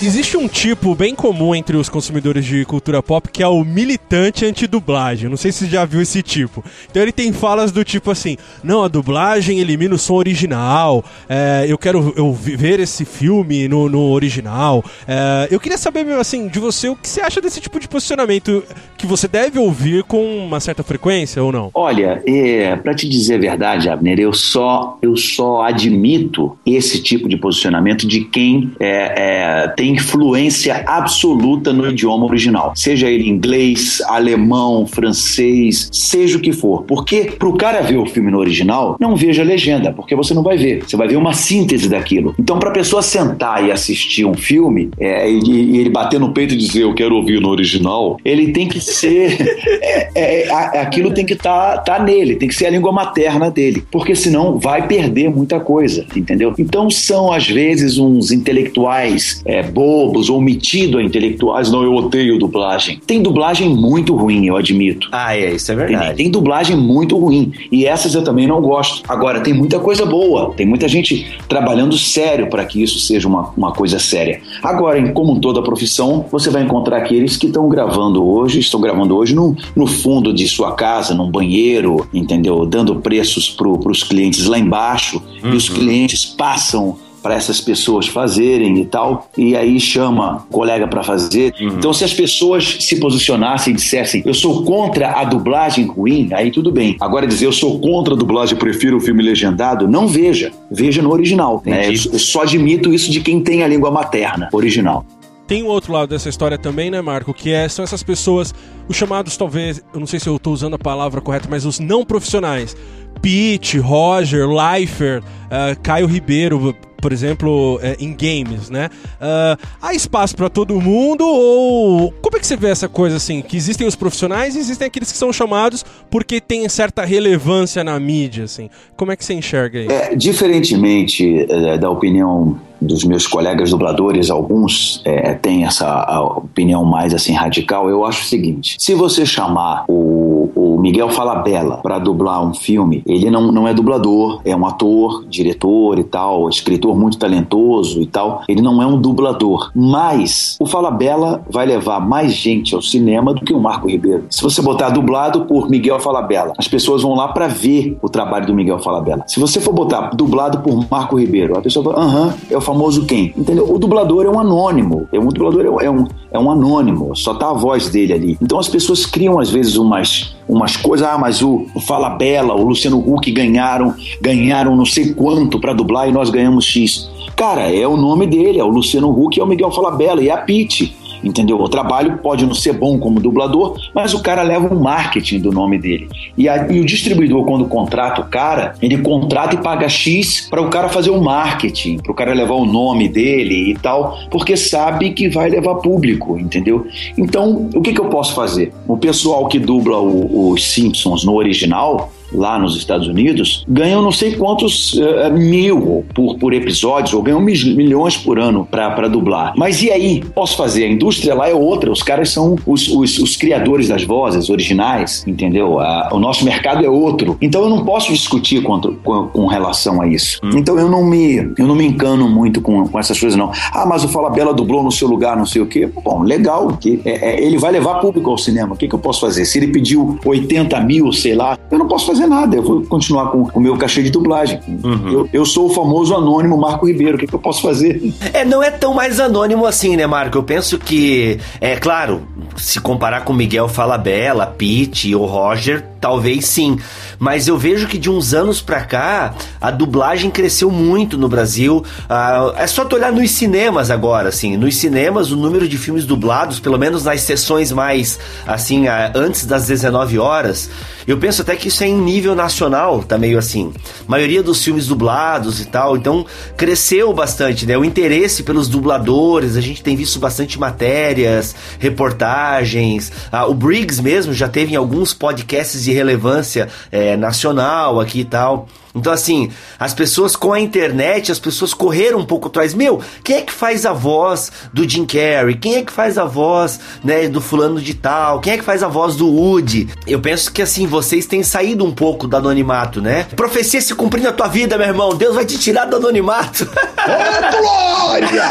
Existe 0.00 0.36
um 0.36 0.46
tipo 0.46 0.94
bem 0.94 1.12
comum 1.12 1.54
entre 1.54 1.76
os 1.76 1.88
consumidores 1.88 2.44
de 2.44 2.64
cultura 2.64 3.02
pop 3.02 3.28
que 3.32 3.42
é 3.42 3.48
o 3.48 3.64
militante 3.64 4.46
anti-dublagem. 4.46 5.28
Não 5.28 5.36
sei 5.36 5.50
se 5.50 5.64
você 5.64 5.70
já 5.72 5.84
viu 5.84 6.00
esse 6.00 6.22
tipo. 6.22 6.64
Então 6.88 7.02
ele 7.02 7.10
tem 7.10 7.32
falas 7.32 7.72
do 7.72 7.84
tipo 7.84 8.10
assim: 8.10 8.36
não, 8.62 8.84
a 8.84 8.88
dublagem 8.88 9.58
elimina 9.58 9.96
o 9.96 9.98
som 9.98 10.14
original. 10.14 11.04
É, 11.28 11.66
eu 11.68 11.76
quero 11.76 12.12
eu 12.16 12.32
ver 12.32 12.78
esse 12.78 13.04
filme 13.04 13.66
no, 13.66 13.88
no 13.88 14.10
original. 14.12 14.84
É, 15.06 15.48
eu 15.50 15.58
queria 15.58 15.76
saber, 15.76 16.06
assim, 16.12 16.46
de 16.46 16.60
você 16.60 16.88
o 16.88 16.94
que 16.94 17.08
você 17.08 17.20
acha 17.20 17.40
desse 17.40 17.60
tipo 17.60 17.80
de 17.80 17.88
posicionamento 17.88 18.62
que 18.96 19.06
você 19.06 19.26
deve 19.26 19.58
ouvir 19.58 20.04
com 20.04 20.38
uma 20.38 20.60
certa 20.60 20.84
frequência 20.84 21.42
ou 21.42 21.50
não? 21.50 21.70
Olha, 21.74 22.22
é, 22.24 22.76
para 22.76 22.94
te 22.94 23.08
dizer 23.08 23.34
a 23.34 23.38
verdade, 23.38 23.88
Abner, 23.88 24.20
eu 24.20 24.32
só, 24.32 24.96
eu 25.02 25.16
só 25.16 25.62
admito 25.62 26.56
esse 26.64 27.02
tipo 27.02 27.28
de 27.28 27.36
posicionamento 27.36 28.06
de 28.06 28.24
quem 28.24 28.70
é 28.78 29.72
tem 29.76 29.87
influência 29.88 30.82
absoluta 30.86 31.72
no 31.72 31.88
idioma 31.88 32.26
original, 32.26 32.72
seja 32.74 33.08
ele 33.08 33.28
inglês, 33.28 34.00
alemão, 34.06 34.86
francês, 34.86 35.88
seja 35.92 36.38
o 36.38 36.40
que 36.40 36.52
for. 36.52 36.84
Porque 36.84 37.32
pro 37.38 37.54
cara 37.54 37.82
ver 37.82 37.96
o 37.96 38.06
filme 38.06 38.30
no 38.30 38.38
original, 38.38 38.96
não 39.00 39.16
veja 39.16 39.42
a 39.42 39.44
legenda, 39.44 39.92
porque 39.92 40.14
você 40.14 40.34
não 40.34 40.42
vai 40.42 40.56
ver. 40.56 40.84
Você 40.84 40.96
vai 40.96 41.08
ver 41.08 41.16
uma 41.16 41.32
síntese 41.32 41.88
daquilo. 41.88 42.34
Então, 42.38 42.58
pra 42.58 42.70
pessoa 42.70 43.02
sentar 43.02 43.66
e 43.66 43.72
assistir 43.72 44.24
um 44.24 44.34
filme 44.34 44.90
é, 44.98 45.30
e, 45.30 45.40
e, 45.40 45.78
ele 45.78 45.90
bater 45.90 46.20
no 46.20 46.32
peito 46.32 46.54
e 46.54 46.56
dizer 46.56 46.82
eu 46.82 46.94
quero 46.94 47.14
ouvir 47.14 47.40
no 47.40 47.48
original, 47.48 48.18
ele 48.24 48.52
tem 48.52 48.68
que 48.68 48.80
ser. 48.80 49.36
é, 49.82 50.10
é, 50.14 50.48
é 50.48 50.80
aquilo 50.80 51.12
tem 51.12 51.24
que 51.24 51.34
estar 51.34 51.78
tá, 51.78 51.98
tá 51.98 52.02
nele, 52.02 52.36
tem 52.36 52.48
que 52.48 52.54
ser 52.54 52.66
a 52.66 52.70
língua 52.70 52.92
materna 52.92 53.50
dele, 53.50 53.84
porque 53.90 54.14
senão 54.14 54.58
vai 54.58 54.86
perder 54.86 55.30
muita 55.30 55.60
coisa, 55.60 56.04
entendeu? 56.14 56.54
Então, 56.58 56.90
são 56.90 57.32
às 57.32 57.48
vezes 57.48 57.98
uns 57.98 58.30
intelectuais 58.30 59.42
é, 59.44 59.62
bobos 59.78 60.28
ou 60.28 60.40
metido 60.40 60.98
a 60.98 61.02
intelectuais, 61.04 61.70
não, 61.70 61.84
eu 61.84 61.94
odeio 61.94 62.36
dublagem. 62.36 63.00
Tem 63.06 63.22
dublagem 63.22 63.68
muito 63.68 64.16
ruim, 64.16 64.46
eu 64.46 64.56
admito. 64.56 65.08
Ah, 65.12 65.36
é, 65.36 65.54
isso 65.54 65.70
é 65.70 65.76
verdade. 65.76 66.06
Tem, 66.06 66.16
tem 66.16 66.30
dublagem 66.32 66.76
muito 66.76 67.16
ruim. 67.16 67.52
E 67.70 67.86
essas 67.86 68.12
eu 68.12 68.24
também 68.24 68.44
não 68.44 68.60
gosto. 68.60 69.04
Agora, 69.08 69.40
tem 69.40 69.54
muita 69.54 69.78
coisa 69.78 70.04
boa, 70.04 70.52
tem 70.56 70.66
muita 70.66 70.88
gente 70.88 71.38
trabalhando 71.48 71.96
sério 71.96 72.48
para 72.48 72.64
que 72.64 72.82
isso 72.82 72.98
seja 72.98 73.28
uma, 73.28 73.52
uma 73.56 73.70
coisa 73.70 74.00
séria. 74.00 74.40
Agora, 74.64 74.98
em 74.98 75.12
como 75.12 75.38
toda 75.38 75.62
profissão, 75.62 76.26
você 76.28 76.50
vai 76.50 76.62
encontrar 76.62 76.96
aqueles 76.96 77.36
que 77.36 77.46
estão 77.46 77.68
gravando 77.68 78.26
hoje, 78.26 78.58
estão 78.58 78.80
gravando 78.80 79.16
hoje 79.16 79.32
no, 79.32 79.54
no 79.76 79.86
fundo 79.86 80.34
de 80.34 80.48
sua 80.48 80.72
casa, 80.72 81.14
num 81.14 81.30
banheiro, 81.30 82.04
entendeu? 82.12 82.66
Dando 82.66 82.96
preços 82.96 83.48
para 83.48 83.68
os 83.68 84.02
clientes 84.02 84.44
lá 84.46 84.58
embaixo, 84.58 85.22
uhum. 85.44 85.52
e 85.52 85.56
os 85.56 85.68
uhum. 85.68 85.76
clientes 85.76 86.24
passam 86.24 86.96
para 87.22 87.34
essas 87.34 87.60
pessoas 87.60 88.06
fazerem 88.06 88.78
e 88.78 88.86
tal, 88.86 89.28
e 89.36 89.56
aí 89.56 89.78
chama 89.80 90.44
o 90.48 90.52
colega 90.52 90.86
para 90.86 91.02
fazer. 91.02 91.54
Uhum. 91.60 91.68
Então, 91.68 91.92
se 91.92 92.04
as 92.04 92.12
pessoas 92.12 92.78
se 92.80 92.96
posicionassem 93.00 93.72
e 93.72 93.76
dissessem 93.76 94.22
eu 94.24 94.34
sou 94.34 94.62
contra 94.64 95.12
a 95.12 95.24
dublagem 95.24 95.86
ruim, 95.86 96.28
aí 96.32 96.50
tudo 96.50 96.70
bem. 96.70 96.96
Agora 97.00 97.26
dizer 97.26 97.46
eu 97.46 97.52
sou 97.52 97.80
contra 97.80 98.14
a 98.14 98.16
dublagem, 98.16 98.56
prefiro 98.56 98.96
o 98.96 99.00
filme 99.00 99.22
legendado, 99.22 99.88
não 99.88 100.06
veja. 100.06 100.52
Veja 100.70 101.02
no 101.02 101.10
original. 101.10 101.62
Né? 101.64 101.88
Eu, 101.88 102.18
só 102.18 102.42
admito 102.42 102.92
isso 102.92 103.10
de 103.10 103.20
quem 103.20 103.40
tem 103.40 103.62
a 103.62 103.68
língua 103.68 103.90
materna 103.90 104.48
original 104.52 105.04
tem 105.46 105.62
um 105.62 105.68
outro 105.68 105.94
lado 105.94 106.10
dessa 106.10 106.28
história 106.28 106.58
também, 106.58 106.90
né, 106.90 107.00
Marco? 107.00 107.32
Que 107.32 107.52
é, 107.52 107.66
são 107.70 107.82
essas 107.82 108.02
pessoas, 108.02 108.54
os 108.86 108.94
chamados, 108.94 109.34
talvez, 109.34 109.82
eu 109.94 109.98
não 109.98 110.06
sei 110.06 110.20
se 110.20 110.28
eu 110.28 110.36
estou 110.36 110.52
usando 110.52 110.74
a 110.74 110.78
palavra 110.78 111.22
correta, 111.22 111.48
mas 111.50 111.64
os 111.64 111.80
não 111.80 112.04
profissionais. 112.04 112.76
Pete, 113.22 113.78
Roger, 113.78 114.46
Leifer, 114.46 115.22
uh, 115.22 115.80
Caio 115.82 116.06
Ribeiro, 116.06 116.76
por 117.00 117.12
exemplo, 117.12 117.78
é, 117.82 117.96
em 118.00 118.14
games, 118.14 118.70
né? 118.70 118.90
Uh, 119.20 119.58
há 119.80 119.94
espaço 119.94 120.36
para 120.36 120.48
todo 120.48 120.80
mundo 120.80 121.24
ou 121.24 122.12
como 122.20 122.36
é 122.36 122.40
que 122.40 122.46
você 122.46 122.56
vê 122.56 122.68
essa 122.68 122.88
coisa 122.88 123.16
assim? 123.16 123.40
Que 123.40 123.56
existem 123.56 123.86
os 123.86 123.94
profissionais 123.94 124.56
e 124.56 124.58
existem 124.58 124.86
aqueles 124.86 125.10
que 125.12 125.18
são 125.18 125.32
chamados 125.32 125.84
porque 126.10 126.40
têm 126.40 126.68
certa 126.68 127.04
relevância 127.04 127.84
na 127.84 127.98
mídia, 127.98 128.44
assim. 128.44 128.68
Como 128.96 129.12
é 129.12 129.16
que 129.16 129.24
você 129.24 129.34
enxerga 129.34 129.80
isso? 129.80 129.92
É, 129.92 130.14
diferentemente 130.14 131.46
é, 131.50 131.78
da 131.78 131.90
opinião 131.90 132.58
dos 132.80 133.04
meus 133.04 133.26
colegas 133.26 133.70
dubladores, 133.70 134.30
alguns 134.30 135.02
é, 135.04 135.34
têm 135.34 135.64
essa 135.64 136.22
opinião 136.36 136.84
mais 136.84 137.12
assim 137.12 137.32
radical. 137.32 137.90
Eu 137.90 138.04
acho 138.04 138.22
o 138.22 138.26
seguinte: 138.26 138.76
se 138.78 138.94
você 138.94 139.26
chamar 139.26 139.84
o, 139.88 140.50
o 140.54 140.67
Miguel 140.78 141.10
Falabella 141.10 141.78
para 141.78 141.98
dublar 141.98 142.44
um 142.44 142.54
filme, 142.54 143.02
ele 143.06 143.30
não, 143.30 143.52
não 143.52 143.68
é 143.68 143.74
dublador, 143.74 144.40
é 144.44 144.54
um 144.54 144.66
ator, 144.66 145.24
diretor 145.28 145.98
e 145.98 146.04
tal, 146.04 146.48
escritor 146.48 146.96
muito 146.96 147.18
talentoso 147.18 148.00
e 148.00 148.06
tal. 148.06 148.42
Ele 148.48 148.62
não 148.62 148.82
é 148.82 148.86
um 148.86 149.00
dublador, 149.00 149.70
mas 149.74 150.56
o 150.60 150.66
Falabella 150.66 151.42
vai 151.50 151.66
levar 151.66 152.00
mais 152.00 152.32
gente 152.32 152.74
ao 152.74 152.82
cinema 152.82 153.34
do 153.34 153.44
que 153.44 153.52
o 153.52 153.60
Marco 153.60 153.88
Ribeiro. 153.88 154.26
Se 154.30 154.42
você 154.42 154.62
botar 154.62 154.90
dublado 154.90 155.46
por 155.46 155.68
Miguel 155.68 155.98
Falabella, 156.00 156.52
as 156.56 156.68
pessoas 156.68 157.02
vão 157.02 157.14
lá 157.14 157.28
para 157.28 157.48
ver 157.48 157.96
o 158.02 158.08
trabalho 158.08 158.46
do 158.46 158.54
Miguel 158.54 158.78
Falabella. 158.78 159.24
Se 159.26 159.40
você 159.40 159.60
for 159.60 159.72
botar 159.72 160.10
dublado 160.14 160.60
por 160.60 160.86
Marco 160.90 161.18
Ribeiro, 161.18 161.56
a 161.56 161.60
pessoa 161.60 161.84
fala, 161.84 162.04
aham, 162.04 162.34
é 162.50 162.56
o 162.56 162.60
famoso 162.60 163.06
quem? 163.06 163.32
Entendeu? 163.36 163.70
O 163.70 163.78
dublador 163.78 164.26
é 164.26 164.28
um 164.28 164.38
anônimo. 164.38 165.08
É 165.12 165.18
um 165.18 165.28
dublador 165.28 165.82
é 165.82 165.90
um, 165.90 166.06
é 166.30 166.38
um 166.38 166.50
anônimo, 166.50 167.14
só 167.16 167.34
tá 167.34 167.50
a 167.50 167.52
voz 167.52 167.88
dele 167.88 168.12
ali. 168.12 168.38
Então 168.40 168.58
as 168.58 168.68
pessoas 168.68 169.04
criam 169.06 169.38
às 169.38 169.50
vezes 169.50 169.76
umas, 169.76 170.36
umas 170.48 170.76
coisas, 170.76 171.06
ah, 171.06 171.18
mas 171.18 171.42
o, 171.42 171.66
Fala 171.86 172.10
Bela, 172.10 172.54
o 172.54 172.62
Luciano 172.62 172.98
Huck 172.98 173.30
ganharam, 173.30 173.94
ganharam 174.20 174.74
não 174.74 174.86
sei 174.86 175.12
quanto 175.12 175.60
para 175.60 175.72
dublar 175.72 176.08
e 176.08 176.12
nós 176.12 176.30
ganhamos 176.30 176.64
X. 176.64 177.08
Cara, 177.36 177.72
é 177.72 177.86
o 177.86 177.96
nome 177.96 178.26
dele, 178.26 178.58
é 178.58 178.64
o 178.64 178.68
Luciano 178.68 179.10
Huck, 179.10 179.38
é 179.38 179.42
o 179.42 179.46
Miguel 179.46 179.70
Falabella 179.70 180.22
e 180.22 180.28
é 180.28 180.32
a 180.32 180.38
Pete 180.38 180.96
entendeu? 181.22 181.60
O 181.60 181.68
trabalho 181.68 182.18
pode 182.18 182.44
não 182.46 182.54
ser 182.54 182.72
bom 182.72 182.98
como 182.98 183.20
dublador, 183.20 183.78
mas 183.94 184.14
o 184.14 184.22
cara 184.22 184.42
leva 184.42 184.72
um 184.72 184.80
marketing 184.80 185.40
do 185.40 185.52
nome 185.52 185.78
dele. 185.78 186.08
E, 186.36 186.48
a, 186.48 186.70
e 186.70 186.80
o 186.80 186.84
distribuidor, 186.84 187.44
quando 187.44 187.66
contrata 187.66 188.20
o 188.20 188.24
cara, 188.24 188.74
ele 188.80 188.98
contrata 188.98 189.54
e 189.54 189.58
paga 189.58 189.88
X 189.88 190.48
para 190.48 190.60
o 190.60 190.68
cara 190.68 190.88
fazer 190.88 191.10
o 191.10 191.20
marketing, 191.20 191.98
para 191.98 192.12
o 192.12 192.14
cara 192.14 192.32
levar 192.32 192.54
o 192.54 192.66
nome 192.66 193.08
dele 193.08 193.70
e 193.70 193.74
tal, 193.74 194.18
porque 194.30 194.56
sabe 194.56 195.12
que 195.12 195.28
vai 195.28 195.48
levar 195.48 195.76
público, 195.76 196.38
entendeu? 196.38 196.86
Então, 197.16 197.68
o 197.74 197.80
que, 197.80 197.92
que 197.92 198.00
eu 198.00 198.06
posso 198.06 198.34
fazer? 198.34 198.72
O 198.86 198.96
pessoal 198.96 199.46
que 199.46 199.58
dubla 199.58 200.00
os 200.00 200.64
Simpsons 200.72 201.24
no 201.24 201.34
original, 201.34 202.10
lá 202.32 202.58
nos 202.58 202.76
Estados 202.76 203.06
Unidos 203.06 203.64
ganham 203.68 204.02
não 204.02 204.12
sei 204.12 204.36
quantos 204.36 204.94
uh, 204.94 205.32
mil 205.32 206.04
por, 206.14 206.38
por 206.38 206.52
episódios, 206.52 207.14
ou 207.14 207.22
ganham 207.22 207.40
milhões 207.40 208.16
por 208.16 208.38
ano 208.38 208.66
para 208.70 209.08
dublar. 209.08 209.52
Mas 209.56 209.82
e 209.82 209.90
aí? 209.90 210.22
Posso 210.34 210.56
fazer? 210.56 210.84
A 210.84 210.88
indústria 210.88 211.34
lá 211.34 211.48
é 211.48 211.54
outra, 211.54 211.90
os 211.90 212.02
caras 212.02 212.30
são 212.30 212.56
os, 212.66 212.88
os, 212.88 213.18
os 213.18 213.36
criadores 213.36 213.88
das 213.88 214.04
vozes 214.04 214.50
originais, 214.50 215.24
entendeu? 215.26 215.78
A, 215.78 216.10
o 216.12 216.18
nosso 216.18 216.44
mercado 216.44 216.84
é 216.84 216.88
outro. 216.88 217.36
Então 217.40 217.62
eu 217.62 217.68
não 217.68 217.84
posso 217.84 218.12
discutir 218.12 218.62
com, 218.62 218.80
com, 218.80 219.28
com 219.28 219.46
relação 219.46 220.00
a 220.00 220.06
isso. 220.06 220.40
Hum. 220.42 220.50
Então 220.56 220.78
eu 220.78 220.88
não 220.88 221.04
me 221.04 221.36
eu 221.56 221.66
não 221.66 221.74
me 221.74 221.86
encano 221.86 222.28
muito 222.28 222.60
com, 222.60 222.86
com 222.88 222.98
essas 222.98 223.18
coisas, 223.18 223.38
não. 223.38 223.50
Ah, 223.72 223.86
mas 223.86 224.04
o 224.04 224.08
Fala 224.08 224.30
Bela 224.30 224.52
dublou 224.52 224.82
no 224.82 224.90
seu 224.90 225.08
lugar, 225.08 225.36
não 225.36 225.46
sei 225.46 225.62
o 225.62 225.66
quê. 225.66 225.88
Bom, 226.02 226.22
legal, 226.22 226.76
que 226.80 227.00
é, 227.04 227.30
é, 227.30 227.44
ele 227.44 227.58
vai 227.58 227.72
levar 227.72 228.00
público 228.00 228.30
ao 228.30 228.38
cinema. 228.38 228.74
O 228.74 228.76
que, 228.76 228.88
que 228.88 228.94
eu 228.94 228.98
posso 228.98 229.20
fazer? 229.20 229.44
Se 229.44 229.58
ele 229.58 229.68
pediu 229.68 230.18
80 230.24 230.80
mil, 230.80 231.12
sei 231.12 231.34
lá, 231.34 231.58
eu 231.70 231.78
não 231.78 231.86
posso 231.86 232.06
fazer 232.06 232.17
fazer 232.18 232.26
nada, 232.26 232.56
eu 232.56 232.62
vou 232.62 232.82
continuar 232.82 233.30
com 233.30 233.48
o 233.54 233.60
meu 233.60 233.76
cachê 233.76 234.02
de 234.02 234.10
dublagem. 234.10 234.60
Uhum. 234.66 235.08
Eu, 235.10 235.28
eu 235.32 235.44
sou 235.44 235.66
o 235.66 235.70
famoso 235.70 236.14
anônimo 236.14 236.56
Marco 236.56 236.86
Ribeiro, 236.86 237.16
o 237.16 237.18
que, 237.18 237.26
que 237.26 237.34
eu 237.34 237.38
posso 237.38 237.62
fazer? 237.62 238.12
É, 238.32 238.44
não 238.44 238.62
é 238.62 238.70
tão 238.70 238.92
mais 238.92 239.20
anônimo 239.20 239.64
assim, 239.64 239.96
né, 239.96 240.06
Marco? 240.06 240.36
Eu 240.36 240.42
penso 240.42 240.78
que, 240.78 241.38
é 241.60 241.76
claro, 241.76 242.22
se 242.56 242.80
comparar 242.80 243.24
com 243.24 243.32
Miguel 243.32 243.68
Falabella, 243.68 244.46
Pete 244.46 245.14
ou 245.14 245.26
Roger, 245.26 245.86
talvez 246.00 246.46
sim. 246.46 246.78
Mas 247.18 247.48
eu 247.48 247.58
vejo 247.58 247.88
que 247.88 247.98
de 247.98 248.08
uns 248.08 248.32
anos 248.32 248.60
pra 248.60 248.82
cá, 248.82 249.34
a 249.60 249.70
dublagem 249.70 250.30
cresceu 250.30 250.70
muito 250.70 251.18
no 251.18 251.28
Brasil. 251.28 251.84
Ah, 252.08 252.52
é 252.56 252.66
só 252.66 252.84
tu 252.84 252.96
olhar 252.96 253.12
nos 253.12 253.30
cinemas 253.32 253.90
agora, 253.90 254.28
assim. 254.28 254.56
Nos 254.56 254.76
cinemas, 254.76 255.30
o 255.30 255.36
número 255.36 255.68
de 255.68 255.76
filmes 255.76 256.06
dublados, 256.06 256.60
pelo 256.60 256.78
menos 256.78 257.04
nas 257.04 257.22
sessões 257.22 257.72
mais, 257.72 258.18
assim, 258.46 258.86
ah, 258.86 259.12
antes 259.14 259.46
das 259.46 259.66
19 259.66 260.18
horas, 260.18 260.70
eu 261.06 261.16
penso 261.16 261.42
até 261.42 261.56
que 261.56 261.68
isso 261.68 261.82
é 261.82 261.86
em 261.86 261.96
nível 261.96 262.34
nacional, 262.34 263.02
tá 263.02 263.16
meio 263.16 263.38
assim. 263.38 263.72
A 264.06 264.10
maioria 264.10 264.42
dos 264.42 264.62
filmes 264.62 264.86
dublados 264.86 265.60
e 265.60 265.64
tal, 265.64 265.96
então 265.96 266.24
cresceu 266.56 267.12
bastante, 267.12 267.66
né? 267.66 267.76
O 267.78 267.84
interesse 267.84 268.42
pelos 268.42 268.68
dubladores, 268.68 269.56
a 269.56 269.60
gente 269.60 269.82
tem 269.82 269.96
visto 269.96 270.18
bastante 270.18 270.58
matérias, 270.58 271.56
reportagens. 271.78 273.10
Ah, 273.32 273.46
o 273.46 273.54
Briggs 273.54 274.02
mesmo 274.02 274.32
já 274.32 274.48
teve 274.48 274.74
em 274.74 274.76
alguns 274.76 275.14
podcasts 275.14 275.82
de 275.82 275.92
relevância 275.92 276.68
é, 276.92 277.07
nacional 277.16 278.00
aqui 278.00 278.20
e 278.20 278.24
tal. 278.24 278.66
Então, 278.94 279.12
assim, 279.12 279.50
as 279.78 279.94
pessoas 279.94 280.34
com 280.36 280.52
a 280.52 280.60
internet, 280.60 281.30
as 281.30 281.38
pessoas 281.38 281.74
correram 281.74 282.18
um 282.18 282.24
pouco 282.24 282.48
atrás. 282.48 282.74
Meu, 282.74 283.02
quem 283.22 283.36
é 283.36 283.42
que 283.42 283.52
faz 283.52 283.84
a 283.86 283.92
voz 283.92 284.50
do 284.72 284.88
Jim 284.88 285.04
Carrey? 285.04 285.56
Quem 285.56 285.76
é 285.76 285.82
que 285.82 285.92
faz 285.92 286.18
a 286.18 286.24
voz, 286.24 286.80
né, 287.04 287.28
do 287.28 287.40
fulano 287.40 287.80
de 287.80 287.94
tal? 287.94 288.40
Quem 288.40 288.54
é 288.54 288.58
que 288.58 288.64
faz 288.64 288.82
a 288.82 288.88
voz 288.88 289.16
do 289.16 289.28
Woody? 289.28 289.88
Eu 290.06 290.20
penso 290.20 290.52
que, 290.52 290.62
assim, 290.62 290.86
vocês 290.86 291.26
têm 291.26 291.42
saído 291.42 291.84
um 291.84 291.92
pouco 291.92 292.26
do 292.26 292.36
anonimato, 292.36 293.00
né? 293.00 293.26
Profecia 293.36 293.80
se 293.80 293.94
cumprindo 293.94 294.26
na 294.26 294.32
tua 294.32 294.48
vida, 294.48 294.78
meu 294.78 294.86
irmão. 294.86 295.14
Deus 295.14 295.34
vai 295.34 295.44
te 295.44 295.58
tirar 295.58 295.84
do 295.86 295.96
anonimato. 295.96 296.64
Ô, 296.64 297.60
glória! 297.60 298.42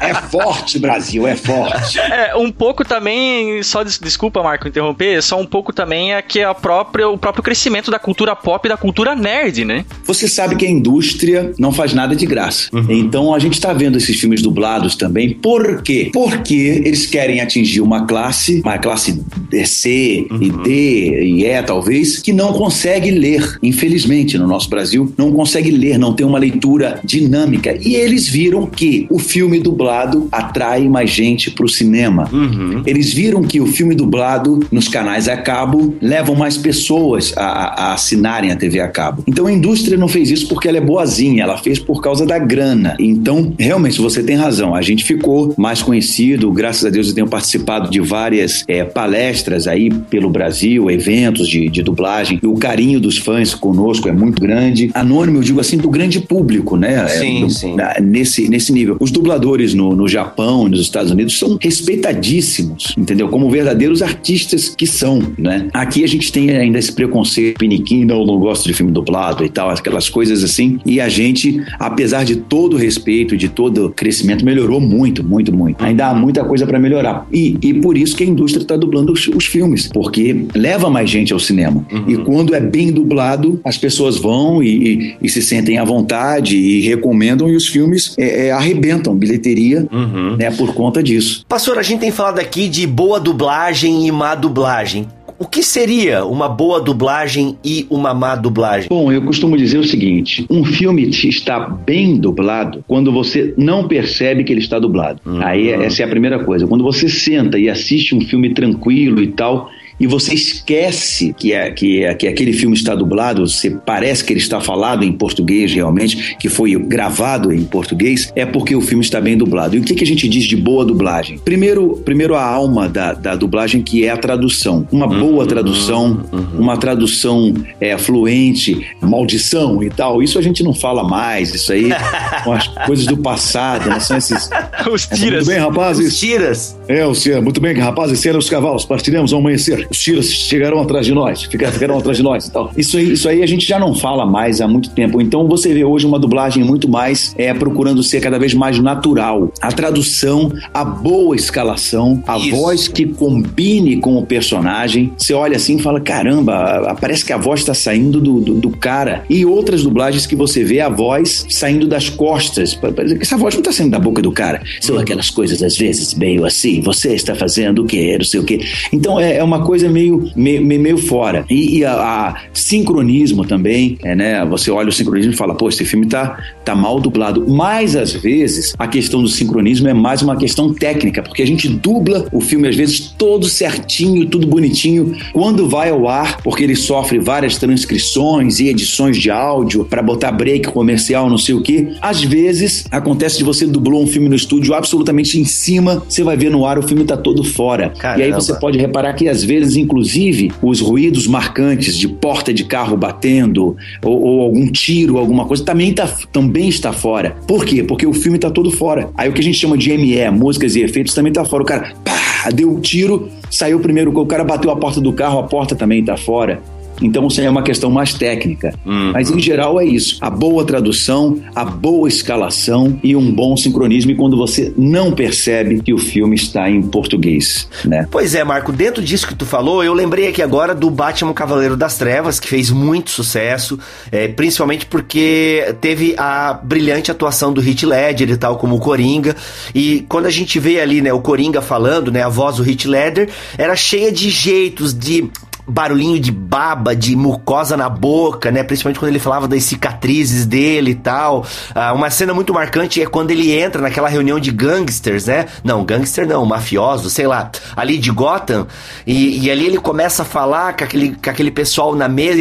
É 0.00 0.14
forte, 0.14 0.78
Brasil, 0.78 1.26
é 1.26 1.36
forte. 1.36 1.98
É, 1.98 2.34
um 2.36 2.50
pouco 2.50 2.84
também, 2.84 3.62
só 3.62 3.82
desculpa, 3.82 4.42
Marco, 4.42 4.66
interromper, 4.66 5.22
só 5.22 5.38
um 5.38 5.46
pouco 5.46 5.72
também 5.72 6.14
é 6.14 6.20
que 6.22 6.42
a 6.42 6.54
própria, 6.54 7.08
o 7.08 7.16
próprio 7.16 7.42
crescimento 7.42 7.90
da 7.90 7.98
cultura 7.98 8.34
pop 8.34 8.66
e 8.66 8.68
da 8.68 8.76
cultura 8.76 9.01
cultura 9.02 9.16
nerd, 9.16 9.64
né? 9.64 9.84
Você 10.04 10.28
sabe 10.28 10.54
que 10.54 10.64
a 10.64 10.70
indústria 10.70 11.52
não 11.58 11.72
faz 11.72 11.92
nada 11.92 12.14
de 12.14 12.24
graça. 12.24 12.68
Uhum. 12.72 12.86
Então 12.88 13.34
a 13.34 13.38
gente 13.38 13.54
está 13.54 13.72
vendo 13.72 13.96
esses 13.98 14.18
filmes 14.18 14.40
dublados 14.40 14.94
também. 14.94 15.30
Por 15.30 15.82
quê? 15.82 16.10
Porque 16.12 16.82
eles 16.84 17.06
querem 17.06 17.40
atingir 17.40 17.80
uma 17.80 18.06
classe, 18.06 18.60
uma 18.64 18.78
classe 18.78 19.20
C 19.64 20.26
uhum. 20.30 20.42
e 20.42 20.50
D 20.50 21.24
e 21.24 21.44
E, 21.44 21.62
talvez, 21.62 22.20
que 22.20 22.32
não 22.32 22.52
consegue 22.52 23.10
ler. 23.10 23.58
Infelizmente, 23.62 24.38
no 24.38 24.46
nosso 24.46 24.70
Brasil, 24.70 25.12
não 25.18 25.32
consegue 25.32 25.70
ler, 25.70 25.98
não 25.98 26.12
tem 26.12 26.24
uma 26.24 26.38
leitura 26.38 27.00
dinâmica. 27.04 27.76
E 27.80 27.96
eles 27.96 28.28
viram 28.28 28.66
que 28.66 29.06
o 29.10 29.18
filme 29.18 29.58
dublado 29.58 30.28
atrai 30.30 30.88
mais 30.88 31.10
gente 31.10 31.50
para 31.50 31.64
o 31.64 31.68
cinema. 31.68 32.28
Uhum. 32.32 32.82
Eles 32.86 33.12
viram 33.12 33.42
que 33.42 33.60
o 33.60 33.66
filme 33.66 33.94
dublado 33.94 34.60
nos 34.70 34.86
canais 34.86 35.28
a 35.28 35.36
cabo 35.36 35.96
levam 36.00 36.36
mais 36.36 36.56
pessoas 36.56 37.32
a, 37.36 37.42
a 37.42 37.92
assinarem 37.94 38.52
a 38.52 38.56
TV 38.56 38.78
a 38.80 38.91
cabo. 38.92 39.22
Então 39.26 39.46
a 39.46 39.52
indústria 39.52 39.96
não 39.96 40.08
fez 40.08 40.30
isso 40.30 40.48
porque 40.48 40.68
ela 40.68 40.78
é 40.78 40.80
boazinha, 40.80 41.42
ela 41.42 41.58
fez 41.58 41.78
por 41.78 42.00
causa 42.00 42.24
da 42.26 42.38
grana. 42.38 42.96
Então, 42.98 43.52
realmente, 43.58 44.00
você 44.00 44.22
tem 44.22 44.36
razão. 44.36 44.74
A 44.74 44.82
gente 44.82 45.04
ficou 45.04 45.54
mais 45.56 45.82
conhecido, 45.82 46.50
graças 46.52 46.84
a 46.84 46.90
Deus 46.90 47.08
eu 47.08 47.14
tenho 47.14 47.28
participado 47.28 47.90
de 47.90 48.00
várias 48.00 48.64
é, 48.68 48.84
palestras 48.84 49.66
aí 49.66 49.90
pelo 49.90 50.30
Brasil, 50.30 50.90
eventos 50.90 51.48
de, 51.48 51.68
de 51.68 51.82
dublagem. 51.82 52.38
E 52.42 52.46
o 52.46 52.54
carinho 52.54 53.00
dos 53.00 53.18
fãs 53.18 53.54
conosco 53.54 54.08
é 54.08 54.12
muito 54.12 54.40
grande. 54.40 54.90
Anônimo, 54.94 55.38
eu 55.38 55.42
digo 55.42 55.60
assim, 55.60 55.76
do 55.76 55.90
grande 55.90 56.20
público, 56.20 56.76
né? 56.76 57.04
É, 57.04 57.08
sim, 57.08 57.44
é, 57.44 57.48
sim. 57.48 57.76
nesse, 58.00 58.48
nesse 58.48 58.72
nível. 58.72 58.96
Os 59.00 59.10
dubladores 59.10 59.74
no, 59.74 59.94
no 59.94 60.08
Japão, 60.08 60.68
nos 60.68 60.80
Estados 60.80 61.10
Unidos, 61.10 61.38
são 61.38 61.58
respeitadíssimos, 61.60 62.94
entendeu? 62.96 63.28
Como 63.28 63.50
verdadeiros 63.50 64.02
artistas 64.02 64.74
que 64.76 64.86
são, 64.86 65.20
né? 65.38 65.68
Aqui 65.72 66.04
a 66.04 66.08
gente 66.08 66.30
tem 66.32 66.50
ainda 66.50 66.78
esse 66.78 66.92
preconceito 66.92 67.58
piniquinho, 67.58 68.06
não, 68.06 68.24
não 68.24 68.38
gosto 68.38 68.66
de 68.66 68.74
filme 68.82 68.92
dublado 68.92 69.44
e 69.44 69.48
tal, 69.48 69.70
aquelas 69.70 70.08
coisas 70.08 70.42
assim. 70.42 70.80
E 70.84 71.00
a 71.00 71.08
gente, 71.08 71.62
apesar 71.78 72.24
de 72.24 72.36
todo 72.36 72.74
o 72.74 72.76
respeito, 72.76 73.36
de 73.36 73.48
todo 73.48 73.86
o 73.86 73.90
crescimento, 73.90 74.44
melhorou 74.44 74.80
muito, 74.80 75.24
muito, 75.24 75.54
muito. 75.54 75.82
Ainda 75.82 76.08
há 76.08 76.14
muita 76.14 76.44
coisa 76.44 76.66
para 76.66 76.78
melhorar. 76.78 77.26
E, 77.32 77.56
e 77.62 77.74
por 77.74 77.96
isso 77.96 78.16
que 78.16 78.24
a 78.24 78.26
indústria 78.26 78.62
está 78.62 78.76
dublando 78.76 79.12
os, 79.12 79.28
os, 79.28 79.46
filmes, 79.52 79.88
porque 79.92 80.46
leva 80.54 80.88
mais 80.90 81.08
gente 81.10 81.32
ao 81.32 81.38
cinema. 81.38 81.84
Uhum. 81.92 82.04
E 82.08 82.16
quando 82.18 82.54
é 82.54 82.60
bem 82.60 82.90
dublado, 82.90 83.60
as 83.64 83.76
pessoas 83.76 84.16
vão 84.16 84.62
e, 84.62 84.68
e, 84.68 85.16
e, 85.22 85.28
se 85.28 85.42
sentem 85.42 85.78
à 85.78 85.84
vontade 85.84 86.56
e 86.56 86.80
recomendam, 86.80 87.48
e 87.50 87.56
os 87.56 87.66
filmes 87.66 88.14
é, 88.18 88.46
é, 88.46 88.50
arrebentam 88.50 89.14
bilheteria 89.14 89.86
uhum. 89.92 90.36
né, 90.36 90.50
por 90.50 90.74
conta 90.74 91.02
disso. 91.02 91.44
Pastor, 91.48 91.78
a 91.78 91.82
gente 91.82 92.00
tem 92.00 92.10
falado 92.10 92.38
aqui 92.38 92.68
de 92.68 92.86
boa 92.86 93.20
dublagem 93.20 94.06
e 94.06 94.12
má 94.12 94.34
dublagem. 94.34 95.06
O 95.42 95.44
que 95.48 95.60
seria 95.60 96.24
uma 96.24 96.48
boa 96.48 96.80
dublagem 96.80 97.58
e 97.64 97.84
uma 97.90 98.14
má 98.14 98.36
dublagem? 98.36 98.88
Bom, 98.88 99.10
eu 99.10 99.20
costumo 99.22 99.56
dizer 99.56 99.76
o 99.76 99.82
seguinte: 99.82 100.46
um 100.48 100.64
filme 100.64 101.10
está 101.10 101.58
bem 101.58 102.16
dublado 102.16 102.84
quando 102.86 103.10
você 103.10 103.52
não 103.58 103.88
percebe 103.88 104.44
que 104.44 104.52
ele 104.52 104.60
está 104.60 104.78
dublado. 104.78 105.20
Uhum. 105.26 105.44
Aí 105.44 105.70
essa 105.70 106.00
é 106.02 106.04
a 106.04 106.08
primeira 106.08 106.44
coisa. 106.44 106.64
Quando 106.64 106.84
você 106.84 107.08
senta 107.08 107.58
e 107.58 107.68
assiste 107.68 108.14
um 108.14 108.20
filme 108.20 108.54
tranquilo 108.54 109.20
e 109.20 109.32
tal, 109.32 109.68
e 110.02 110.06
você 110.08 110.34
esquece 110.34 111.32
que, 111.32 111.52
é, 111.52 111.70
que, 111.70 112.02
é, 112.02 112.12
que 112.12 112.26
aquele 112.26 112.52
filme 112.52 112.74
está 112.74 112.92
dublado, 112.92 113.46
você 113.46 113.70
parece 113.70 114.24
que 114.24 114.32
ele 114.32 114.40
está 114.40 114.60
falado 114.60 115.04
em 115.04 115.12
português 115.12 115.72
realmente, 115.72 116.36
que 116.40 116.48
foi 116.48 116.74
gravado 116.74 117.52
em 117.52 117.62
português, 117.62 118.32
é 118.34 118.44
porque 118.44 118.74
o 118.74 118.80
filme 118.80 119.04
está 119.04 119.20
bem 119.20 119.38
dublado. 119.38 119.76
E 119.76 119.78
o 119.78 119.82
que, 119.84 119.94
que 119.94 120.02
a 120.02 120.06
gente 120.06 120.28
diz 120.28 120.42
de 120.42 120.56
boa 120.56 120.84
dublagem? 120.84 121.38
Primeiro, 121.38 122.02
primeiro 122.04 122.34
a 122.34 122.44
alma 122.44 122.88
da, 122.88 123.12
da 123.12 123.36
dublagem, 123.36 123.80
que 123.80 124.04
é 124.04 124.10
a 124.10 124.16
tradução. 124.16 124.88
Uma 124.90 125.06
uhum, 125.06 125.20
boa 125.20 125.46
tradução, 125.46 126.26
uhum. 126.32 126.58
uma 126.58 126.76
tradução 126.76 127.54
é, 127.80 127.96
fluente, 127.96 128.84
maldição 129.00 129.84
e 129.84 129.88
tal. 129.88 130.20
Isso 130.20 130.36
a 130.36 130.42
gente 130.42 130.64
não 130.64 130.74
fala 130.74 131.04
mais, 131.04 131.54
isso 131.54 131.72
aí 131.72 131.90
são 132.42 132.52
as 132.52 132.66
coisas 132.66 133.06
do 133.06 133.18
passado, 133.18 133.88
né? 133.88 134.00
São 134.00 134.16
esses. 134.16 134.50
Os 134.92 135.06
tiras. 135.06 135.46
Muito 135.46 135.46
bem, 135.46 135.58
rapazes. 135.58 136.12
Os 136.12 136.18
tiras. 136.18 136.76
É, 136.88 137.06
os 137.06 137.22
tiras. 137.22 137.40
Muito 137.40 137.60
bem, 137.60 137.72
rapazes, 137.78 138.18
ceram 138.18 138.40
os 138.40 138.50
cavalos, 138.50 138.84
partiremos 138.84 139.32
ao 139.32 139.38
amanhecer 139.38 139.91
os 139.92 139.98
tiros 139.98 140.30
chegarão 140.30 140.80
atrás 140.80 141.04
de 141.04 141.12
nós, 141.12 141.42
ficarão 141.42 141.98
atrás 141.98 142.16
de 142.16 142.22
nós 142.22 142.46
e 142.46 142.50
tal. 142.50 142.72
Isso 142.76 142.96
aí, 142.96 143.12
isso 143.12 143.28
aí 143.28 143.42
a 143.42 143.46
gente 143.46 143.66
já 143.66 143.78
não 143.78 143.94
fala 143.94 144.24
mais 144.24 144.60
há 144.60 144.66
muito 144.66 144.90
tempo. 144.90 145.20
Então 145.20 145.46
você 145.46 145.72
vê 145.72 145.84
hoje 145.84 146.06
uma 146.06 146.18
dublagem 146.18 146.64
muito 146.64 146.88
mais 146.88 147.34
é, 147.36 147.52
procurando 147.52 148.02
ser 148.02 148.20
cada 148.20 148.38
vez 148.38 148.54
mais 148.54 148.78
natural. 148.78 149.52
A 149.60 149.70
tradução, 149.70 150.50
a 150.72 150.84
boa 150.84 151.36
escalação, 151.36 152.22
a 152.26 152.38
isso. 152.38 152.50
voz 152.50 152.88
que 152.88 153.06
combine 153.06 153.98
com 153.98 154.16
o 154.16 154.24
personagem. 154.24 155.12
Você 155.16 155.34
olha 155.34 155.56
assim 155.56 155.76
e 155.76 155.82
fala: 155.82 156.00
caramba, 156.00 156.96
parece 156.98 157.24
que 157.24 157.32
a 157.32 157.36
voz 157.36 157.60
está 157.60 157.74
saindo 157.74 158.20
do, 158.20 158.40
do, 158.40 158.54
do, 158.54 158.70
cara. 158.70 159.24
E 159.28 159.44
outras 159.44 159.82
dublagens 159.82 160.26
que 160.26 160.34
você 160.34 160.64
vê 160.64 160.80
a 160.80 160.88
voz 160.88 161.46
saindo 161.50 161.86
das 161.86 162.08
costas. 162.08 162.78
Essa 163.20 163.36
voz 163.36 163.54
não 163.54 163.60
está 163.60 163.72
saindo 163.72 163.90
da 163.90 163.98
boca 163.98 164.22
do 164.22 164.32
cara. 164.32 164.62
São 164.80 164.98
aquelas 164.98 165.28
coisas, 165.28 165.62
às 165.62 165.76
vezes, 165.76 166.14
meio 166.14 166.46
assim: 166.46 166.80
você 166.80 167.14
está 167.14 167.34
fazendo 167.34 167.82
o 167.82 167.84
quê? 167.84 168.16
Não 168.16 168.24
sei 168.24 168.40
o 168.40 168.44
quê. 168.44 168.60
Então 168.90 169.20
é, 169.20 169.36
é 169.36 169.44
uma 169.44 169.62
coisa 169.62 169.81
coisa 169.82 169.88
meio, 169.88 170.30
meio, 170.36 170.64
meio 170.64 170.98
fora. 170.98 171.44
E, 171.50 171.78
e 171.78 171.84
a, 171.84 171.92
a, 171.94 172.36
sincronismo 172.52 173.44
também, 173.44 173.98
é, 174.02 174.14
né? 174.14 174.44
Você 174.46 174.70
olha 174.70 174.88
o 174.88 174.92
sincronismo 174.92 175.32
e 175.32 175.36
fala, 175.36 175.54
pô, 175.54 175.68
esse 175.68 175.84
filme 175.84 176.06
tá, 176.06 176.38
tá 176.64 176.74
mal 176.74 177.00
dublado. 177.00 177.44
Mas, 177.48 177.96
às 177.96 178.12
vezes, 178.12 178.74
a 178.78 178.86
questão 178.86 179.22
do 179.22 179.28
sincronismo 179.28 179.88
é 179.88 179.94
mais 179.94 180.22
uma 180.22 180.36
questão 180.36 180.72
técnica, 180.72 181.22
porque 181.22 181.42
a 181.42 181.46
gente 181.46 181.68
dubla 181.68 182.26
o 182.32 182.40
filme, 182.40 182.68
às 182.68 182.76
vezes, 182.76 183.00
todo 183.00 183.46
certinho, 183.46 184.26
tudo 184.26 184.46
bonitinho. 184.46 185.16
Quando 185.32 185.68
vai 185.68 185.90
ao 185.90 186.08
ar, 186.08 186.40
porque 186.42 186.62
ele 186.62 186.76
sofre 186.76 187.18
várias 187.18 187.58
transcrições 187.58 188.60
e 188.60 188.68
edições 188.68 189.16
de 189.16 189.30
áudio 189.30 189.84
para 189.84 190.02
botar 190.02 190.32
break 190.32 190.68
comercial, 190.70 191.28
não 191.28 191.38
sei 191.38 191.54
o 191.54 191.62
que. 191.62 191.94
Às 192.00 192.22
vezes, 192.22 192.86
acontece 192.90 193.38
de 193.38 193.44
você 193.44 193.66
dublou 193.66 194.02
um 194.02 194.06
filme 194.06 194.28
no 194.28 194.34
estúdio 194.34 194.74
absolutamente 194.74 195.38
em 195.38 195.44
cima, 195.44 196.02
você 196.08 196.22
vai 196.22 196.36
ver 196.36 196.50
no 196.50 196.66
ar, 196.66 196.78
o 196.78 196.82
filme 196.82 197.04
tá 197.04 197.16
todo 197.16 197.42
fora. 197.42 197.92
Caramba. 197.98 198.20
E 198.20 198.24
aí 198.24 198.32
você 198.32 198.54
pode 198.54 198.78
reparar 198.78 199.12
que, 199.14 199.28
às 199.28 199.42
vezes, 199.42 199.61
inclusive, 199.76 200.52
os 200.62 200.80
ruídos 200.80 201.26
marcantes 201.26 201.96
de 201.96 202.08
porta 202.08 202.52
de 202.52 202.64
carro 202.64 202.96
batendo 202.96 203.76
ou, 204.02 204.20
ou 204.20 204.40
algum 204.42 204.66
tiro, 204.70 205.18
alguma 205.18 205.44
coisa, 205.44 205.64
também, 205.64 205.92
tá, 205.92 206.06
também 206.32 206.68
está 206.68 206.92
fora. 206.92 207.36
Por 207.46 207.64
quê? 207.64 207.82
Porque 207.82 208.06
o 208.06 208.12
filme 208.12 208.38
está 208.38 208.50
todo 208.50 208.70
fora. 208.70 209.10
Aí 209.16 209.28
o 209.28 209.32
que 209.32 209.40
a 209.40 209.44
gente 209.44 209.58
chama 209.58 209.76
de 209.76 209.96
ME, 209.96 210.30
músicas 210.30 210.76
e 210.76 210.82
efeitos, 210.82 211.14
também 211.14 211.30
está 211.30 211.44
fora. 211.44 211.62
O 211.62 211.66
cara 211.66 211.94
pá, 212.04 212.50
deu 212.50 212.70
um 212.70 212.80
tiro, 212.80 213.28
saiu 213.50 213.80
primeiro, 213.80 214.16
o 214.18 214.26
cara 214.26 214.44
bateu 214.44 214.70
a 214.70 214.76
porta 214.76 215.00
do 215.00 215.12
carro, 215.12 215.38
a 215.38 215.44
porta 215.44 215.74
também 215.74 216.00
está 216.00 216.16
fora. 216.16 216.60
Então 217.02 217.26
isso 217.26 217.40
é 217.40 217.50
uma 217.50 217.62
questão 217.62 217.90
mais 217.90 218.14
técnica. 218.14 218.74
Uhum. 218.84 219.12
Mas 219.12 219.30
em 219.30 219.40
geral 219.40 219.80
é 219.80 219.84
isso. 219.84 220.18
A 220.20 220.30
boa 220.30 220.64
tradução, 220.64 221.38
a 221.54 221.64
boa 221.64 222.08
escalação 222.08 222.98
e 223.02 223.14
um 223.16 223.32
bom 223.32 223.56
sincronismo 223.56 224.14
quando 224.16 224.36
você 224.36 224.72
não 224.76 225.12
percebe 225.12 225.80
que 225.82 225.92
o 225.92 225.98
filme 225.98 226.36
está 226.36 226.68
em 226.68 226.82
português, 226.82 227.68
né? 227.84 228.06
Pois 228.10 228.34
é, 228.34 228.44
Marco, 228.44 228.72
dentro 228.72 229.02
disso 229.02 229.26
que 229.26 229.34
tu 229.34 229.46
falou, 229.46 229.82
eu 229.82 229.94
lembrei 229.94 230.28
aqui 230.28 230.42
agora 230.42 230.74
do 230.74 230.90
Batman 230.90 231.32
Cavaleiro 231.32 231.76
das 231.76 231.96
Trevas, 231.96 232.38
que 232.38 232.48
fez 232.48 232.70
muito 232.70 233.10
sucesso, 233.10 233.78
é, 234.10 234.28
principalmente 234.28 234.86
porque 234.86 235.74
teve 235.80 236.14
a 236.16 236.52
brilhante 236.54 237.10
atuação 237.10 237.52
do 237.52 237.62
Heath 237.62 237.82
Ledger 237.82 238.30
e 238.30 238.36
tal, 238.36 238.56
como 238.56 238.76
o 238.76 238.78
Coringa. 238.78 239.36
E 239.74 240.04
quando 240.08 240.26
a 240.26 240.30
gente 240.30 240.58
vê 240.58 240.80
ali, 240.80 241.00
né, 241.00 241.12
o 241.12 241.20
Coringa 241.20 241.60
falando, 241.60 242.10
né, 242.10 242.22
a 242.22 242.28
voz 242.28 242.56
do 242.56 242.68
Heath 242.68 242.84
Ledger, 242.84 243.28
era 243.56 243.74
cheia 243.76 244.10
de 244.12 244.30
jeitos, 244.30 244.92
de 244.92 245.30
barulhinho 245.66 246.18
de 246.18 246.32
baba, 246.32 246.94
de 246.94 247.14
mucosa 247.14 247.76
na 247.76 247.88
boca, 247.88 248.50
né? 248.50 248.62
Principalmente 248.62 248.98
quando 248.98 249.10
ele 249.10 249.18
falava 249.18 249.46
das 249.46 249.64
cicatrizes 249.64 250.46
dele 250.46 250.92
e 250.92 250.94
tal. 250.94 251.46
Ah, 251.74 251.92
uma 251.92 252.10
cena 252.10 252.34
muito 252.34 252.52
marcante 252.52 253.00
é 253.00 253.06
quando 253.06 253.30
ele 253.30 253.52
entra 253.52 253.80
naquela 253.80 254.08
reunião 254.08 254.40
de 254.40 254.50
gangsters, 254.50 255.26
né? 255.26 255.46
Não, 255.62 255.84
gangster 255.84 256.26
não, 256.26 256.44
mafioso, 256.44 257.08
sei 257.08 257.26
lá, 257.26 257.50
ali 257.76 257.98
de 257.98 258.10
Gotham. 258.10 258.66
E, 259.06 259.44
e 259.44 259.50
ali 259.50 259.66
ele 259.66 259.78
começa 259.78 260.22
a 260.22 260.24
falar 260.24 260.76
com 260.76 260.84
aquele, 260.84 261.16
com 261.22 261.30
aquele 261.30 261.50
pessoal 261.50 261.94
na 261.94 262.08
mesa 262.08 262.32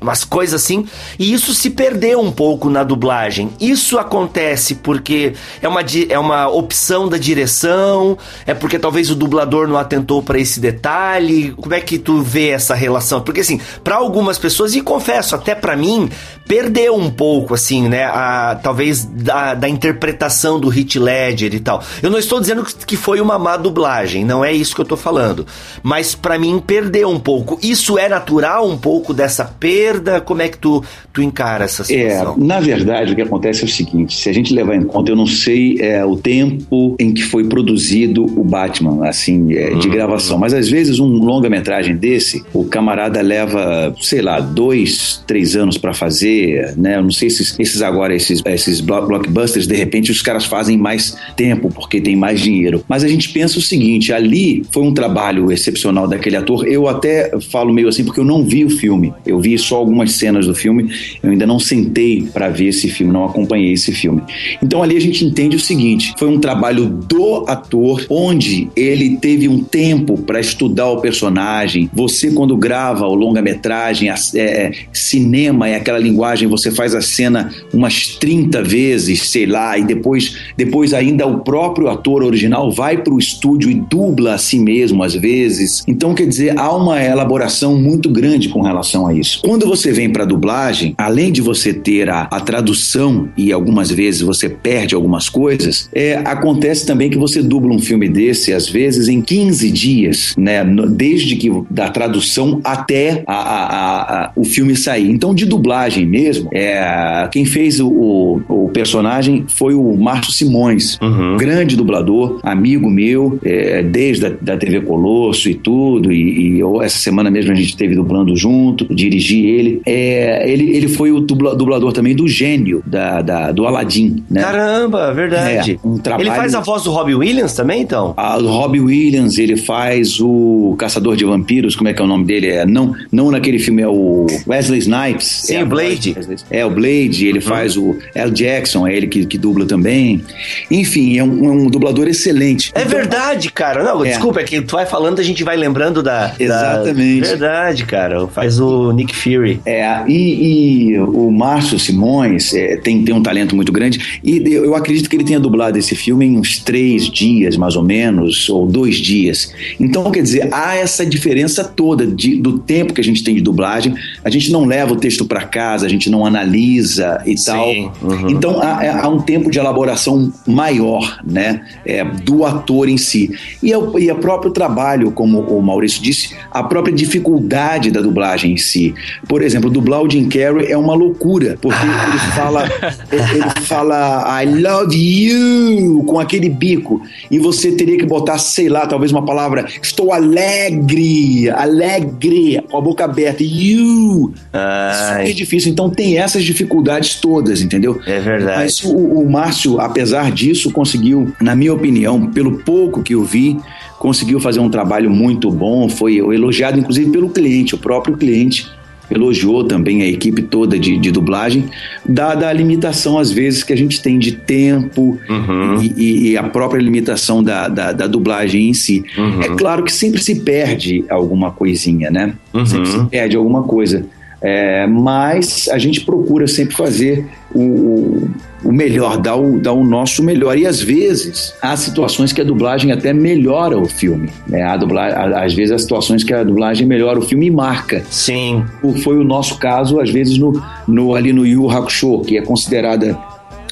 umas 0.00 0.24
coisas 0.24 0.62
assim, 0.62 0.86
e 1.18 1.32
isso 1.32 1.52
se 1.52 1.70
perdeu 1.70 2.20
um 2.20 2.32
pouco 2.32 2.70
na 2.70 2.82
dublagem. 2.82 3.50
Isso 3.60 3.98
acontece 3.98 4.76
porque 4.76 5.34
é 5.60 5.68
uma, 5.68 5.82
é 6.08 6.18
uma 6.18 6.48
opção 6.48 7.08
da 7.08 7.18
direção, 7.18 8.16
é 8.46 8.54
porque 8.54 8.78
talvez 8.78 9.10
o 9.10 9.14
dublador 9.14 9.68
não 9.68 9.76
atentou 9.76 10.22
para 10.22 10.38
esse 10.38 10.58
detalhe. 10.58 11.52
Como 11.52 11.74
é 11.74 11.80
que 11.80 11.98
tu 11.98 12.22
vê 12.22 12.48
essa 12.48 12.74
relação? 12.74 13.20
Porque 13.20 13.40
assim, 13.40 13.60
para 13.84 13.96
algumas 13.96 14.38
pessoas, 14.38 14.74
e 14.74 14.80
confesso, 14.80 15.34
até 15.34 15.54
para 15.54 15.76
mim, 15.76 16.08
perdeu 16.46 16.96
um 16.96 17.10
pouco, 17.10 17.54
assim, 17.54 17.88
né? 17.88 18.04
A, 18.04 18.58
talvez 18.62 19.04
da, 19.04 19.54
da 19.54 19.68
interpretação 19.68 20.58
do 20.58 20.68
Hit 20.68 20.98
Ledger 20.98 21.54
e 21.54 21.60
tal. 21.60 21.82
Eu 22.02 22.10
não 22.10 22.18
estou 22.18 22.40
dizendo 22.40 22.64
que 22.64 22.96
foi 22.96 23.20
uma 23.20 23.38
má 23.38 23.56
dublagem, 23.56 24.24
não 24.24 24.44
é 24.44 24.52
isso 24.52 24.74
que 24.74 24.80
eu 24.80 24.86
tô 24.86 24.96
falando. 24.96 25.46
Mas 25.82 26.14
para 26.14 26.38
mim 26.38 26.62
perdeu 26.64 27.08
um 27.10 27.20
pouco. 27.20 27.58
Isso 27.62 27.98
é 27.98 28.08
natural 28.08 28.66
um 28.66 28.78
pouco 28.78 29.12
dessa 29.12 29.44
perda? 29.44 29.89
Como 30.24 30.42
é 30.42 30.48
que 30.48 30.58
tu, 30.58 30.82
tu 31.12 31.22
encara 31.22 31.64
essa 31.64 31.84
situação? 31.84 32.36
É, 32.40 32.44
na 32.44 32.60
verdade, 32.60 33.12
o 33.12 33.16
que 33.16 33.22
acontece 33.22 33.62
é 33.62 33.64
o 33.64 33.68
seguinte: 33.68 34.16
se 34.16 34.28
a 34.28 34.32
gente 34.32 34.52
levar 34.54 34.76
em 34.76 34.84
conta, 34.84 35.10
eu 35.10 35.16
não 35.16 35.26
sei 35.26 35.78
é, 35.80 36.04
o 36.04 36.16
tempo 36.16 36.96
em 36.98 37.12
que 37.12 37.22
foi 37.22 37.44
produzido 37.44 38.24
o 38.24 38.44
Batman, 38.44 39.08
assim, 39.08 39.52
é, 39.54 39.74
de 39.74 39.88
uhum. 39.88 39.92
gravação, 39.92 40.38
mas 40.38 40.54
às 40.54 40.68
vezes 40.68 40.98
um 40.98 41.06
longa-metragem 41.06 41.96
desse, 41.96 42.44
o 42.52 42.64
camarada 42.64 43.20
leva, 43.20 43.94
sei 44.00 44.22
lá, 44.22 44.40
dois, 44.40 45.22
três 45.26 45.56
anos 45.56 45.76
para 45.76 45.92
fazer 45.92 46.60
né? 46.76 46.96
Eu 46.96 47.02
não 47.02 47.10
sei 47.10 47.30
se 47.30 47.60
esses 47.60 47.82
agora, 47.82 48.14
esses, 48.14 48.42
esses 48.44 48.80
blockbusters, 48.80 49.66
de 49.66 49.74
repente 49.74 50.10
os 50.10 50.22
caras 50.22 50.44
fazem 50.44 50.76
mais 50.76 51.16
tempo 51.36 51.70
porque 51.72 52.00
tem 52.00 52.16
mais 52.16 52.40
dinheiro. 52.40 52.84
Mas 52.88 53.04
a 53.04 53.08
gente 53.08 53.28
pensa 53.30 53.58
o 53.58 53.62
seguinte: 53.62 54.12
ali 54.12 54.62
foi 54.70 54.82
um 54.82 54.92
trabalho 54.92 55.50
excepcional 55.50 56.06
daquele 56.08 56.36
ator. 56.36 56.66
Eu 56.66 56.88
até 56.88 57.38
falo 57.50 57.72
meio 57.72 57.88
assim 57.88 58.04
porque 58.04 58.20
eu 58.20 58.24
não 58.24 58.44
vi 58.44 58.64
o 58.64 58.70
filme. 58.70 59.12
Eu 59.26 59.40
vi 59.40 59.56
só 59.58 59.79
algumas 59.80 60.12
cenas 60.12 60.46
do 60.46 60.54
filme. 60.54 60.90
Eu 61.22 61.30
ainda 61.30 61.46
não 61.46 61.58
sentei 61.58 62.22
para 62.22 62.48
ver 62.48 62.68
esse 62.68 62.88
filme, 62.88 63.12
não 63.12 63.24
acompanhei 63.24 63.72
esse 63.72 63.92
filme. 63.92 64.22
Então 64.62 64.82
ali 64.82 64.96
a 64.96 65.00
gente 65.00 65.24
entende 65.24 65.56
o 65.56 65.60
seguinte: 65.60 66.14
foi 66.18 66.28
um 66.28 66.38
trabalho 66.38 66.86
do 66.86 67.44
ator, 67.46 68.06
onde 68.08 68.68
ele 68.76 69.16
teve 69.16 69.48
um 69.48 69.62
tempo 69.62 70.18
para 70.18 70.40
estudar 70.40 70.88
o 70.88 71.00
personagem. 71.00 71.90
Você, 71.92 72.30
quando 72.30 72.56
grava 72.56 73.06
o 73.06 73.14
longa-metragem, 73.14 74.10
é, 74.10 74.14
é, 74.36 74.72
cinema 74.92 75.68
é 75.68 75.76
aquela 75.76 75.98
linguagem 75.98 76.48
você 76.48 76.70
faz 76.70 76.94
a 76.94 77.00
cena 77.00 77.52
umas 77.72 78.08
30 78.18 78.62
vezes, 78.62 79.30
sei 79.30 79.46
lá, 79.46 79.78
e 79.78 79.84
depois, 79.84 80.36
depois 80.56 80.92
ainda 80.92 81.26
o 81.26 81.40
próprio 81.40 81.88
ator 81.88 82.22
original 82.22 82.70
vai 82.70 82.98
para 82.98 83.12
o 83.12 83.18
estúdio 83.18 83.70
e 83.70 83.74
dubla 83.74 84.34
a 84.34 84.38
si 84.38 84.58
mesmo 84.58 85.02
às 85.02 85.14
vezes. 85.14 85.82
Então, 85.86 86.14
quer 86.14 86.26
dizer, 86.26 86.58
há 86.58 86.74
uma 86.74 87.02
elaboração 87.02 87.76
muito 87.76 88.08
grande 88.10 88.48
com 88.48 88.60
relação 88.60 89.06
a 89.06 89.14
isso. 89.14 89.40
Quando 89.42 89.66
você 89.70 89.92
vem 89.92 90.10
para 90.10 90.24
dublagem, 90.24 90.94
além 90.98 91.30
de 91.30 91.40
você 91.40 91.72
ter 91.72 92.10
a, 92.10 92.22
a, 92.22 92.40
tradução 92.40 93.28
e 93.36 93.52
algumas 93.52 93.88
vezes 93.88 94.20
você 94.20 94.48
perde 94.48 94.96
algumas 94.96 95.28
coisas, 95.28 95.88
é, 95.94 96.16
acontece 96.24 96.84
também 96.84 97.08
que 97.08 97.16
você 97.16 97.40
dubla 97.40 97.72
um 97.72 97.78
filme 97.78 98.08
desse, 98.08 98.52
às 98.52 98.68
vezes, 98.68 99.06
em 99.06 99.22
15 99.22 99.70
dias, 99.70 100.34
né? 100.36 100.64
Desde 100.64 101.36
que 101.36 101.50
da 101.70 101.88
tradução 101.88 102.60
até 102.64 103.22
a, 103.26 103.34
a, 103.34 104.32
o 104.34 104.44
filme 104.44 104.74
sair. 104.74 105.08
Então, 105.08 105.32
de 105.32 105.46
dublagem 105.46 106.04
mesmo, 106.04 106.50
é, 106.52 107.28
quem 107.30 107.44
fez 107.44 107.78
o, 107.78 108.40
o, 108.48 108.70
personagem 108.72 109.44
foi 109.46 109.74
o 109.74 109.96
Márcio 109.96 110.32
Simões, 110.32 110.98
uhum. 111.00 111.36
grande 111.36 111.76
dublador, 111.76 112.40
amigo 112.42 112.90
meu, 112.90 113.38
é, 113.44 113.82
desde 113.82 114.26
a 114.26 114.30
da 114.40 114.56
TV 114.56 114.80
Colosso 114.80 115.48
e 115.48 115.54
tudo, 115.54 116.12
e, 116.12 116.56
e 116.56 116.60
eu, 116.60 116.82
essa 116.82 116.98
semana 116.98 117.30
mesmo 117.30 117.52
a 117.52 117.54
gente 117.54 117.68
esteve 117.68 117.94
dublando 117.94 118.36
junto, 118.36 118.92
dirigi 118.92 119.46
ele. 119.46 119.59
É, 119.86 120.50
ele, 120.50 120.76
ele 120.76 120.88
foi 120.88 121.10
o 121.12 121.20
dublador 121.20 121.92
também 121.92 122.14
do 122.14 122.26
Gênio, 122.26 122.82
da, 122.86 123.22
da 123.22 123.52
do 123.52 123.66
Aladdin, 123.66 124.22
né? 124.30 124.40
Caramba, 124.42 125.12
verdade. 125.12 125.78
É, 125.82 125.86
um 125.86 125.98
trabalho... 125.98 126.28
Ele 126.28 126.36
faz 126.36 126.54
a 126.54 126.60
voz 126.60 126.82
do 126.82 126.90
Robbie 126.90 127.14
Williams 127.14 127.54
também, 127.54 127.82
então? 127.82 128.14
A, 128.16 128.38
do 128.38 128.48
Robbie 128.48 128.80
Williams, 128.80 129.38
ele 129.38 129.56
faz 129.56 130.20
o 130.20 130.74
Caçador 130.78 131.16
de 131.16 131.24
Vampiros, 131.24 131.74
como 131.76 131.88
é 131.88 131.92
que 131.92 132.00
é 132.00 132.04
o 132.04 132.08
nome 132.08 132.24
dele? 132.24 132.48
É, 132.48 132.66
não, 132.66 132.94
não 133.10 133.30
naquele 133.30 133.58
filme, 133.58 133.82
é 133.82 133.88
o 133.88 134.26
Wesley 134.46 134.78
Snipes. 134.78 135.26
Sim, 135.26 135.56
é 135.56 135.64
Blade. 135.64 136.12
Blade. 136.12 136.44
É, 136.50 136.64
o 136.64 136.70
Blade, 136.70 137.26
ele 137.26 137.38
uhum. 137.38 137.44
faz 137.44 137.76
o 137.76 137.96
Al 138.16 138.30
Jackson, 138.30 138.86
é 138.86 138.94
ele 138.96 139.06
que, 139.06 139.26
que 139.26 139.38
dubla 139.38 139.66
também. 139.66 140.22
Enfim, 140.70 141.18
é 141.18 141.24
um, 141.24 141.44
é 141.44 141.50
um 141.50 141.66
dublador 141.66 142.08
excelente. 142.08 142.72
É 142.74 142.80
então, 142.80 142.92
verdade, 142.92 143.50
cara. 143.52 143.82
Não, 143.82 144.04
é. 144.04 144.08
desculpa, 144.08 144.40
é 144.40 144.44
que 144.44 144.60
tu 144.62 144.72
vai 144.72 144.86
falando, 144.86 145.20
a 145.20 145.24
gente 145.24 145.42
vai 145.42 145.56
lembrando 145.56 146.02
da. 146.02 146.34
Exatamente. 146.38 147.22
Da... 147.22 147.28
Verdade, 147.28 147.84
cara. 147.84 148.26
Faz 148.28 148.60
o 148.60 148.92
Nick 148.92 149.14
Fury. 149.14 149.49
É, 149.64 150.04
e, 150.06 150.92
e 150.92 150.98
o 150.98 151.30
Márcio 151.30 151.78
Simões 151.78 152.52
é, 152.54 152.76
tem, 152.76 153.02
tem 153.02 153.14
um 153.14 153.22
talento 153.22 153.56
muito 153.56 153.72
grande. 153.72 154.20
E 154.22 154.42
eu 154.52 154.74
acredito 154.74 155.08
que 155.08 155.16
ele 155.16 155.24
tenha 155.24 155.40
dublado 155.40 155.78
esse 155.78 155.94
filme 155.94 156.26
em 156.26 156.38
uns 156.38 156.58
três 156.58 157.08
dias, 157.08 157.56
mais 157.56 157.76
ou 157.76 157.82
menos, 157.82 158.48
ou 158.48 158.66
dois 158.66 158.96
dias. 158.96 159.52
Então, 159.78 160.10
quer 160.10 160.22
dizer, 160.22 160.48
há 160.52 160.76
essa 160.76 161.04
diferença 161.04 161.64
toda 161.64 162.06
de, 162.06 162.36
do 162.36 162.58
tempo 162.58 162.92
que 162.92 163.00
a 163.00 163.04
gente 163.04 163.22
tem 163.22 163.34
de 163.34 163.40
dublagem. 163.40 163.94
A 164.24 164.30
gente 164.30 164.50
não 164.52 164.64
leva 164.64 164.92
o 164.92 164.96
texto 164.96 165.24
para 165.24 165.42
casa, 165.42 165.86
a 165.86 165.88
gente 165.88 166.10
não 166.10 166.24
analisa 166.24 167.22
e 167.26 167.36
Sim, 167.36 167.44
tal. 167.44 167.68
Uhum. 168.02 168.30
Então 168.30 168.60
há, 168.60 169.04
há, 169.04 169.08
um 169.08 169.20
tempo 169.20 169.50
de 169.50 169.58
elaboração 169.58 170.32
maior, 170.46 171.20
né, 171.24 171.62
é, 171.84 172.04
do 172.04 172.44
ator 172.44 172.88
em 172.88 172.96
si. 172.96 173.30
E, 173.62 173.72
é, 173.72 173.76
e 173.76 174.10
o 174.10 174.16
próprio 174.16 174.50
trabalho, 174.50 175.10
como 175.12 175.40
o 175.40 175.62
Maurício 175.62 176.02
disse, 176.02 176.34
a 176.50 176.62
própria 176.62 176.94
dificuldade 176.94 177.90
da 177.90 178.00
dublagem 178.00 178.52
em 178.52 178.56
si. 178.56 178.94
Por 179.30 179.42
exemplo, 179.42 179.70
dublar 179.70 180.02
o 180.02 180.10
Jim 180.10 180.28
Carrey 180.28 180.72
é 180.72 180.76
uma 180.76 180.92
loucura, 180.92 181.56
porque 181.62 181.86
ele 181.86 182.18
fala, 182.34 182.64
ele 183.12 183.60
fala 183.60 184.42
I 184.42 184.60
love 184.60 184.96
you 184.96 186.02
com 186.02 186.18
aquele 186.18 186.48
bico 186.48 187.00
e 187.30 187.38
você 187.38 187.70
teria 187.70 187.96
que 187.96 188.04
botar, 188.04 188.38
sei 188.38 188.68
lá, 188.68 188.88
talvez 188.88 189.12
uma 189.12 189.24
palavra, 189.24 189.66
estou 189.80 190.12
alegre, 190.12 191.48
alegre, 191.48 192.60
com 192.68 192.76
a 192.76 192.80
boca 192.80 193.04
aberta, 193.04 193.44
you. 193.44 194.34
Ai. 194.52 195.22
Isso 195.22 195.30
é 195.30 195.32
difícil. 195.32 195.70
Então 195.70 195.88
tem 195.88 196.18
essas 196.18 196.42
dificuldades 196.42 197.20
todas, 197.20 197.62
entendeu? 197.62 198.00
É 198.08 198.18
verdade. 198.18 198.58
Mas 198.58 198.82
o, 198.82 198.96
o 198.96 199.30
Márcio, 199.30 199.80
apesar 199.80 200.32
disso, 200.32 200.72
conseguiu, 200.72 201.32
na 201.40 201.54
minha 201.54 201.72
opinião, 201.72 202.26
pelo 202.26 202.58
pouco 202.58 203.00
que 203.00 203.14
eu 203.14 203.22
vi, 203.22 203.56
conseguiu 204.00 204.40
fazer 204.40 204.58
um 204.58 204.68
trabalho 204.68 205.08
muito 205.08 205.52
bom. 205.52 205.88
Foi 205.88 206.16
elogiado, 206.16 206.80
inclusive, 206.80 207.12
pelo 207.12 207.30
cliente, 207.30 207.76
o 207.76 207.78
próprio 207.78 208.16
cliente 208.16 208.79
elogiou 209.10 209.64
também 209.64 210.02
a 210.02 210.06
equipe 210.06 210.42
toda 210.42 210.78
de, 210.78 210.96
de 210.96 211.10
dublagem, 211.10 211.64
dada 212.06 212.48
a 212.48 212.52
limitação, 212.52 213.18
às 213.18 213.30
vezes, 213.30 213.62
que 213.62 213.72
a 213.72 213.76
gente 213.76 214.00
tem 214.00 214.18
de 214.18 214.32
tempo 214.32 215.18
uhum. 215.28 215.82
e, 215.82 216.30
e, 216.30 216.36
a 216.36 216.44
própria 216.44 216.80
limitação 216.80 217.42
da, 217.42 217.68
da, 217.68 217.92
da 217.92 218.06
dublagem 218.06 218.68
em 218.68 218.74
si. 218.74 219.04
Uhum. 219.16 219.42
É 219.42 219.48
claro 219.48 219.82
que 219.82 219.92
sempre 219.92 220.22
se 220.22 220.40
perde 220.40 221.04
alguma 221.08 221.50
coisinha, 221.50 222.10
né? 222.10 222.34
Uhum. 222.54 222.66
Sempre 222.66 222.90
se 222.90 223.04
perde 223.06 223.36
alguma 223.36 223.62
coisa. 223.62 224.06
É, 224.42 224.86
mas 224.86 225.68
a 225.70 225.78
gente 225.78 226.00
procura 226.00 226.46
sempre 226.46 226.74
fazer 226.74 227.26
o, 227.54 228.28
o 228.64 228.72
melhor, 228.72 229.18
dar 229.18 229.36
o, 229.36 229.60
dar 229.60 229.72
o 229.72 229.84
nosso 229.84 230.22
melhor. 230.22 230.56
E 230.56 230.66
às 230.66 230.80
vezes 230.80 231.54
há 231.60 231.76
situações 231.76 232.32
que 232.32 232.40
a 232.40 232.44
dublagem 232.44 232.90
até 232.90 233.12
melhora 233.12 233.78
o 233.78 233.86
filme. 233.86 234.30
Né? 234.46 234.62
A 234.62 234.76
dublagem, 234.76 235.18
às 235.34 235.52
vezes 235.52 235.72
há 235.72 235.78
situações 235.78 236.24
que 236.24 236.32
a 236.32 236.42
dublagem 236.42 236.86
melhora 236.86 237.18
o 237.18 237.22
filme 237.22 237.46
e 237.46 237.50
marca. 237.50 238.02
Sim. 238.10 238.64
Foi 239.02 239.18
o 239.18 239.24
nosso 239.24 239.58
caso, 239.58 240.00
às 240.00 240.10
vezes, 240.10 240.38
no, 240.38 240.62
no, 240.88 241.14
ali 241.14 241.32
no 241.32 241.46
Yu 241.46 241.70
Hakusho, 241.70 242.20
que 242.22 242.38
é 242.38 242.42
considerada 242.42 243.18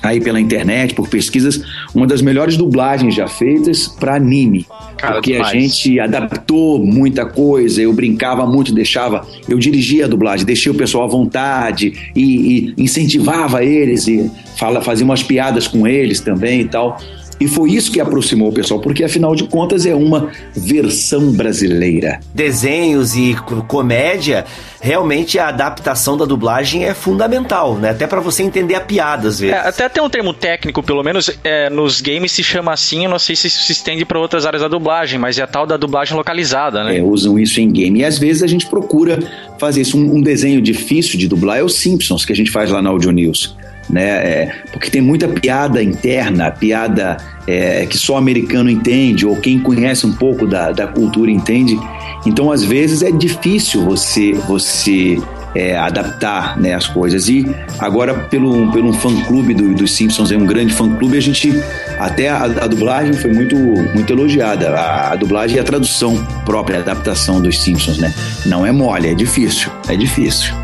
aí 0.02 0.20
pela 0.20 0.40
internet, 0.40 0.94
por 0.94 1.08
pesquisas, 1.08 1.62
uma 1.94 2.06
das 2.06 2.22
melhores 2.22 2.56
dublagens 2.56 3.14
já 3.14 3.26
feitas 3.26 3.88
para 3.88 4.14
anime. 4.14 4.66
Cara, 4.96 5.14
porque 5.14 5.32
demais. 5.32 5.48
a 5.48 5.54
gente 5.58 6.00
adaptou 6.00 6.84
muita 6.84 7.26
coisa, 7.26 7.80
eu 7.80 7.92
brincava 7.92 8.46
muito, 8.46 8.72
deixava, 8.72 9.26
eu 9.48 9.58
dirigia 9.58 10.04
a 10.04 10.08
dublagem, 10.08 10.44
deixei 10.44 10.70
o 10.70 10.74
pessoal 10.74 11.04
à 11.04 11.08
vontade 11.08 12.12
e, 12.14 12.74
e 12.76 12.82
incentivava 12.82 13.64
eles 13.64 14.06
e 14.08 14.30
fala, 14.56 14.80
fazia 14.80 15.04
umas 15.04 15.22
piadas 15.22 15.66
com 15.66 15.86
eles 15.86 16.20
também 16.20 16.62
e 16.62 16.64
tal. 16.64 16.98
E 17.40 17.46
foi 17.46 17.70
isso 17.70 17.92
que 17.92 18.00
aproximou 18.00 18.48
o 18.48 18.52
pessoal, 18.52 18.80
porque 18.80 19.04
afinal 19.04 19.34
de 19.34 19.44
contas 19.44 19.86
é 19.86 19.94
uma 19.94 20.30
versão 20.54 21.30
brasileira. 21.32 22.18
Desenhos 22.34 23.14
e 23.16 23.36
comédia, 23.68 24.44
realmente 24.80 25.38
a 25.38 25.48
adaptação 25.48 26.16
da 26.16 26.24
dublagem 26.24 26.84
é 26.84 26.94
fundamental, 26.94 27.76
né? 27.76 27.90
Até 27.90 28.06
para 28.06 28.20
você 28.20 28.42
entender 28.42 28.74
a 28.74 28.80
piada 28.80 29.28
às 29.28 29.38
vezes. 29.38 29.54
É, 29.54 29.68
até 29.68 29.88
tem 29.88 30.02
um 30.02 30.10
termo 30.10 30.32
técnico, 30.32 30.82
pelo 30.82 31.02
menos 31.02 31.30
é, 31.44 31.70
nos 31.70 32.00
games 32.00 32.32
se 32.32 32.42
chama 32.42 32.72
assim, 32.72 33.04
eu 33.04 33.10
não 33.10 33.18
sei 33.18 33.36
se 33.36 33.46
isso 33.46 33.62
se 33.62 33.72
estende 33.72 34.04
para 34.04 34.18
outras 34.18 34.44
áreas 34.44 34.62
da 34.62 34.68
dublagem, 34.68 35.18
mas 35.18 35.38
é 35.38 35.42
a 35.42 35.46
tal 35.46 35.66
da 35.66 35.76
dublagem 35.76 36.16
localizada, 36.16 36.82
né? 36.84 36.98
É, 36.98 37.02
usam 37.02 37.38
isso 37.38 37.60
em 37.60 37.70
game. 37.70 38.00
E 38.00 38.04
às 38.04 38.18
vezes 38.18 38.42
a 38.42 38.46
gente 38.46 38.66
procura 38.66 39.18
fazer 39.58 39.82
isso. 39.82 39.96
Um, 39.96 40.16
um 40.16 40.20
desenho 40.20 40.60
difícil 40.60 41.18
de 41.18 41.28
dublar 41.28 41.58
é 41.58 41.62
os 41.62 41.76
Simpsons, 41.76 42.24
que 42.24 42.32
a 42.32 42.36
gente 42.36 42.50
faz 42.50 42.70
lá 42.70 42.82
na 42.82 42.90
Audio 42.90 43.12
News 43.12 43.56
né? 43.88 44.02
É, 44.02 44.52
porque 44.72 44.90
tem 44.90 45.00
muita 45.00 45.28
piada 45.28 45.82
interna, 45.82 46.50
piada 46.50 47.16
é, 47.46 47.86
que 47.86 47.96
só 47.96 48.16
americano 48.16 48.70
entende, 48.70 49.24
ou 49.24 49.36
quem 49.36 49.58
conhece 49.58 50.06
um 50.06 50.12
pouco 50.12 50.46
da, 50.46 50.72
da 50.72 50.86
cultura 50.86 51.30
entende. 51.30 51.78
Então, 52.26 52.50
às 52.52 52.62
vezes, 52.62 53.02
é 53.02 53.10
difícil 53.10 53.84
você, 53.84 54.32
você 54.32 55.18
é, 55.54 55.76
adaptar 55.76 56.58
né, 56.58 56.74
as 56.74 56.86
coisas. 56.86 57.28
E 57.28 57.46
agora, 57.78 58.14
pelo, 58.14 58.70
pelo 58.70 58.92
fã-clube 58.92 59.54
do, 59.54 59.74
dos 59.74 59.92
Simpsons, 59.92 60.30
é 60.30 60.36
um 60.36 60.46
grande 60.46 60.72
fã-clube, 60.72 61.16
a 61.16 61.20
gente. 61.20 61.52
Até 61.98 62.28
a, 62.28 62.44
a, 62.44 62.66
dublagem 62.66 63.12
foi 63.14 63.32
muito, 63.32 63.56
muito 63.56 64.12
elogiada. 64.12 64.70
A, 64.70 65.12
a, 65.12 65.16
dublagem 65.16 65.56
e 65.56 65.60
a 65.60 65.64
tradução 65.64 66.16
própria, 66.44 66.78
a 66.78 66.80
adaptação 66.80 67.40
dos 67.40 67.58
Simpsons, 67.60 67.98
né? 67.98 68.12
Não 68.46 68.64
é 68.64 68.72
mole, 68.72 69.08
é 69.08 69.14
difícil. 69.14 69.70
É 69.88 69.96
difícil. 69.96 70.54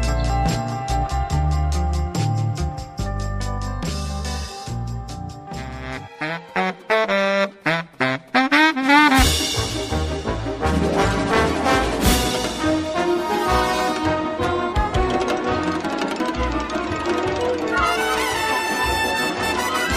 Ha 6.20 6.26
ha 6.26 6.40
ha. 6.53 6.53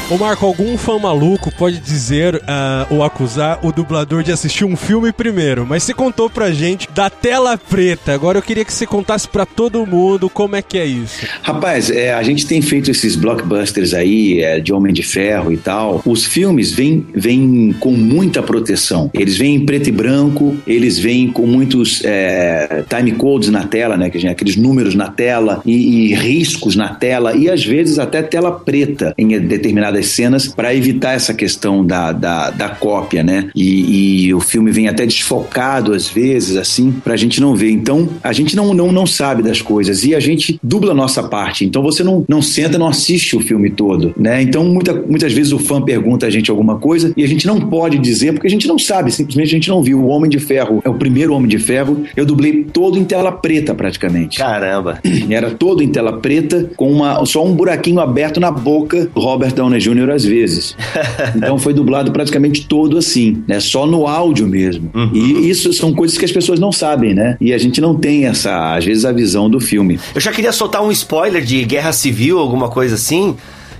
Ô 0.09 0.17
Marco, 0.17 0.45
algum 0.45 0.77
fã 0.77 0.97
maluco 0.97 1.51
pode 1.57 1.79
dizer 1.79 2.35
uh, 2.35 2.95
ou 2.95 3.03
acusar 3.03 3.59
o 3.61 3.73
dublador 3.73 4.23
de 4.23 4.31
assistir 4.31 4.63
um 4.63 4.77
filme 4.77 5.11
primeiro, 5.11 5.65
mas 5.67 5.83
você 5.83 5.93
contou 5.93 6.29
pra 6.29 6.49
gente 6.49 6.87
da 6.95 7.09
tela 7.09 7.57
preta. 7.57 8.13
Agora 8.13 8.37
eu 8.37 8.41
queria 8.41 8.63
que 8.63 8.71
você 8.71 8.87
contasse 8.87 9.27
pra 9.27 9.45
todo 9.45 9.85
mundo 9.85 10.29
como 10.29 10.55
é 10.55 10.61
que 10.61 10.77
é 10.77 10.85
isso. 10.85 11.27
Rapaz, 11.41 11.91
é, 11.91 12.13
a 12.13 12.23
gente 12.23 12.47
tem 12.47 12.61
feito 12.61 12.89
esses 12.89 13.17
blockbusters 13.17 13.93
aí, 13.93 14.41
é, 14.41 14.61
de 14.61 14.71
Homem 14.71 14.93
de 14.93 15.03
Ferro 15.03 15.51
e 15.51 15.57
tal. 15.57 16.01
Os 16.05 16.23
filmes 16.23 16.71
vêm, 16.71 17.05
vêm 17.13 17.75
com 17.77 17.91
muita 17.91 18.41
proteção. 18.41 19.11
Eles 19.13 19.35
vêm 19.35 19.55
em 19.55 19.65
preto 19.65 19.89
e 19.89 19.91
branco, 19.91 20.55
eles 20.65 20.97
vêm 20.97 21.29
com 21.29 21.45
muitos 21.45 22.01
é, 22.05 22.85
time 22.87 23.11
codes 23.11 23.49
na 23.49 23.65
tela, 23.65 23.97
né? 23.97 24.09
Que 24.09 24.25
aqueles 24.25 24.55
números 24.55 24.95
na 24.95 25.09
tela 25.09 25.61
e, 25.65 25.73
e 26.11 26.15
riscos 26.15 26.77
na 26.77 26.95
tela, 26.95 27.35
e 27.35 27.49
às 27.49 27.65
vezes 27.65 27.99
até 27.99 28.21
tela 28.21 28.53
preta 28.53 29.13
em 29.17 29.37
determinadas 29.37 29.96
determinadas 29.97 30.07
cenas 30.07 30.47
para 30.47 30.73
evitar 30.73 31.13
essa 31.13 31.33
questão 31.33 31.85
da, 31.85 32.11
da, 32.11 32.49
da 32.49 32.69
cópia, 32.69 33.23
né? 33.23 33.49
E, 33.55 34.27
e, 34.27 34.33
o 34.33 34.39
filme 34.39 34.71
vem 34.71 34.87
até 34.87 35.05
desfocado 35.05 35.93
às 35.93 36.07
vezes, 36.07 36.55
assim, 36.57 36.91
para 36.91 37.13
a 37.13 37.17
gente 37.17 37.41
não 37.41 37.55
ver. 37.55 37.71
Então, 37.71 38.09
a 38.23 38.33
gente 38.33 38.55
não, 38.55 38.73
não, 38.73 38.91
não 38.91 39.05
sabe 39.05 39.41
das 39.41 39.61
coisas 39.61 40.03
e 40.03 40.13
a 40.15 40.19
gente 40.19 40.59
dubla 40.63 40.91
a 40.91 40.95
nossa 40.95 41.23
parte. 41.23 41.65
Então, 41.65 41.81
você 41.81 42.03
não, 42.03 42.25
não 42.27 42.41
senta, 42.41 42.77
não 42.77 42.87
assiste 42.87 43.35
o 43.35 43.39
filme 43.39 43.69
todo, 43.69 44.13
né? 44.17 44.41
Então, 44.41 44.63
muita, 44.65 44.93
muitas 44.93 45.33
vezes 45.33 45.51
o 45.51 45.59
fã 45.59 45.81
pergunta 45.81 46.25
a 46.25 46.29
gente 46.29 46.49
alguma 46.49 46.77
coisa 46.77 47.13
e 47.15 47.23
a 47.23 47.27
gente 47.27 47.47
não 47.47 47.59
pode 47.59 47.97
dizer 47.97 48.33
porque 48.33 48.47
a 48.47 48.49
gente 48.49 48.67
não 48.67 48.77
sabe, 48.77 49.11
simplesmente 49.11 49.47
a 49.47 49.57
gente 49.57 49.69
não 49.69 49.81
viu. 49.81 49.99
O 49.99 50.07
Homem 50.07 50.29
de 50.29 50.39
Ferro 50.39 50.81
é 50.83 50.89
o 50.89 50.95
primeiro 50.95 51.33
Homem 51.33 51.47
de 51.47 51.57
Ferro, 51.57 52.03
eu 52.15 52.25
dublei 52.25 52.63
todo 52.63 52.97
em 52.97 53.03
tela 53.03 53.31
preta 53.31 53.73
praticamente. 53.73 54.37
Caramba! 54.37 54.99
Era 55.29 55.51
todo 55.51 55.81
em 55.81 55.89
tela 55.89 56.13
preta, 56.13 56.69
com 56.75 56.91
uma, 56.91 57.25
só 57.25 57.45
um 57.45 57.53
buraquinho 57.53 57.99
aberto 57.99 58.39
na 58.39 58.51
boca 58.51 59.07
do 59.13 59.19
Robert 59.19 59.53
Downey 59.53 59.79
Jr. 59.93 60.11
às 60.11 60.25
vezes. 60.25 60.75
Então 61.35 61.57
foi 61.57 61.73
dublado 61.73 62.11
praticamente 62.11 62.65
todo 62.65 62.97
assim, 62.97 63.43
né? 63.47 63.59
Só 63.59 63.85
no 63.85 64.07
áudio 64.07 64.47
mesmo. 64.47 64.89
Uhum. 64.93 65.11
E 65.13 65.49
isso 65.49 65.71
são 65.73 65.93
coisas 65.93 66.17
que 66.17 66.25
as 66.25 66.31
pessoas 66.31 66.59
não 66.59 66.71
sabem, 66.71 67.13
né? 67.13 67.37
E 67.39 67.53
a 67.53 67.57
gente 67.57 67.79
não 67.79 67.95
tem 67.95 68.25
essa, 68.25 68.75
às 68.75 68.83
vezes, 68.83 69.05
a 69.05 69.11
visão 69.11 69.49
do 69.49 69.59
filme. 69.59 69.99
Eu 70.15 70.21
já 70.21 70.31
queria 70.31 70.51
soltar 70.51 70.83
um 70.83 70.91
spoiler 70.91 71.43
de 71.43 71.63
Guerra 71.63 71.91
Civil, 71.91 72.39
alguma 72.39 72.69
coisa 72.69 72.95
assim. 72.95 73.35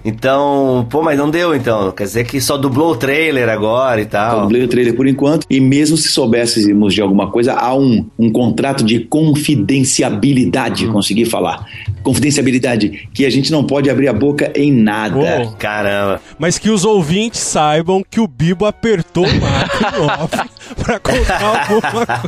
Então, 0.08 0.88
pô, 0.89 1.03
mas 1.03 1.18
não 1.18 1.30
deu 1.30 1.53
então. 1.53 1.91
Quer 1.91 2.05
dizer 2.05 2.24
que 2.26 2.39
só 2.39 2.58
dublou 2.58 2.93
o 2.93 2.95
trailer 2.95 3.49
agora 3.49 3.99
e 3.99 4.05
tal. 4.05 4.36
Só 4.38 4.41
dublei 4.43 4.64
o 4.64 4.68
trailer 4.70 4.95
por 4.95 5.05
enquanto. 5.05 5.45
E 5.49 5.60
mesmo 5.60 5.97
se 5.97 6.08
soubéssemos 6.08 6.93
de 6.93 7.01
alguma 7.01 7.30
coisa, 7.30 7.53
há 7.53 7.76
um, 7.76 8.05
um 8.18 8.32
contrato 8.32 8.86
de 8.86 9.01
confidenciabilidade, 9.01 10.88
hum. 10.88 10.93
consegui 10.93 11.26
falar. 11.26 11.68
Confidenciabilidade, 12.03 13.10
que 13.14 13.26
a 13.26 13.30
gente 13.30 13.51
não 13.51 13.66
pode 13.66 13.89
abrir 13.89 14.08
a 14.08 14.14
boca 14.14 14.49
em 14.55 14.72
nada. 14.72 15.18
Oh, 15.18 15.51
caramba. 15.58 16.22
Mas 16.39 16.58
que 16.58 16.70
os 16.70 16.86
ouvintes 16.86 17.41
saibam 17.41 18.01
que 18.10 18.22
o 18.22 18.28
Bibo 18.30 18.66
apertou 18.66 19.26
o 19.26 19.28
pra 20.88 20.99
contar 20.99 21.43
alguma 21.43 21.81
coisa. 21.81 22.23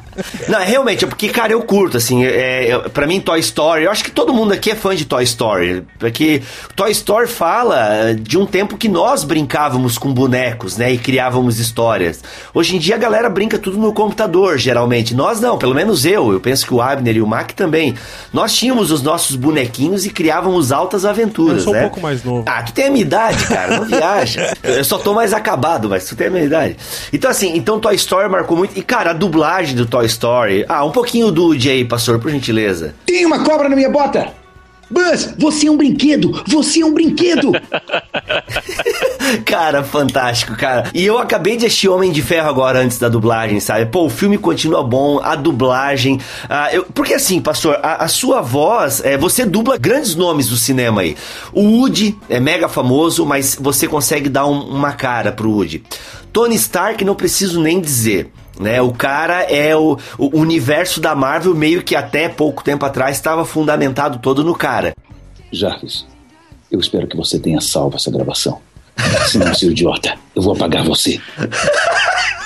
Não, 0.49 0.59
realmente, 0.59 1.05
é 1.05 1.07
porque, 1.07 1.29
cara, 1.29 1.53
eu 1.53 1.61
curto, 1.61 1.95
assim, 1.95 2.25
é, 2.25 2.71
é, 2.71 2.77
pra 2.89 3.07
mim, 3.07 3.21
Toy 3.21 3.39
Story, 3.39 3.85
eu 3.85 3.91
acho 3.91 4.03
que 4.03 4.11
todo 4.11 4.33
mundo 4.33 4.51
aqui 4.51 4.71
é 4.71 4.75
fã 4.75 4.93
de 4.93 5.05
Toy 5.05 5.23
Story, 5.23 5.83
porque 5.97 6.41
Toy 6.75 6.91
Story 6.91 7.27
fala 7.27 8.13
de 8.13 8.37
um 8.37 8.45
tempo 8.45 8.77
que 8.77 8.89
nós 8.89 9.23
brincávamos 9.23 9.97
com 9.97 10.13
bonecos, 10.13 10.75
né, 10.75 10.91
e 10.91 10.97
criávamos 10.97 11.59
histórias. 11.59 12.21
Hoje 12.53 12.75
em 12.75 12.79
dia 12.79 12.95
a 12.95 12.97
galera 12.97 13.29
brinca 13.29 13.57
tudo 13.57 13.77
no 13.77 13.93
computador, 13.93 14.57
geralmente. 14.57 15.15
Nós 15.15 15.39
não, 15.39 15.57
pelo 15.57 15.73
menos 15.73 16.05
eu, 16.05 16.33
eu 16.33 16.39
penso 16.39 16.65
que 16.65 16.73
o 16.73 16.81
Abner 16.81 17.15
e 17.15 17.21
o 17.21 17.27
Mac 17.27 17.51
também. 17.51 17.95
Nós 18.33 18.53
tínhamos 18.53 18.91
os 18.91 19.01
nossos 19.01 19.35
bonequinhos 19.35 20.05
e 20.05 20.09
criávamos 20.09 20.71
altas 20.71 21.05
aventuras, 21.05 21.59
eu 21.59 21.63
sou 21.63 21.73
né? 21.73 21.79
um 21.79 21.83
pouco 21.83 22.01
mais 22.01 22.23
novo. 22.23 22.43
Ah, 22.45 22.61
tu 22.61 22.73
tem 22.73 22.85
a 22.85 22.91
minha 22.91 23.01
idade, 23.01 23.45
cara, 23.47 23.77
não 23.77 23.85
viaja. 23.85 24.53
eu 24.63 24.83
só 24.83 24.97
tô 24.97 25.13
mais 25.13 25.33
acabado, 25.33 25.87
mas 25.87 26.05
tu 26.05 26.15
tem 26.15 26.27
a 26.27 26.29
minha 26.29 26.43
idade. 26.43 26.77
Então, 27.13 27.29
assim, 27.31 27.55
então 27.55 27.79
Toy 27.79 27.95
Story 27.95 28.29
marcou 28.29 28.48
muito. 28.55 28.77
E, 28.77 28.81
cara, 28.81 29.11
a 29.11 29.13
dublagem 29.13 29.75
do 29.75 29.85
Toy 29.85 30.05
Story. 30.05 30.65
Ah, 30.67 30.85
um 30.85 30.91
pouquinho 30.91 31.31
do 31.31 31.51
aí, 31.51 31.85
pastor, 31.85 32.19
por 32.19 32.31
gentileza. 32.31 32.95
Tem 33.05 33.25
uma 33.25 33.43
cobra 33.43 33.69
na 33.69 33.75
minha 33.75 33.89
bota! 33.89 34.39
Buzz, 34.89 35.35
você 35.37 35.67
é 35.67 35.71
um 35.71 35.77
brinquedo! 35.77 36.43
Você 36.47 36.81
é 36.81 36.85
um 36.85 36.93
brinquedo! 36.93 37.51
cara, 39.45 39.83
fantástico, 39.83 40.55
cara. 40.57 40.89
E 40.95 41.05
eu 41.05 41.19
acabei 41.19 41.57
de 41.57 41.67
assistir 41.67 41.89
Homem 41.89 42.11
de 42.11 42.23
Ferro 42.23 42.49
agora 42.49 42.79
antes 42.79 42.97
da 42.97 43.07
dublagem, 43.07 43.59
sabe? 43.59 43.85
Pô, 43.85 44.05
o 44.05 44.09
filme 44.09 44.37
continua 44.37 44.83
bom, 44.83 45.19
a 45.19 45.35
dublagem. 45.35 46.19
Ah, 46.49 46.73
eu, 46.73 46.85
porque 46.85 47.13
assim, 47.13 47.39
pastor, 47.39 47.79
a, 47.83 48.03
a 48.03 48.07
sua 48.07 48.41
voz, 48.41 49.01
é, 49.05 49.15
você 49.15 49.45
dubla 49.45 49.77
grandes 49.77 50.15
nomes 50.15 50.47
do 50.47 50.57
cinema 50.57 51.01
aí. 51.01 51.15
O 51.53 51.61
Woody 51.61 52.17
é 52.27 52.39
mega 52.39 52.67
famoso, 52.67 53.25
mas 53.27 53.55
você 53.59 53.87
consegue 53.87 54.27
dar 54.27 54.47
um, 54.47 54.59
uma 54.59 54.93
cara 54.93 55.31
pro 55.31 55.51
Woody. 55.51 55.83
Tony 56.33 56.55
Stark, 56.55 57.05
não 57.05 57.15
preciso 57.15 57.61
nem 57.61 57.79
dizer. 57.79 58.31
Né? 58.59 58.81
O 58.81 58.91
cara 58.91 59.43
é 59.43 59.73
o, 59.75 59.97
o 60.17 60.37
universo 60.37 60.99
da 60.99 61.15
Marvel, 61.15 61.55
meio 61.55 61.81
que 61.81 61.95
até 61.95 62.27
pouco 62.27 62.63
tempo 62.63 62.85
atrás 62.85 63.15
estava 63.15 63.45
fundamentado 63.45 64.19
todo 64.19 64.43
no 64.43 64.53
cara. 64.53 64.93
Jarvis, 65.51 66.05
eu 66.69 66.79
espero 66.79 67.07
que 67.07 67.15
você 67.15 67.39
tenha 67.39 67.61
salvo 67.61 67.95
essa 67.95 68.11
gravação. 68.11 68.59
Senão, 69.27 69.53
seu 69.55 69.71
idiota, 69.71 70.15
eu 70.35 70.41
vou 70.41 70.53
apagar 70.53 70.83
você. 70.83 71.21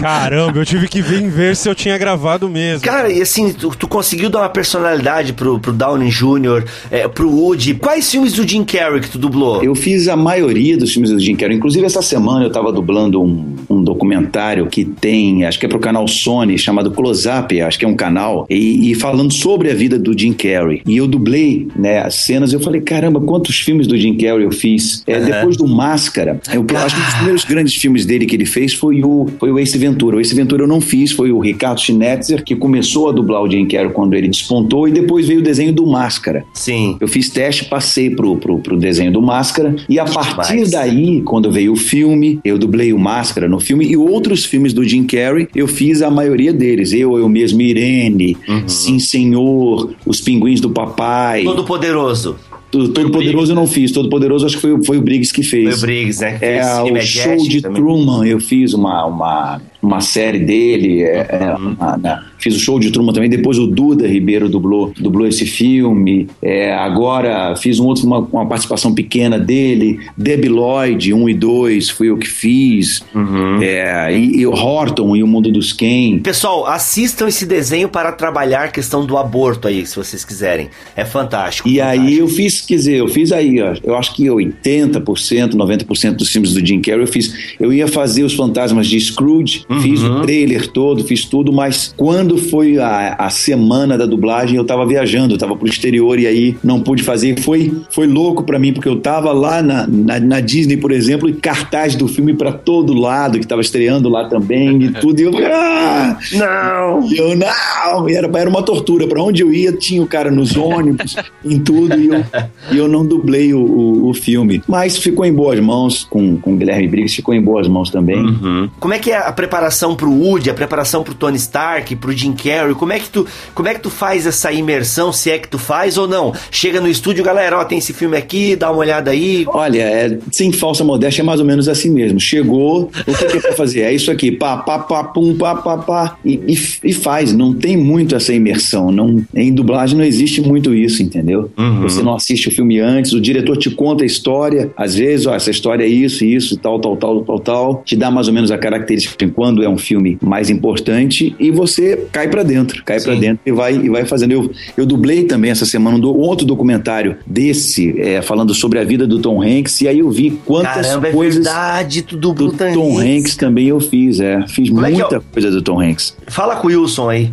Caramba, 0.00 0.58
eu 0.58 0.64
tive 0.64 0.88
que 0.88 1.00
vir 1.00 1.28
ver 1.28 1.54
se 1.56 1.68
eu 1.68 1.74
tinha 1.74 1.96
gravado 1.96 2.48
mesmo. 2.48 2.84
Cara, 2.84 3.10
e 3.10 3.22
assim, 3.22 3.52
tu, 3.52 3.70
tu 3.70 3.86
conseguiu 3.86 4.28
dar 4.28 4.40
uma 4.40 4.48
personalidade 4.48 5.32
pro, 5.32 5.58
pro 5.58 5.72
Downey 5.72 6.10
Jr., 6.10 6.64
é, 6.90 7.06
pro 7.06 7.30
Woody. 7.30 7.74
Quais 7.74 8.10
filmes 8.10 8.32
do 8.32 8.46
Jim 8.46 8.64
Carrey 8.64 9.00
que 9.00 9.10
tu 9.10 9.18
dublou? 9.18 9.62
Eu 9.62 9.74
fiz 9.74 10.08
a 10.08 10.16
maioria 10.16 10.76
dos 10.76 10.92
filmes 10.92 11.10
do 11.10 11.20
Jim 11.20 11.36
Carrey. 11.36 11.56
Inclusive, 11.56 11.84
essa 11.86 12.02
semana 12.02 12.44
eu 12.44 12.50
tava 12.50 12.72
dublando 12.72 13.22
um, 13.22 13.56
um 13.70 13.82
documentário 13.82 14.66
que 14.66 14.84
tem, 14.84 15.44
acho 15.44 15.58
que 15.58 15.66
é 15.66 15.68
pro 15.68 15.78
canal 15.78 16.06
Sony, 16.08 16.58
chamado 16.58 16.90
Close 16.90 17.28
Up, 17.28 17.60
acho 17.60 17.78
que 17.78 17.84
é 17.84 17.88
um 17.88 17.96
canal, 17.96 18.46
e, 18.50 18.90
e 18.90 18.94
falando 18.94 19.32
sobre 19.32 19.70
a 19.70 19.74
vida 19.74 19.98
do 19.98 20.18
Jim 20.18 20.32
Carrey. 20.32 20.82
E 20.86 20.96
eu 20.96 21.06
dublei, 21.06 21.68
né, 21.76 22.00
as 22.00 22.14
cenas, 22.16 22.52
eu 22.52 22.60
falei, 22.60 22.80
caramba, 22.80 23.20
quantos 23.20 23.58
filmes 23.60 23.86
do 23.86 23.96
Jim 23.96 24.16
Carrey 24.16 24.44
eu 24.44 24.52
fiz? 24.52 25.02
É, 25.06 25.18
uhum. 25.18 25.24
Depois 25.24 25.56
do 25.56 25.66
Máscara, 25.66 26.40
eu, 26.52 26.64
acho 26.78 26.94
que 26.94 27.00
um 27.00 27.04
dos 27.04 27.14
primeiros 27.14 27.44
grandes 27.44 27.74
filmes 27.74 28.06
dele 28.06 28.26
que 28.26 28.34
ele 28.34 28.46
fez 28.46 28.72
foi 28.74 29.02
o, 29.02 29.28
foi 29.38 29.50
o 29.50 29.58
Ace 29.68 29.76
Ventura. 29.76 30.16
O 30.16 30.20
Ace 30.20 30.34
Ventura 30.34 30.62
eu 30.62 30.66
não 30.66 30.80
fiz, 30.80 31.12
foi 31.12 31.30
o 31.30 31.38
Ricardo 31.38 31.80
Schnetzer 31.80 32.42
que 32.42 32.56
começou 32.56 33.10
a 33.10 33.12
dublar 33.12 33.42
o 33.42 33.50
Jim 33.50 33.66
Carrey 33.66 33.92
quando 33.92 34.14
ele 34.14 34.28
despontou 34.28 34.88
e 34.88 34.90
depois 34.90 35.26
veio 35.26 35.40
o 35.40 35.42
desenho 35.42 35.72
do 35.72 35.86
Máscara. 35.86 36.44
Sim. 36.54 36.96
Eu 36.98 37.06
fiz 37.06 37.28
teste, 37.28 37.66
passei 37.66 38.10
pro, 38.10 38.36
pro, 38.36 38.58
pro 38.58 38.78
desenho 38.78 39.12
do 39.12 39.20
Máscara 39.20 39.76
e 39.88 39.98
a 39.98 40.04
partir 40.06 40.52
Demais. 40.52 40.70
daí, 40.70 41.20
quando 41.22 41.50
veio 41.52 41.72
o 41.72 41.76
filme, 41.76 42.40
eu 42.42 42.58
dublei 42.58 42.92
o 42.92 42.98
Máscara 42.98 43.48
no 43.48 43.60
filme 43.60 43.86
e 43.86 43.96
outros 43.96 44.44
filmes 44.44 44.72
do 44.72 44.82
Jim 44.82 45.04
Carrey, 45.04 45.48
eu 45.54 45.68
fiz 45.68 46.00
a 46.00 46.10
maioria 46.10 46.52
deles. 46.52 46.92
Eu, 46.92 47.18
eu 47.18 47.28
mesmo, 47.28 47.60
Irene, 47.60 48.36
uhum. 48.48 48.66
Sim 48.66 48.98
Senhor, 48.98 49.92
Os 50.06 50.20
Pinguins 50.20 50.60
do 50.60 50.70
Papai. 50.70 51.44
Todo 51.44 51.64
Poderoso. 51.64 52.36
Todo 52.70 53.10
Poderoso 53.10 53.52
eu 53.52 53.56
não 53.56 53.66
fiz. 53.66 53.92
Todo 53.92 54.08
Poderoso 54.08 54.44
acho 54.44 54.56
que 54.56 54.62
foi, 54.62 54.84
foi 54.84 54.98
o 54.98 55.02
Briggs 55.02 55.32
que 55.32 55.42
fez. 55.42 55.64
Foi 55.64 55.74
o 55.74 55.80
Briggs, 55.80 56.20
né? 56.20 56.38
É, 56.40 56.62
o 56.82 57.00
show 57.00 57.36
de 57.36 57.62
também. 57.62 57.82
Truman 57.82 58.26
eu 58.26 58.38
fiz 58.38 58.74
uma, 58.74 59.06
uma, 59.06 59.60
uma 59.82 60.00
série 60.00 60.38
dele. 60.38 61.02
É, 61.02 61.26
é, 61.30 61.56
uhum. 61.56 61.76
uma, 61.78 61.96
né? 61.96 62.22
Fiz 62.38 62.54
o 62.54 62.58
show 62.58 62.78
de 62.78 62.90
Truman 62.90 63.12
também. 63.12 63.28
Depois 63.28 63.58
o 63.58 63.66
Duda 63.66 64.06
Ribeiro 64.06 64.48
dublou, 64.48 64.92
dublou 64.98 65.26
esse 65.26 65.44
filme. 65.44 66.28
É, 66.40 66.72
agora 66.72 67.54
fiz 67.56 67.78
um 67.78 67.86
outro, 67.86 68.06
uma, 68.06 68.18
uma, 68.18 68.46
participação 68.46 68.94
pequena 68.94 69.38
dele. 69.38 70.00
Debbie 70.16 70.48
Lloyd, 70.48 71.12
1 71.12 71.28
e 71.28 71.34
2, 71.34 71.90
fui 71.90 72.10
eu 72.10 72.16
que 72.16 72.28
fiz. 72.28 73.02
Uhum. 73.14 73.60
É, 73.62 74.16
e, 74.16 74.40
e, 74.40 74.46
o 74.46 74.52
Horton 74.52 75.16
e 75.16 75.22
o 75.22 75.26
Mundo 75.26 75.50
dos 75.50 75.72
Ken. 75.72 76.18
Pessoal, 76.20 76.66
assistam 76.66 77.28
esse 77.28 77.44
desenho 77.44 77.88
para 77.88 78.12
trabalhar 78.12 78.64
a 78.64 78.68
questão 78.68 79.04
do 79.04 79.16
aborto 79.16 79.66
aí, 79.68 79.84
se 79.86 79.96
vocês 79.96 80.24
quiserem. 80.24 80.68
É 80.94 81.04
fantástico. 81.04 81.68
E 81.68 81.78
fantástico. 81.78 82.06
aí 82.06 82.18
eu 82.18 82.28
fiz, 82.28 82.60
quer 82.60 82.76
dizer, 82.76 82.96
eu 82.98 83.08
fiz 83.08 83.32
aí, 83.32 83.60
ó, 83.60 83.74
eu 83.82 83.96
acho 83.96 84.14
que 84.14 84.24
80%, 84.26 85.54
90% 85.54 86.12
dos 86.12 86.30
filmes 86.30 86.54
do 86.54 86.64
Jim 86.64 86.80
Carrey 86.80 87.02
eu 87.02 87.06
fiz. 87.06 87.56
Eu 87.58 87.72
ia 87.72 87.88
fazer 87.88 88.22
os 88.22 88.34
fantasmas 88.34 88.86
de 88.86 89.00
Scrooge, 89.00 89.64
uhum. 89.68 89.80
fiz 89.80 90.02
o 90.02 90.20
trailer 90.22 90.68
todo, 90.68 91.04
fiz 91.04 91.24
tudo, 91.24 91.52
mas 91.52 91.92
quando 91.96 92.27
quando 92.28 92.36
foi 92.36 92.78
a, 92.78 93.14
a 93.18 93.30
semana 93.30 93.96
da 93.96 94.04
dublagem, 94.04 94.56
eu 94.56 94.64
tava 94.64 94.84
viajando, 94.84 95.32
eu 95.32 95.38
tava 95.38 95.56
pro 95.56 95.66
exterior 95.66 96.18
e 96.18 96.26
aí 96.26 96.58
não 96.62 96.82
pude 96.82 97.02
fazer. 97.02 97.40
Foi, 97.40 97.72
foi 97.90 98.06
louco 98.06 98.42
para 98.42 98.58
mim, 98.58 98.74
porque 98.74 98.88
eu 98.88 99.00
tava 99.00 99.32
lá 99.32 99.62
na, 99.62 99.86
na, 99.86 100.20
na, 100.20 100.40
Disney, 100.40 100.76
por 100.76 100.92
exemplo, 100.92 101.26
e 101.26 101.32
cartaz 101.32 101.94
do 101.94 102.06
filme 102.06 102.34
para 102.34 102.52
todo 102.52 102.92
lado, 102.92 103.38
que 103.38 103.46
tava 103.46 103.62
estreando 103.62 104.10
lá 104.10 104.28
também 104.28 104.82
e 104.82 104.90
tudo. 105.00 105.20
E 105.20 105.22
eu, 105.22 105.32
ah, 105.46 106.18
não! 106.34 107.08
E 107.10 107.16
eu, 107.16 107.34
não! 107.34 108.10
E 108.10 108.14
era, 108.14 108.30
era 108.38 108.50
uma 108.50 108.62
tortura. 108.62 109.06
Para 109.06 109.22
onde 109.22 109.42
eu 109.42 109.50
ia, 109.50 109.72
tinha 109.72 110.02
o 110.02 110.06
cara 110.06 110.30
nos 110.30 110.54
ônibus, 110.54 111.16
em 111.42 111.58
tudo, 111.58 111.98
e 111.98 112.08
eu, 112.08 112.24
e 112.72 112.76
eu 112.76 112.88
não 112.88 113.06
dublei 113.06 113.54
o, 113.54 113.60
o, 113.60 114.08
o, 114.10 114.14
filme. 114.14 114.62
Mas 114.68 114.98
ficou 114.98 115.24
em 115.24 115.32
boas 115.32 115.58
mãos 115.60 116.04
com, 116.04 116.36
com 116.36 116.52
o 116.52 116.56
Guilherme 116.56 116.88
Briggs, 116.88 117.16
ficou 117.16 117.32
em 117.32 117.40
boas 117.40 117.66
mãos 117.66 117.88
também. 117.88 118.18
Uhum. 118.18 118.68
Como 118.78 118.92
é 118.92 118.98
que 118.98 119.10
é 119.12 119.16
a 119.16 119.32
preparação 119.32 119.94
pro 119.94 120.10
Woody, 120.10 120.50
a 120.50 120.54
preparação 120.54 121.02
pro 121.02 121.14
Tony 121.14 121.38
Stark, 121.38 121.96
pro 121.96 122.17
Jim 122.18 122.32
Carrey? 122.32 122.74
Como 122.74 122.92
é 122.92 122.98
que 122.98 123.08
tu, 123.08 123.26
como 123.54 123.68
é 123.68 123.74
que 123.74 123.80
tu 123.80 123.90
faz 123.90 124.26
essa 124.26 124.52
imersão, 124.52 125.12
se 125.12 125.30
é 125.30 125.38
que 125.38 125.48
tu 125.48 125.58
faz 125.58 125.96
ou 125.96 126.08
não? 126.08 126.32
Chega 126.50 126.80
no 126.80 126.88
estúdio, 126.88 127.24
galera, 127.24 127.58
ó, 127.58 127.64
tem 127.64 127.78
esse 127.78 127.92
filme 127.92 128.16
aqui, 128.16 128.56
dá 128.56 128.70
uma 128.70 128.80
olhada 128.80 129.10
aí. 129.10 129.44
Olha, 129.48 129.82
é, 129.82 130.18
sem 130.32 130.52
falsa 130.52 130.84
modéstia, 130.84 131.22
é 131.22 131.24
mais 131.24 131.40
ou 131.40 131.46
menos 131.46 131.68
assim 131.68 131.90
mesmo. 131.90 132.18
Chegou, 132.18 132.90
o 133.06 133.14
que, 133.14 133.26
que 133.26 133.36
é 133.36 133.40
pra 133.40 133.52
fazer? 133.52 133.80
É 133.82 133.92
isso 133.92 134.10
aqui, 134.10 134.32
pá, 134.32 134.56
pá, 134.56 134.78
pá, 134.78 135.04
pum, 135.04 135.36
pá, 135.36 135.54
pá, 135.54 135.78
pá, 135.78 136.18
e, 136.24 136.40
e, 136.46 136.58
e, 136.84 136.92
faz. 136.92 137.32
Não 137.32 137.54
tem 137.54 137.76
muito 137.76 138.14
essa 138.14 138.32
imersão. 138.32 138.90
Não, 138.90 139.24
em 139.34 139.52
dublagem 139.52 139.96
não 139.96 140.04
existe 140.04 140.40
muito 140.40 140.74
isso, 140.74 141.02
entendeu? 141.02 141.50
Uhum. 141.56 141.82
Você 141.82 142.02
não 142.02 142.14
assiste 142.14 142.48
o 142.48 142.50
filme 142.50 142.80
antes, 142.80 143.12
o 143.12 143.20
diretor 143.20 143.56
te 143.56 143.70
conta 143.70 144.02
a 144.02 144.06
história, 144.06 144.70
às 144.76 144.94
vezes, 144.94 145.26
ó, 145.26 145.34
essa 145.34 145.50
história 145.50 145.84
é 145.84 145.88
isso, 145.88 146.24
isso, 146.24 146.56
tal, 146.56 146.80
tal, 146.80 146.96
tal, 146.96 147.22
tal, 147.22 147.38
tal, 147.38 147.82
te 147.84 147.96
dá 147.96 148.10
mais 148.10 148.28
ou 148.28 148.34
menos 148.34 148.50
a 148.50 148.58
característica 148.58 149.26
de 149.26 149.32
quando 149.32 149.62
é 149.62 149.68
um 149.68 149.78
filme 149.78 150.18
mais 150.22 150.50
importante 150.50 151.34
e 151.38 151.50
você 151.50 152.07
cai 152.12 152.28
para 152.28 152.42
dentro, 152.42 152.82
cai 152.84 153.00
para 153.00 153.14
dentro 153.14 153.40
e 153.44 153.52
vai, 153.52 153.74
e 153.74 153.88
vai 153.88 154.04
fazendo. 154.04 154.32
Eu, 154.32 154.50
eu 154.76 154.86
dublei 154.86 155.24
também 155.24 155.50
essa 155.50 155.64
semana 155.64 155.96
um, 155.96 156.00
do, 156.00 156.16
outro 156.16 156.46
documentário 156.46 157.16
desse, 157.26 158.00
é, 158.00 158.22
falando 158.22 158.54
sobre 158.54 158.78
a 158.78 158.84
vida 158.84 159.06
do 159.06 159.18
Tom 159.20 159.42
Hanks, 159.42 159.80
e 159.82 159.88
aí 159.88 160.00
eu 160.00 160.10
vi 160.10 160.30
quantas 160.44 160.86
Caramba, 160.86 161.08
é 161.08 161.12
coisas. 161.12 161.46
É 161.46 161.50
verdade, 161.50 162.02
tu 162.02 162.16
do 162.16 162.52
Tom 162.52 162.98
Hanks 162.98 163.36
também 163.36 163.68
eu 163.68 163.80
fiz, 163.80 164.20
é. 164.20 164.46
Fiz 164.48 164.68
Como 164.68 164.80
muita 164.80 165.16
é 165.16 165.20
coisa 165.32 165.50
do 165.50 165.62
Tom 165.62 165.80
Hanks. 165.80 166.16
Fala 166.26 166.56
com 166.56 166.68
o 166.68 166.70
Wilson 166.70 167.10
aí. 167.10 167.32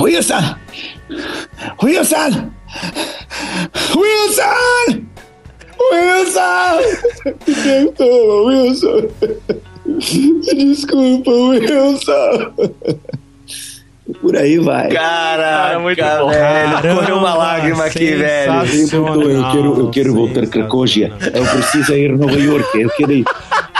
Wilson! 0.00 0.56
Wilson! 1.82 2.50
Wilson! 3.96 5.08
Wilson! 5.90 6.78
Wilson! 8.46 9.08
Desculpa, 9.98 11.30
Wilson. 11.30 12.52
Por 14.20 14.36
aí 14.36 14.58
vai. 14.58 14.88
Caraca, 14.88 15.78
muito 15.80 16.02
bom. 16.02 16.30
velho. 16.30 16.96
Correu 16.96 17.16
uma 17.18 17.34
lágrima 17.34 17.84
aqui, 17.84 18.14
velho. 18.14 18.52
Eu 18.52 19.50
quero, 19.50 19.80
eu 19.80 19.90
quero 19.90 20.14
voltar 20.14 20.44
a 20.44 20.46
Cracóvia. 20.46 21.12
Eu 21.34 21.44
preciso 21.44 21.92
ir 21.92 22.12
a 22.12 22.16
Nova 22.16 22.38
York. 22.38 22.80
Eu 22.80 22.90
quero 22.90 23.12
ir. 23.12 23.24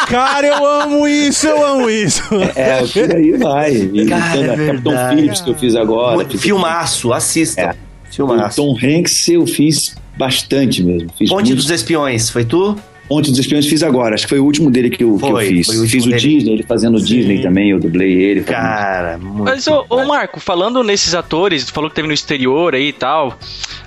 Cara, 0.08 0.46
eu 0.46 0.64
amo 0.64 1.08
isso, 1.08 1.46
eu 1.46 1.64
amo 1.66 1.88
isso. 1.90 2.22
É, 2.54 2.82
o 2.82 2.88
por 2.88 3.16
aí 3.16 3.32
vai. 3.32 3.72
E 3.72 4.06
Cara, 4.06 4.40
é 4.40 4.66
Capitão 4.66 5.08
Phillips 5.08 5.40
que 5.40 5.50
eu 5.50 5.54
fiz 5.54 5.74
agora. 5.74 6.24
Filmaço, 6.28 7.12
assista. 7.12 7.60
É. 7.60 7.74
Filmaço. 8.10 8.62
O 8.62 8.66
Tom 8.66 8.78
Hanks 8.86 9.28
eu 9.28 9.46
fiz 9.46 9.96
bastante 10.16 10.82
mesmo. 10.82 11.10
Fiz 11.16 11.28
Ponte 11.30 11.48
muito... 11.48 11.56
dos 11.56 11.70
Espiões, 11.70 12.28
foi 12.30 12.44
tu? 12.44 12.76
Ponte 13.08 13.30
dos 13.30 13.38
Espiões 13.38 13.66
fiz 13.66 13.82
agora. 13.82 14.14
Acho 14.14 14.24
que 14.24 14.30
foi 14.30 14.38
o 14.38 14.44
último 14.44 14.70
dele 14.70 14.90
que 14.90 15.02
eu, 15.02 15.18
foi, 15.18 15.28
que 15.28 15.34
eu 15.34 15.56
fiz. 15.56 15.68
O 15.68 15.88
fiz 15.88 16.04
o 16.04 16.08
dele. 16.10 16.20
Disney, 16.20 16.52
ele 16.52 16.62
fazendo 16.62 16.98
o 16.98 17.00
Disney 17.00 17.40
também, 17.40 17.70
eu 17.70 17.80
dublei 17.80 18.12
ele. 18.12 18.42
Cara, 18.42 19.18
muito 19.18 19.44
Mas, 19.44 19.66
ô, 19.66 19.84
ô, 19.88 20.04
Marco, 20.04 20.38
falando 20.38 20.82
nesses 20.84 21.14
atores, 21.14 21.64
tu 21.64 21.72
falou 21.72 21.88
que 21.88 21.96
teve 21.96 22.06
no 22.06 22.14
exterior 22.14 22.74
aí 22.74 22.88
e 22.88 22.92
tal. 22.92 23.28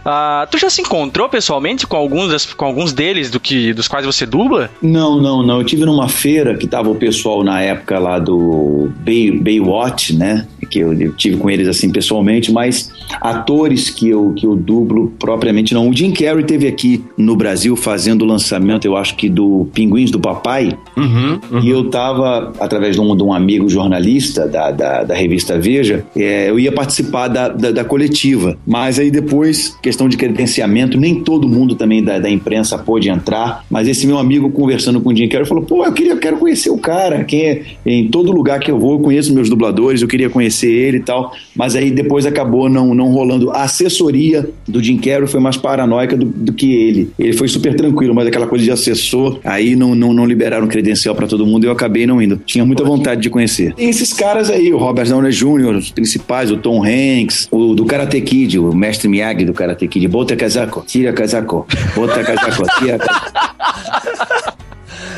Uh, 0.01 0.49
tu 0.49 0.57
já 0.57 0.69
se 0.69 0.81
encontrou 0.81 1.29
pessoalmente 1.29 1.85
com 1.85 1.95
alguns, 1.95 2.31
das, 2.31 2.45
com 2.51 2.65
alguns 2.65 2.91
deles 2.91 3.29
do 3.29 3.39
que, 3.39 3.73
dos 3.73 3.87
quais 3.87 4.05
você 4.05 4.25
dubla? 4.25 4.71
Não, 4.81 5.21
não, 5.21 5.45
não. 5.45 5.59
Eu 5.59 5.63
tive 5.63 5.85
numa 5.85 6.09
feira 6.09 6.57
que 6.57 6.65
tava 6.65 6.89
o 6.89 6.95
pessoal 6.95 7.43
na 7.43 7.61
época 7.61 7.99
lá 7.99 8.17
do 8.17 8.91
Bay, 9.05 9.31
Baywatch, 9.31 10.15
né? 10.15 10.47
Que 10.71 10.79
eu, 10.79 10.93
eu 10.93 11.13
tive 11.13 11.37
com 11.37 11.49
eles 11.49 11.67
assim 11.67 11.91
pessoalmente, 11.91 12.51
mas 12.51 12.91
atores 13.21 13.89
que 13.89 14.09
eu, 14.09 14.33
que 14.35 14.45
eu 14.45 14.55
dublo 14.55 15.13
propriamente 15.19 15.73
não. 15.73 15.87
O 15.87 15.95
Jim 15.95 16.11
Carrey 16.11 16.43
teve 16.43 16.67
aqui 16.67 17.03
no 17.15 17.35
Brasil 17.35 17.75
fazendo 17.75 18.23
o 18.23 18.25
lançamento, 18.25 18.85
eu 18.85 18.97
acho 18.97 19.15
que 19.15 19.29
do 19.29 19.67
Pinguins 19.73 20.09
do 20.09 20.19
Papai. 20.19 20.75
Uhum, 20.97 21.39
uhum. 21.51 21.59
E 21.59 21.69
eu 21.69 21.89
tava, 21.89 22.53
através 22.59 22.95
de 22.95 23.01
um, 23.01 23.15
de 23.15 23.23
um 23.23 23.31
amigo 23.31 23.69
jornalista 23.69 24.47
da, 24.47 24.71
da, 24.71 25.03
da 25.03 25.15
revista 25.15 25.59
Veja, 25.59 26.03
é, 26.15 26.49
eu 26.49 26.59
ia 26.59 26.71
participar 26.71 27.27
da, 27.27 27.49
da, 27.49 27.71
da 27.71 27.83
coletiva. 27.83 28.57
Mas 28.65 28.97
aí 28.97 29.11
depois, 29.11 29.77
que 29.81 29.91
questão 29.91 30.07
de 30.07 30.15
credenciamento, 30.15 30.97
nem 30.97 31.21
todo 31.21 31.49
mundo 31.49 31.75
também 31.75 32.01
da, 32.01 32.17
da 32.17 32.29
imprensa 32.29 32.77
pôde 32.77 33.09
entrar, 33.09 33.65
mas 33.69 33.89
esse 33.89 34.07
meu 34.07 34.17
amigo 34.17 34.49
conversando 34.49 35.01
com 35.01 35.09
o 35.09 35.15
Jim 35.15 35.27
Carrey 35.27 35.45
falou, 35.45 35.65
pô, 35.65 35.83
eu 35.83 35.91
queria, 35.91 36.13
eu 36.13 36.17
quero 36.17 36.37
conhecer 36.37 36.69
o 36.69 36.77
cara, 36.77 37.25
quem 37.25 37.45
é, 37.45 37.61
em 37.85 38.07
todo 38.07 38.31
lugar 38.31 38.61
que 38.61 38.71
eu 38.71 38.79
vou, 38.79 38.93
eu 38.93 38.99
conheço 38.99 39.33
meus 39.33 39.49
dubladores, 39.49 40.01
eu 40.01 40.07
queria 40.07 40.29
conhecer 40.29 40.60
ele 40.67 40.97
e 40.97 41.01
tal, 41.01 41.33
mas 41.55 41.75
aí 41.75 41.91
depois 41.91 42.25
acabou 42.25 42.69
não, 42.69 42.93
não 42.93 43.07
rolando. 43.07 43.51
A 43.51 43.63
assessoria 43.63 44.49
do 44.67 44.81
Jim 44.81 44.97
Carrey 44.97 45.27
foi 45.27 45.39
mais 45.39 45.57
paranoica 45.57 46.15
do, 46.15 46.25
do 46.25 46.53
que 46.53 46.73
ele. 46.73 47.11
Ele 47.17 47.33
foi 47.33 47.47
super 47.47 47.75
tranquilo, 47.75 48.13
mas 48.13 48.27
aquela 48.27 48.47
coisa 48.47 48.63
de 48.63 48.71
assessor, 48.71 49.39
aí 49.43 49.75
não, 49.75 49.95
não, 49.95 50.13
não 50.13 50.25
liberaram 50.25 50.67
credencial 50.67 51.15
para 51.15 51.27
todo 51.27 51.45
mundo 51.45 51.65
e 51.65 51.67
eu 51.67 51.71
acabei 51.71 52.05
não 52.05 52.21
indo. 52.21 52.37
Tinha 52.45 52.65
muita 52.65 52.83
vontade 52.83 53.21
de 53.21 53.29
conhecer. 53.29 53.73
Tem 53.73 53.89
esses 53.89 54.13
caras 54.13 54.49
aí, 54.49 54.73
o 54.73 54.77
Robert 54.77 55.07
Downey 55.07 55.31
Jr., 55.31 55.75
os 55.77 55.91
principais, 55.91 56.51
o 56.51 56.57
Tom 56.57 56.83
Hanks, 56.83 57.47
o 57.51 57.73
do 57.73 57.85
Karate 57.85 58.19
Kid, 58.21 58.59
o 58.59 58.73
mestre 58.73 59.07
Miyagi 59.07 59.45
do 59.45 59.53
Karate 59.53 59.87
Kid, 59.87 60.07
bota 60.07 60.35
casaco, 60.35 60.83
tira 60.85 61.13
casaco, 61.13 61.65
bota 61.95 62.23
casaco, 62.23 62.63
tira 62.79 62.97
casaco. 62.97 64.41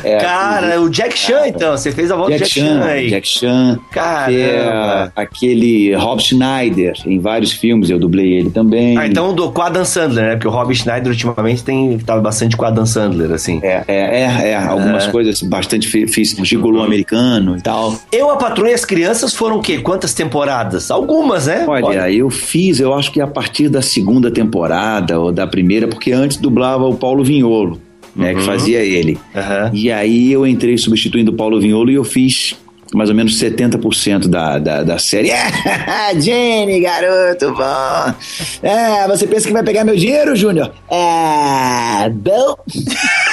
É, 0.02 0.18
cara, 0.18 0.80
o 0.80 0.90
Jack 0.90 1.18
Chan, 1.18 1.46
então. 1.46 1.76
Você 1.76 1.90
fez 1.92 2.10
a 2.10 2.16
volta 2.16 2.32
Jack, 2.32 2.44
Jack 2.44 2.60
Chan, 2.60 2.78
Chan 2.78 2.84
aí. 2.84 3.10
Jack 3.10 3.28
Chan. 3.28 3.78
Cara. 3.90 4.32
É, 4.32 5.10
aquele 5.16 5.94
Rob 5.94 6.20
Schneider, 6.20 6.94
em 7.06 7.18
vários 7.18 7.52
filmes, 7.52 7.90
eu 7.90 7.98
dublei 7.98 8.34
ele 8.34 8.50
também. 8.50 8.96
Ah, 8.98 9.06
então 9.06 9.34
do, 9.34 9.50
com 9.50 9.62
a 9.62 9.68
Dan 9.68 9.84
Sandler, 9.84 10.24
né? 10.24 10.30
Porque 10.32 10.48
o 10.48 10.50
Rob 10.50 10.74
Schneider 10.74 11.10
ultimamente 11.10 11.62
tem, 11.64 11.98
tava 11.98 12.20
bastante 12.20 12.56
com 12.56 12.64
a 12.64 12.70
Dan 12.70 12.86
Sandler, 12.86 13.32
assim. 13.32 13.60
É, 13.62 13.82
é, 13.88 14.20
é. 14.20 14.48
é 14.50 14.56
algumas 14.56 15.06
é. 15.06 15.10
coisas 15.10 15.40
bastante 15.42 15.88
fiz 16.06 16.36
gigolô 16.42 16.78
uhum. 16.78 16.84
americano 16.84 17.56
e 17.56 17.62
tal. 17.62 17.94
Eu, 18.12 18.30
a 18.30 18.36
Patrulha 18.36 18.70
e 18.70 18.74
as 18.74 18.84
Crianças 18.84 19.34
foram 19.34 19.58
o 19.58 19.62
quê? 19.62 19.78
Quantas 19.78 20.12
temporadas? 20.14 20.90
Algumas, 20.90 21.46
né? 21.46 21.64
Olha, 21.66 21.84
Olha, 21.84 22.12
eu 22.12 22.30
fiz, 22.30 22.80
eu 22.80 22.94
acho 22.94 23.10
que 23.12 23.20
a 23.20 23.26
partir 23.26 23.68
da 23.68 23.82
segunda 23.82 24.30
temporada 24.30 25.18
ou 25.18 25.32
da 25.32 25.46
primeira, 25.46 25.88
porque 25.88 26.12
antes 26.12 26.36
dublava 26.36 26.84
o 26.84 26.94
Paulo 26.94 27.24
Vinholo 27.24 27.80
né, 28.14 28.32
uhum. 28.32 28.38
que 28.38 28.44
fazia 28.44 28.80
ele. 28.80 29.18
Uhum. 29.34 29.70
E 29.72 29.90
aí 29.90 30.32
eu 30.32 30.46
entrei 30.46 30.76
substituindo 30.78 31.32
o 31.32 31.34
Paulo 31.34 31.60
Vinholo 31.60 31.90
e 31.90 31.94
eu 31.94 32.04
fiz 32.04 32.56
mais 32.94 33.10
ou 33.10 33.16
menos 33.16 33.38
70% 33.40 34.28
da, 34.28 34.58
da, 34.58 34.82
da 34.82 34.98
série. 34.98 35.30
É, 35.30 35.50
Jenny, 36.18 36.80
garoto, 36.80 37.52
bom. 37.52 38.14
É, 38.62 39.06
você 39.08 39.26
pensa 39.26 39.46
que 39.48 39.52
vai 39.52 39.64
pegar 39.64 39.84
meu 39.84 39.96
dinheiro, 39.96 40.36
Júnior? 40.36 40.72
É, 40.88 42.08
bom. 42.08 42.56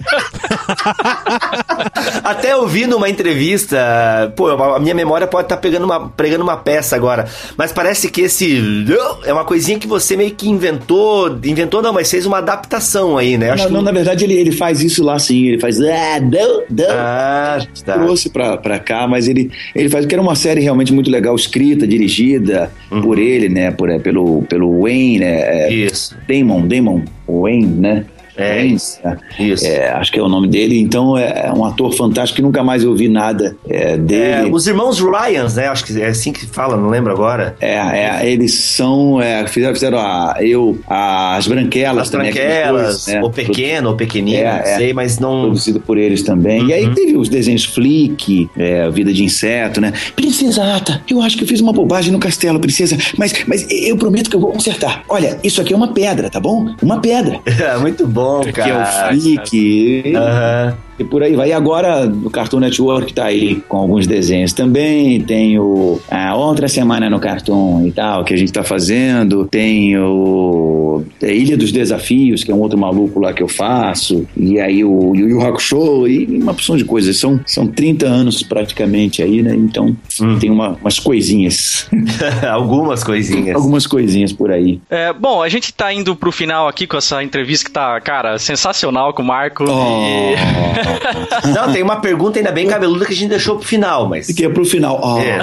Até 2.24 2.52
eu 2.52 2.66
vi 2.66 2.86
numa 2.86 3.08
entrevista, 3.08 4.32
pô, 4.36 4.48
a 4.48 4.78
minha 4.78 4.94
memória 4.94 5.26
pode 5.26 5.46
estar 5.46 5.56
tá 5.56 5.62
pegando 5.62 5.84
uma, 5.84 6.08
pregando 6.08 6.42
uma 6.42 6.56
peça 6.56 6.96
agora, 6.96 7.26
mas 7.56 7.72
parece 7.72 8.10
que 8.10 8.22
esse 8.22 8.84
é 9.24 9.32
uma 9.32 9.44
coisinha 9.44 9.78
que 9.78 9.86
você 9.86 10.16
meio 10.16 10.32
que 10.32 10.48
inventou, 10.48 11.38
inventou 11.44 11.82
não, 11.82 11.92
mas 11.92 12.10
fez 12.10 12.26
uma 12.26 12.38
adaptação 12.38 13.18
aí, 13.18 13.36
né? 13.36 13.50
Acho 13.50 13.64
não, 13.64 13.74
não, 13.74 13.82
na 13.82 13.92
verdade 13.92 14.24
ele, 14.24 14.34
ele 14.34 14.52
faz 14.52 14.82
isso 14.82 15.04
lá 15.04 15.18
sim, 15.18 15.48
ele 15.48 15.60
faz 15.60 15.80
ah, 15.80 16.20
não, 16.20 16.62
não. 16.70 16.90
Ah, 16.90 17.58
tá. 17.84 17.94
Trouxe 17.94 18.30
pra, 18.30 18.56
pra 18.56 18.78
cá, 18.78 19.06
mas 19.06 19.28
ele, 19.28 19.50
ele 19.74 19.88
faz 19.88 20.06
que 20.06 20.14
era 20.14 20.22
uma 20.22 20.34
série 20.34 20.60
realmente 20.60 20.92
muito 20.92 21.10
legal, 21.10 21.34
escrita, 21.34 21.86
dirigida 21.86 22.70
uhum. 22.90 23.02
por 23.02 23.18
ele, 23.18 23.48
né, 23.48 23.70
por, 23.70 23.88
pelo, 24.00 24.42
pelo 24.42 24.82
Wayne, 24.82 25.18
né? 25.18 25.66
É, 25.66 25.72
isso. 25.72 26.16
Damon, 26.28 26.66
Damon 26.66 27.02
Wayne, 27.28 27.66
né? 27.66 28.04
É, 28.42 28.64
isso. 28.64 29.66
É, 29.66 29.90
acho 29.90 30.12
que 30.12 30.18
é 30.18 30.22
o 30.22 30.28
nome 30.28 30.48
dele. 30.48 30.78
Então 30.78 31.16
é, 31.16 31.46
é 31.46 31.52
um 31.52 31.64
ator 31.64 31.92
fantástico 31.94 32.36
que 32.36 32.42
nunca 32.42 32.62
mais 32.62 32.82
eu 32.82 32.94
vi 32.94 33.08
nada 33.08 33.56
é, 33.68 33.96
dele. 33.96 34.48
É, 34.48 34.52
os 34.52 34.66
irmãos 34.66 35.00
Ryans, 35.00 35.56
né? 35.56 35.68
Acho 35.68 35.84
que 35.84 36.00
é 36.00 36.08
assim 36.08 36.32
que 36.32 36.46
fala, 36.46 36.76
não 36.76 36.88
lembro 36.88 37.12
agora. 37.12 37.56
É, 37.60 37.74
é 37.74 38.30
eles 38.30 38.54
são. 38.54 39.20
É, 39.20 39.46
fizeram, 39.46 39.74
fizeram 39.74 39.98
a, 39.98 40.36
eu, 40.40 40.78
as 40.86 41.46
Branquelas 41.46 42.02
as 42.02 42.10
também. 42.10 42.32
Branquelas, 42.32 43.06
né? 43.06 43.20
o 43.22 43.30
Pequeno, 43.30 43.90
o 43.90 43.96
Pequenino, 43.96 44.44
não 44.44 44.64
sei, 44.64 44.92
mas 44.92 45.18
não. 45.18 45.40
Produzido 45.42 45.80
por 45.80 45.98
eles 45.98 46.22
também. 46.22 46.62
Uhum. 46.62 46.68
E 46.68 46.72
aí 46.72 46.86
uhum. 46.86 46.94
teve 46.94 47.16
os 47.16 47.28
desenhos 47.28 47.64
Flick, 47.64 48.48
Vida 48.92 49.12
de 49.12 49.24
Inseto, 49.24 49.80
né? 49.80 49.92
Princesa 50.14 50.62
Ata, 50.76 51.02
eu 51.10 51.20
acho 51.22 51.36
que 51.36 51.44
eu 51.44 51.48
fiz 51.48 51.60
uma 51.60 51.72
bobagem 51.72 52.12
no 52.12 52.18
castelo, 52.18 52.58
princesa, 52.60 52.96
mas, 53.16 53.32
mas 53.46 53.66
eu 53.70 53.96
prometo 53.96 54.28
que 54.28 54.36
eu 54.36 54.40
vou 54.40 54.52
consertar. 54.52 55.02
Olha, 55.08 55.38
isso 55.42 55.60
aqui 55.60 55.72
é 55.72 55.76
uma 55.76 55.92
pedra, 55.92 56.30
tá 56.30 56.40
bom? 56.40 56.74
Uma 56.82 57.00
pedra. 57.00 57.40
muito 57.80 58.06
bom 58.06 58.29
bom, 58.30 58.52
cara. 58.52 59.14
Que 59.14 60.12
é 60.14 60.18
o. 60.18 60.22
Aham. 60.22 60.89
E 61.00 61.04
por 61.04 61.22
aí 61.22 61.34
vai. 61.34 61.48
E 61.48 61.52
agora 61.54 62.06
o 62.06 62.28
Cartoon 62.28 62.60
Network 62.60 63.14
tá 63.14 63.24
aí 63.24 63.56
com 63.66 63.78
alguns 63.78 64.06
desenhos 64.06 64.52
também. 64.52 65.22
Tem 65.22 65.58
o 65.58 65.98
a 66.10 66.36
outra 66.36 66.68
semana 66.68 67.08
no 67.08 67.18
Cartoon 67.18 67.86
e 67.86 67.90
tal, 67.90 68.22
que 68.22 68.34
a 68.34 68.36
gente 68.36 68.52
tá 68.52 68.62
fazendo. 68.62 69.46
Tem 69.46 69.96
o 69.96 71.02
é, 71.22 71.34
Ilha 71.34 71.56
dos 71.56 71.72
Desafios, 71.72 72.44
que 72.44 72.52
é 72.52 72.54
um 72.54 72.60
outro 72.60 72.78
maluco 72.78 73.18
lá 73.18 73.32
que 73.32 73.42
eu 73.42 73.48
faço. 73.48 74.26
E 74.36 74.60
aí 74.60 74.84
o 74.84 75.14
Yu 75.14 75.30
Yu 75.30 75.40
Hakusho 75.40 76.06
e 76.06 76.26
uma 76.38 76.52
opção 76.52 76.76
de 76.76 76.84
coisas. 76.84 77.16
São, 77.16 77.40
são 77.46 77.66
30 77.66 78.06
anos 78.06 78.42
praticamente 78.42 79.22
aí, 79.22 79.42
né? 79.42 79.54
Então 79.54 79.96
hum. 80.20 80.38
tem 80.38 80.50
uma, 80.50 80.76
umas 80.82 80.98
coisinhas. 80.98 81.88
Algumas 82.46 83.02
coisinhas. 83.02 83.56
Algumas 83.56 83.86
coisinhas 83.86 84.34
por 84.34 84.50
aí. 84.50 84.78
É, 84.90 85.14
bom, 85.14 85.42
a 85.42 85.48
gente 85.48 85.72
tá 85.72 85.90
indo 85.94 86.14
pro 86.14 86.30
final 86.30 86.68
aqui 86.68 86.86
com 86.86 86.98
essa 86.98 87.22
entrevista 87.24 87.64
que 87.64 87.70
tá, 87.70 87.98
cara, 88.02 88.38
sensacional 88.38 89.14
com 89.14 89.22
o 89.22 89.24
Marco. 89.26 89.64
Oh. 89.66 90.02
E... 90.04 90.89
Não, 91.54 91.72
tem 91.72 91.82
uma 91.82 92.00
pergunta 92.00 92.38
ainda 92.38 92.52
bem 92.52 92.66
cabeluda 92.66 93.04
que 93.04 93.12
a 93.12 93.16
gente 93.16 93.28
deixou 93.30 93.56
pro 93.56 93.66
final, 93.66 94.08
mas. 94.08 94.26
Que 94.28 94.44
é 94.44 94.48
pro 94.48 94.64
final. 94.64 95.00
Oh. 95.02 95.18
É. 95.18 95.40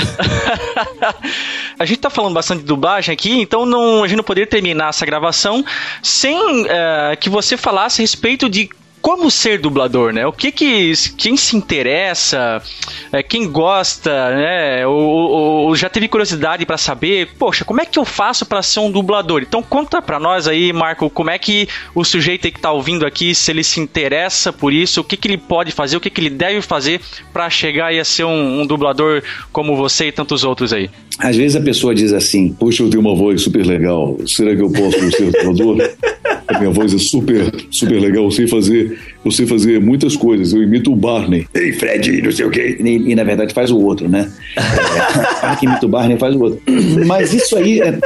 a 1.78 1.86
gente 1.86 2.00
tá 2.00 2.10
falando 2.10 2.34
bastante 2.34 2.60
de 2.60 2.66
dublagem 2.66 3.14
aqui, 3.14 3.40
então 3.40 3.66
não, 3.66 4.04
a 4.04 4.08
gente 4.08 4.18
não 4.18 4.24
poderia 4.24 4.48
terminar 4.48 4.90
essa 4.90 5.06
gravação 5.06 5.64
sem 6.02 6.38
uh, 6.64 6.68
que 7.20 7.30
você 7.30 7.58
falasse 7.58 8.02
a 8.02 8.04
respeito 8.04 8.50
de 8.50 8.70
como 9.02 9.30
ser 9.32 9.60
dublador, 9.60 10.12
né? 10.12 10.26
O 10.26 10.32
que 10.32 10.52
que 10.52 10.94
quem 11.18 11.38
se 11.38 11.56
interessa, 11.56 12.62
é, 13.12 13.24
quem 13.24 13.48
gosta, 13.50 14.36
né? 14.36 14.86
Ou, 14.86 15.68
ou 15.68 15.76
já 15.76 15.90
teve 15.90 16.08
curiosidade 16.08 16.66
para 16.66 16.78
saber, 16.78 17.30
poxa, 17.38 17.64
como 17.64 17.82
é 17.82 17.86
que 17.86 18.00
eu 18.00 18.06
faço 18.06 18.46
para 18.46 18.62
ser 18.62 18.80
um 18.80 18.92
dublador? 18.92 19.42
Então 19.42 19.64
conta 19.64 20.02
para 20.02 20.20
nós 20.20 20.48
aí, 20.48 20.74
Marco, 20.74 21.10
como 21.10 21.30
é 21.30 21.38
que 21.38 21.68
o 21.96 22.04
sujeito 22.04 22.52
que 22.52 22.60
tá 22.60 22.72
ouvindo 22.72 23.06
aqui, 23.06 23.34
se 23.34 23.52
ele 23.52 23.64
se 23.64 23.80
interessa 23.80 24.52
por 24.52 24.74
isso, 24.74 25.02
o 25.02 25.04
que 25.04 25.18
que 25.18 25.28
ele 25.28 25.38
pode 25.38 25.72
fazer, 25.72 25.98
o 25.98 26.00
que 26.02 26.10
que 26.10 26.22
ele 26.22 26.30
deve 26.30 26.62
fazer 26.62 27.02
para 27.32 27.50
chegar 27.50 27.94
e 27.94 28.00
a 28.00 28.06
ser 28.06 28.24
um, 28.26 28.62
um 28.62 28.68
dublador 28.68 29.24
como 29.52 29.76
você 29.76 30.08
e 30.08 30.12
tantos 30.12 30.44
outros 30.44 30.74
aí? 30.74 30.90
Às 31.20 31.36
vezes 31.36 31.56
a 31.56 31.62
pessoa 31.62 31.96
diz 31.96 32.14
assim: 32.14 32.54
Poxa, 32.54 32.84
eu 32.84 32.90
tenho 32.90 33.02
uma 33.02 33.16
voz 33.16 33.42
super 33.42 33.66
legal, 33.66 34.18
será 34.28 34.56
que 34.56 34.62
eu 34.62 34.70
posso 34.70 35.12
ser 35.12 35.32
dublador? 35.32 35.90
A 36.48 36.60
minha 36.60 36.72
voz 36.72 36.94
é 36.94 36.98
super, 36.98 37.52
super 37.70 38.00
legal, 38.00 38.24
eu 38.24 38.32
sei 38.32 38.48
fazer, 38.48 38.98
eu 39.24 39.32
sei 39.32 39.46
fazer 39.46 39.82
muitas 39.82 40.16
coisas, 40.16 40.54
eu 40.54 40.64
imito 40.64 40.92
o 40.92 40.96
Barney. 40.96 41.46
Ei, 41.54 41.74
Fred, 41.74 42.22
não 42.22 42.32
sei 42.32 42.46
o 42.46 42.50
quê. 42.50 42.78
E, 42.80 43.12
e 43.12 43.16
na 43.16 43.24
verdade 43.24 43.54
faz 43.54 43.70
o 43.70 43.80
outro, 43.80 44.08
né? 44.08 44.32
É, 45.44 45.56
que 45.56 45.66
imita 45.66 45.86
o 45.86 45.90
Barney 45.90 46.18
faz 46.18 46.36
o 46.36 46.42
outro. 46.42 46.62
Mas 47.06 47.34
isso 47.34 47.58
aí, 47.58 47.82
é, 47.82 48.00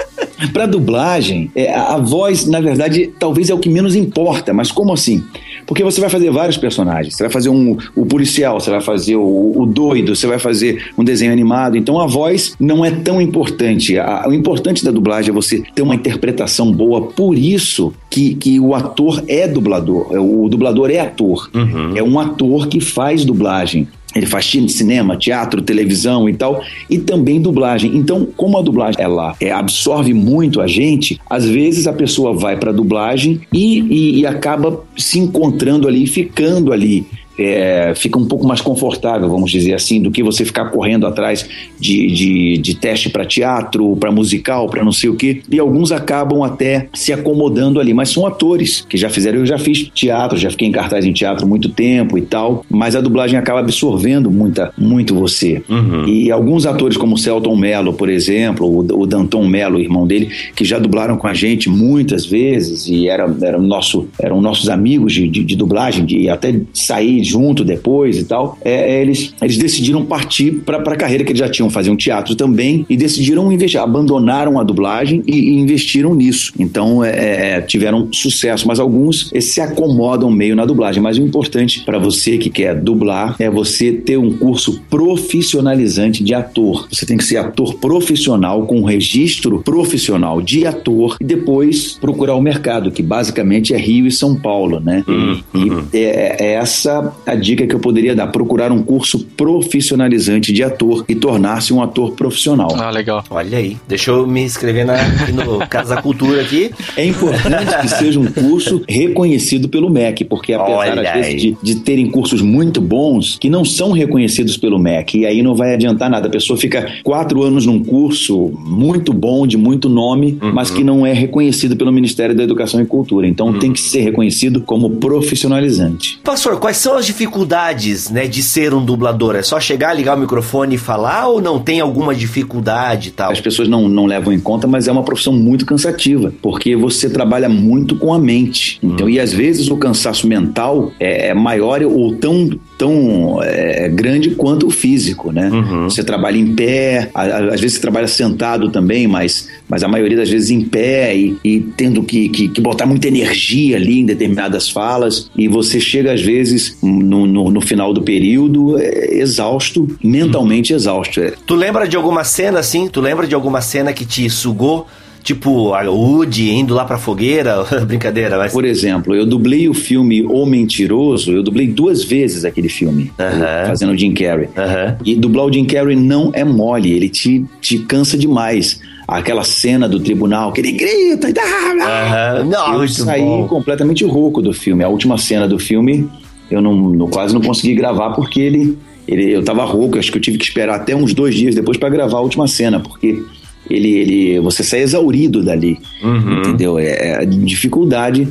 para 0.51 0.65
dublagem, 0.65 1.51
é, 1.55 1.73
a 1.73 1.97
voz, 1.97 2.47
na 2.47 2.59
verdade, 2.59 3.11
talvez 3.19 3.49
é 3.49 3.53
o 3.53 3.59
que 3.59 3.69
menos 3.69 3.95
importa. 3.95 4.53
Mas 4.53 4.71
como 4.71 4.93
assim? 4.93 5.23
Porque 5.65 5.83
você 5.83 6.01
vai 6.01 6.09
fazer 6.09 6.31
vários 6.31 6.57
personagens. 6.57 7.15
Você 7.15 7.23
vai 7.23 7.31
fazer 7.31 7.49
um, 7.49 7.77
o 7.95 8.05
policial, 8.05 8.59
você 8.59 8.69
vai 8.69 8.81
fazer 8.81 9.15
o, 9.15 9.53
o 9.55 9.65
doido, 9.65 10.15
você 10.15 10.27
vai 10.27 10.39
fazer 10.39 10.91
um 10.97 11.03
desenho 11.03 11.31
animado. 11.31 11.77
Então 11.77 11.99
a 11.99 12.07
voz 12.07 12.55
não 12.59 12.83
é 12.83 12.91
tão 12.91 13.21
importante. 13.21 13.97
A, 13.97 14.25
o 14.27 14.33
importante 14.33 14.83
da 14.83 14.91
dublagem 14.91 15.31
é 15.31 15.33
você 15.33 15.63
ter 15.73 15.81
uma 15.81 15.95
interpretação 15.95 16.71
boa. 16.71 17.01
Por 17.07 17.37
isso 17.37 17.93
que, 18.09 18.35
que 18.35 18.59
o 18.59 18.75
ator 18.75 19.23
é 19.27 19.47
dublador. 19.47 20.11
O 20.13 20.49
dublador 20.49 20.91
é 20.91 20.99
ator. 20.99 21.49
Uhum. 21.53 21.93
É 21.95 22.03
um 22.03 22.19
ator 22.19 22.67
que 22.67 22.79
faz 22.79 23.23
dublagem. 23.23 23.87
Ele 24.15 24.25
faz 24.25 24.45
cinema, 24.45 25.15
teatro, 25.15 25.61
televisão 25.61 26.27
e 26.27 26.33
tal, 26.33 26.61
e 26.89 26.97
também 26.97 27.41
dublagem. 27.41 27.95
Então, 27.95 28.27
como 28.35 28.57
a 28.57 28.61
dublagem 28.61 29.01
ela 29.01 29.35
é, 29.39 29.51
absorve 29.51 30.13
muito 30.13 30.59
a 30.59 30.67
gente, 30.67 31.19
às 31.29 31.45
vezes 31.45 31.87
a 31.87 31.93
pessoa 31.93 32.33
vai 32.33 32.57
para 32.57 32.71
dublagem 32.71 33.41
e, 33.53 33.79
e, 33.79 34.19
e 34.19 34.25
acaba 34.25 34.83
se 34.97 35.19
encontrando 35.19 35.87
ali, 35.87 36.05
ficando 36.07 36.73
ali 36.73 37.05
é, 37.43 37.93
fica 37.95 38.17
um 38.17 38.25
pouco 38.25 38.47
mais 38.47 38.61
confortável, 38.61 39.29
vamos 39.29 39.51
dizer 39.51 39.73
assim, 39.73 40.01
do 40.01 40.11
que 40.11 40.23
você 40.23 40.45
ficar 40.45 40.65
correndo 40.65 41.05
atrás 41.05 41.47
de, 41.79 42.07
de, 42.07 42.57
de 42.57 42.75
teste 42.75 43.09
para 43.09 43.25
teatro, 43.25 43.95
para 43.97 44.11
musical, 44.11 44.67
para 44.67 44.83
não 44.83 44.91
sei 44.91 45.09
o 45.09 45.15
quê. 45.15 45.41
E 45.49 45.59
alguns 45.59 45.91
acabam 45.91 46.43
até 46.43 46.87
se 46.93 47.13
acomodando 47.13 47.79
ali, 47.79 47.93
mas 47.93 48.09
são 48.09 48.25
atores 48.25 48.85
que 48.87 48.97
já 48.97 49.09
fizeram. 49.09 49.39
Eu 49.39 49.45
já 49.45 49.57
fiz 49.57 49.89
teatro, 49.93 50.37
já 50.37 50.49
fiquei 50.49 50.67
em 50.67 50.71
cartaz 50.71 51.05
em 51.05 51.13
teatro 51.13 51.47
muito 51.47 51.69
tempo 51.69 52.17
e 52.17 52.21
tal, 52.21 52.65
mas 52.69 52.95
a 52.95 53.01
dublagem 53.01 53.37
acaba 53.37 53.59
absorvendo 53.59 54.29
muita, 54.29 54.71
muito 54.77 55.15
você. 55.15 55.61
Uhum. 55.69 56.07
E 56.07 56.31
alguns 56.31 56.65
atores, 56.65 56.97
como 56.97 57.15
o 57.15 57.17
Celton 57.17 57.55
Mello, 57.55 57.93
por 57.93 58.09
exemplo, 58.09 58.67
o, 58.67 59.01
o 59.01 59.05
Danton 59.05 59.45
Mello, 59.47 59.79
irmão 59.79 60.05
dele, 60.05 60.29
que 60.55 60.65
já 60.65 60.79
dublaram 60.79 61.17
com 61.17 61.27
a 61.27 61.33
gente 61.33 61.69
muitas 61.69 62.25
vezes 62.25 62.87
e 62.87 63.07
era, 63.07 63.33
era 63.41 63.57
nosso, 63.57 64.07
eram 64.19 64.41
nossos 64.41 64.69
amigos 64.69 65.13
de, 65.13 65.27
de, 65.27 65.43
de 65.43 65.55
dublagem, 65.55 66.05
de 66.05 66.29
até 66.29 66.59
sair 66.73 67.23
junto 67.31 67.63
depois 67.63 68.17
e 68.17 68.25
tal, 68.25 68.57
é, 68.63 68.95
é, 68.95 69.01
eles, 69.01 69.33
eles 69.41 69.57
decidiram 69.57 70.05
partir 70.05 70.51
para 70.65 70.77
a 70.77 70.95
carreira 70.95 71.23
que 71.23 71.31
eles 71.31 71.39
já 71.39 71.49
tinham, 71.49 71.69
fazer 71.69 71.89
um 71.89 71.95
teatro 71.95 72.35
também, 72.35 72.85
e 72.89 72.97
decidiram 72.97 73.51
investir, 73.51 73.79
abandonaram 73.79 74.59
a 74.59 74.63
dublagem 74.63 75.23
e, 75.25 75.33
e 75.33 75.59
investiram 75.59 76.13
nisso. 76.13 76.53
Então, 76.59 77.03
é, 77.03 77.09
é, 77.09 77.49
é 77.51 77.61
tiveram 77.61 78.09
sucesso, 78.11 78.67
mas 78.67 78.79
alguns 78.79 79.31
se 79.39 79.61
acomodam 79.61 80.29
meio 80.29 80.55
na 80.55 80.65
dublagem. 80.65 81.01
Mas 81.01 81.17
o 81.17 81.21
importante 81.21 81.81
para 81.85 81.97
você 81.97 82.37
que 82.37 82.49
quer 82.49 82.75
dublar 82.75 83.35
é 83.39 83.49
você 83.49 83.91
ter 83.91 84.17
um 84.17 84.31
curso 84.37 84.81
profissionalizante 84.89 86.23
de 86.23 86.33
ator. 86.33 86.87
Você 86.91 87.05
tem 87.05 87.17
que 87.17 87.23
ser 87.23 87.37
ator 87.37 87.75
profissional, 87.75 88.65
com 88.65 88.79
um 88.79 88.83
registro 88.83 89.61
profissional 89.63 90.41
de 90.41 90.65
ator, 90.65 91.17
e 91.19 91.23
depois 91.23 91.97
procurar 91.99 92.35
o 92.35 92.41
mercado, 92.41 92.91
que 92.91 93.01
basicamente 93.01 93.73
é 93.73 93.77
Rio 93.77 94.07
e 94.07 94.11
São 94.11 94.35
Paulo, 94.35 94.79
né? 94.79 95.03
Uhum. 95.07 95.85
E 95.93 95.99
é, 95.99 96.37
é 96.39 96.53
essa 96.53 97.13
a 97.25 97.35
dica 97.35 97.65
que 97.67 97.75
eu 97.75 97.79
poderia 97.79 98.15
dar: 98.15 98.27
procurar 98.27 98.71
um 98.71 98.81
curso 98.81 99.19
profissionalizante 99.37 100.51
de 100.53 100.63
ator 100.63 101.05
e 101.07 101.15
tornar-se 101.15 101.73
um 101.73 101.81
ator 101.81 102.11
profissional. 102.13 102.75
Ah, 102.75 102.89
legal. 102.89 103.23
Olha 103.29 103.57
aí, 103.57 103.77
deixa 103.87 104.11
eu 104.11 104.27
me 104.27 104.41
inscrever 104.41 104.85
na, 104.85 104.95
aqui 104.95 105.31
no 105.31 105.59
Casa 105.67 105.95
da 105.95 106.01
Cultura 106.01 106.41
aqui. 106.41 106.71
É 106.95 107.05
importante 107.05 107.77
que 107.81 107.87
seja 107.87 108.19
um 108.19 108.25
curso 108.25 108.81
reconhecido 108.87 109.69
pelo 109.69 109.89
MEC, 109.89 110.25
porque 110.25 110.53
apesar 110.53 110.77
Olha 110.77 111.01
às 111.01 111.25
vezes 111.25 111.41
de, 111.41 111.57
de, 111.61 111.75
terem 111.75 112.09
cursos 112.09 112.41
muito 112.41 112.81
bons 112.81 113.37
que 113.39 113.49
não 113.49 113.63
são 113.63 113.91
reconhecidos 113.91 114.57
pelo 114.57 114.79
MEC, 114.79 115.19
e 115.19 115.25
aí 115.25 115.41
não 115.41 115.55
vai 115.55 115.73
adiantar 115.73 116.09
nada. 116.09 116.27
A 116.27 116.31
pessoa 116.31 116.57
fica 116.57 116.91
quatro 117.03 117.43
anos 117.43 117.65
num 117.65 117.83
curso 117.83 118.51
muito 118.65 119.13
bom, 119.13 119.45
de 119.45 119.57
muito 119.57 119.89
nome, 119.89 120.37
uhum. 120.41 120.53
mas 120.53 120.69
que 120.69 120.83
não 120.83 121.05
é 121.05 121.13
reconhecido 121.13 121.75
pelo 121.75 121.91
Ministério 121.91 122.35
da 122.35 122.43
Educação 122.43 122.81
e 122.81 122.85
Cultura. 122.85 123.27
Então 123.27 123.47
uhum. 123.47 123.59
tem 123.59 123.71
que 123.71 123.81
ser 123.81 124.01
reconhecido 124.01 124.61
como 124.61 124.89
profissionalizante. 124.91 126.19
Pastor, 126.23 126.59
quais 126.59 126.77
são 126.77 126.95
as 126.95 127.00
dificuldades, 127.05 128.09
né, 128.09 128.27
de 128.27 128.41
ser 128.41 128.73
um 128.73 128.83
dublador? 128.83 129.35
É 129.35 129.41
só 129.41 129.59
chegar, 129.59 129.93
ligar 129.93 130.17
o 130.17 130.19
microfone 130.19 130.75
e 130.75 130.77
falar 130.77 131.27
ou 131.27 131.41
não 131.41 131.59
tem 131.59 131.79
alguma 131.79 132.13
dificuldade 132.13 133.09
e 133.09 133.11
tal? 133.11 133.31
As 133.31 133.41
pessoas 133.41 133.67
não, 133.67 133.87
não 133.87 134.05
levam 134.05 134.33
em 134.33 134.39
conta, 134.39 134.67
mas 134.67 134.87
é 134.87 134.91
uma 134.91 135.03
profissão 135.03 135.33
muito 135.33 135.65
cansativa, 135.65 136.33
porque 136.41 136.75
você 136.75 137.09
trabalha 137.09 137.49
muito 137.49 137.95
com 137.95 138.13
a 138.13 138.19
mente. 138.19 138.79
Então, 138.83 139.07
hum. 139.07 139.09
e 139.09 139.19
às 139.19 139.33
vezes 139.33 139.69
o 139.69 139.77
cansaço 139.77 140.27
mental 140.27 140.91
é, 140.99 141.27
é 141.27 141.33
maior 141.33 141.81
ou 141.83 142.15
tão 142.15 142.49
tão 142.81 143.39
é, 143.43 143.87
grande 143.89 144.31
quanto 144.31 144.65
o 144.65 144.71
físico, 144.71 145.31
né? 145.31 145.51
Uhum. 145.51 145.83
Você 145.83 146.03
trabalha 146.03 146.39
em 146.39 146.55
pé, 146.55 147.11
às 147.13 147.61
vezes 147.61 147.75
você 147.75 147.79
trabalha 147.79 148.07
sentado 148.07 148.71
também, 148.71 149.05
mas, 149.05 149.47
mas 149.69 149.83
a 149.83 149.87
maioria 149.87 150.17
das 150.17 150.31
vezes 150.31 150.49
em 150.49 150.61
pé 150.61 151.15
e, 151.15 151.37
e 151.43 151.59
tendo 151.77 152.01
que, 152.01 152.27
que, 152.29 152.47
que, 152.47 152.59
botar 152.59 152.87
muita 152.87 153.07
energia 153.07 153.77
ali 153.77 153.99
em 153.99 154.05
determinadas 154.05 154.67
falas 154.67 155.29
e 155.37 155.47
você 155.47 155.79
chega 155.79 156.11
às 156.11 156.21
vezes 156.21 156.75
no, 156.81 157.27
no, 157.27 157.51
no 157.51 157.61
final 157.61 157.93
do 157.93 158.01
período 158.01 158.79
é, 158.79 159.13
exausto, 159.19 159.87
mentalmente 160.03 160.73
exausto. 160.73 161.21
É. 161.21 161.33
Tu 161.45 161.53
lembra 161.53 161.87
de 161.87 161.95
alguma 161.95 162.23
cena 162.23 162.61
assim? 162.61 162.87
Tu 162.87 162.99
lembra 162.99 163.27
de 163.27 163.35
alguma 163.35 163.61
cena 163.61 163.93
que 163.93 164.05
te 164.05 164.27
sugou? 164.27 164.87
Tipo, 165.23 165.73
a 165.73 165.83
Woody 165.89 166.49
indo 166.49 166.73
lá 166.73 166.83
pra 166.83 166.97
fogueira, 166.97 167.63
brincadeira, 167.85 168.37
mas... 168.37 168.51
Por 168.51 168.65
exemplo, 168.65 169.15
eu 169.15 169.25
dublei 169.25 169.69
o 169.69 169.73
filme 169.73 170.23
O 170.23 170.45
Mentiroso, 170.45 171.31
eu 171.31 171.43
dublei 171.43 171.67
duas 171.67 172.03
vezes 172.03 172.43
aquele 172.43 172.69
filme, 172.69 173.11
uh 173.19 173.23
-huh. 173.23 173.67
fazendo 173.67 173.93
o 173.93 173.97
Jim 173.97 174.13
Carrey. 174.13 174.47
Uh 174.47 174.51
-huh. 174.55 174.97
E 175.05 175.15
dublar 175.15 175.45
o 175.45 175.53
Jim 175.53 175.65
Carrey 175.65 175.95
não 175.95 176.31
é 176.33 176.43
mole, 176.43 176.91
ele 176.91 177.07
te, 177.09 177.45
te 177.61 177.79
cansa 177.79 178.17
demais 178.17 178.79
aquela 179.07 179.43
cena 179.43 179.89
do 179.89 179.99
tribunal 179.99 180.51
que 180.53 180.61
ele 180.61 180.71
grita 180.71 181.29
e 181.29 181.33
dá. 181.33 181.41
Uhum. 181.41 182.49
Não, 182.49 182.81
eu 182.81 182.87
saí 182.87 183.21
bom. 183.21 183.47
completamente 183.47 184.05
rouco 184.05 184.41
do 184.41 184.53
filme. 184.53 184.83
A 184.83 184.87
última 184.87 185.17
cena 185.17 185.47
do 185.47 185.59
filme 185.59 186.09
eu 186.49 186.61
não, 186.61 186.73
não 186.73 187.07
quase 187.07 187.33
não 187.33 187.41
consegui 187.41 187.73
gravar 187.75 188.11
porque 188.11 188.39
ele, 188.39 188.77
ele 189.07 189.31
eu 189.31 189.43
tava 189.43 189.63
rouco. 189.65 189.97
Acho 189.97 190.11
que 190.11 190.17
eu 190.17 190.21
tive 190.21 190.37
que 190.37 190.45
esperar 190.45 190.75
até 190.75 190.95
uns 190.95 191.13
dois 191.13 191.35
dias 191.35 191.55
depois 191.55 191.77
para 191.77 191.89
gravar 191.89 192.19
a 192.19 192.21
última 192.21 192.47
cena 192.47 192.79
porque 192.79 193.21
ele, 193.69 193.89
ele 193.89 194.39
você 194.39 194.63
sai 194.63 194.81
exaurido 194.81 195.43
dali, 195.43 195.79
uhum. 196.03 196.39
entendeu? 196.39 196.79
É, 196.79 196.85
é, 196.85 197.17
a 197.19 197.25
dificuldade 197.25 198.27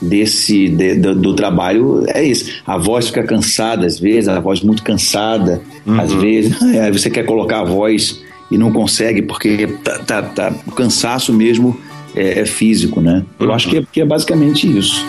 desse 0.00 0.68
de, 0.68 0.94
do, 0.94 1.14
do, 1.14 1.34
trabalho 1.34 2.04
é 2.08 2.22
isso. 2.22 2.62
A 2.66 2.78
voz 2.78 3.08
fica 3.08 3.22
cansada 3.22 3.86
às 3.86 3.98
vezes, 3.98 4.28
a 4.28 4.38
voz 4.40 4.60
muito 4.60 4.82
cansada 4.82 5.60
uhum. 5.86 6.00
às 6.00 6.12
vezes. 6.12 6.60
Aí 6.62 6.92
você 6.92 7.10
quer 7.10 7.24
colocar 7.24 7.60
a 7.60 7.64
voz 7.64 8.22
e 8.50 8.56
não 8.56 8.72
consegue 8.72 9.22
porque 9.22 9.66
tá, 9.82 9.98
tá, 9.98 10.22
tá 10.22 10.54
o 10.66 10.72
cansaço 10.72 11.32
mesmo 11.32 11.78
é, 12.14 12.40
é 12.40 12.46
físico, 12.46 13.00
né? 13.00 13.24
Eu 13.38 13.48
uhum. 13.48 13.54
acho 13.54 13.68
que 13.68 13.78
é, 13.78 13.82
que 13.92 14.00
é 14.00 14.04
basicamente 14.04 14.66
isso. 14.78 15.04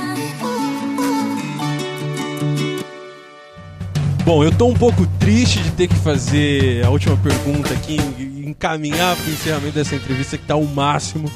Bom, 4.30 4.44
eu 4.44 4.52
tô 4.52 4.68
um 4.68 4.76
pouco 4.76 5.08
triste 5.20 5.58
de 5.58 5.72
ter 5.72 5.88
que 5.88 5.96
fazer 5.96 6.86
a 6.86 6.90
última 6.92 7.18
pergunta 7.18 7.74
aqui, 7.74 7.98
encaminhar 8.60 9.16
para 9.16 9.26
o 9.26 9.32
encerramento 9.32 9.76
dessa 9.76 9.96
entrevista 9.96 10.38
que 10.38 10.46
tá 10.46 10.58
o 10.58 10.68
máximo. 10.68 11.32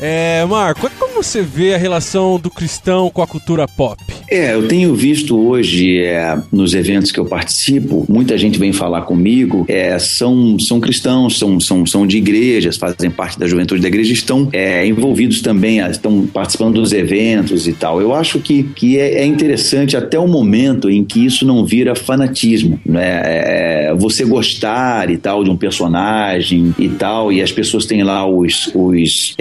É, 0.00 0.44
Marco, 0.46 0.90
como 0.98 1.22
você 1.22 1.42
vê 1.42 1.74
a 1.74 1.78
relação 1.78 2.40
do 2.40 2.50
cristão 2.50 3.10
com 3.10 3.20
a 3.20 3.26
cultura 3.26 3.68
pop? 3.68 4.02
É, 4.30 4.54
eu 4.54 4.66
tenho 4.68 4.94
visto 4.94 5.36
hoje 5.36 5.98
é, 5.98 6.38
nos 6.50 6.72
eventos 6.72 7.12
que 7.12 7.18
eu 7.18 7.26
participo, 7.26 8.06
muita 8.08 8.38
gente 8.38 8.58
vem 8.58 8.72
falar 8.72 9.02
comigo, 9.02 9.66
é, 9.68 9.98
são, 9.98 10.58
são 10.58 10.80
cristãos, 10.80 11.38
são, 11.38 11.60
são, 11.60 11.84
são 11.84 12.06
de 12.06 12.16
igrejas, 12.16 12.76
fazem 12.76 13.10
parte 13.10 13.38
da 13.38 13.46
juventude 13.46 13.82
da 13.82 13.88
igreja, 13.88 14.12
estão 14.12 14.48
é, 14.52 14.86
envolvidos 14.86 15.42
também, 15.42 15.78
estão 15.80 16.26
participando 16.26 16.74
dos 16.74 16.92
eventos 16.92 17.66
e 17.66 17.72
tal. 17.72 18.00
Eu 18.00 18.14
acho 18.14 18.38
que, 18.38 18.62
que 18.62 18.98
é, 18.98 19.16
é 19.16 19.26
interessante 19.26 19.96
até 19.96 20.18
o 20.18 20.28
momento 20.28 20.88
em 20.88 21.04
que 21.04 21.26
isso 21.26 21.44
não 21.44 21.66
vira 21.66 21.94
fanatismo, 21.94 22.80
né? 22.86 23.20
É, 23.24 23.94
você 23.98 24.24
gostar 24.24 25.10
e 25.10 25.16
tal 25.16 25.42
de 25.42 25.50
um 25.50 25.56
personagem 25.56 26.74
e 26.78 26.88
tal, 26.88 27.32
e 27.32 27.42
as 27.42 27.52
pessoas 27.52 27.84
têm 27.84 28.02
lá 28.02 28.26
os, 28.26 28.70
os 28.74 29.34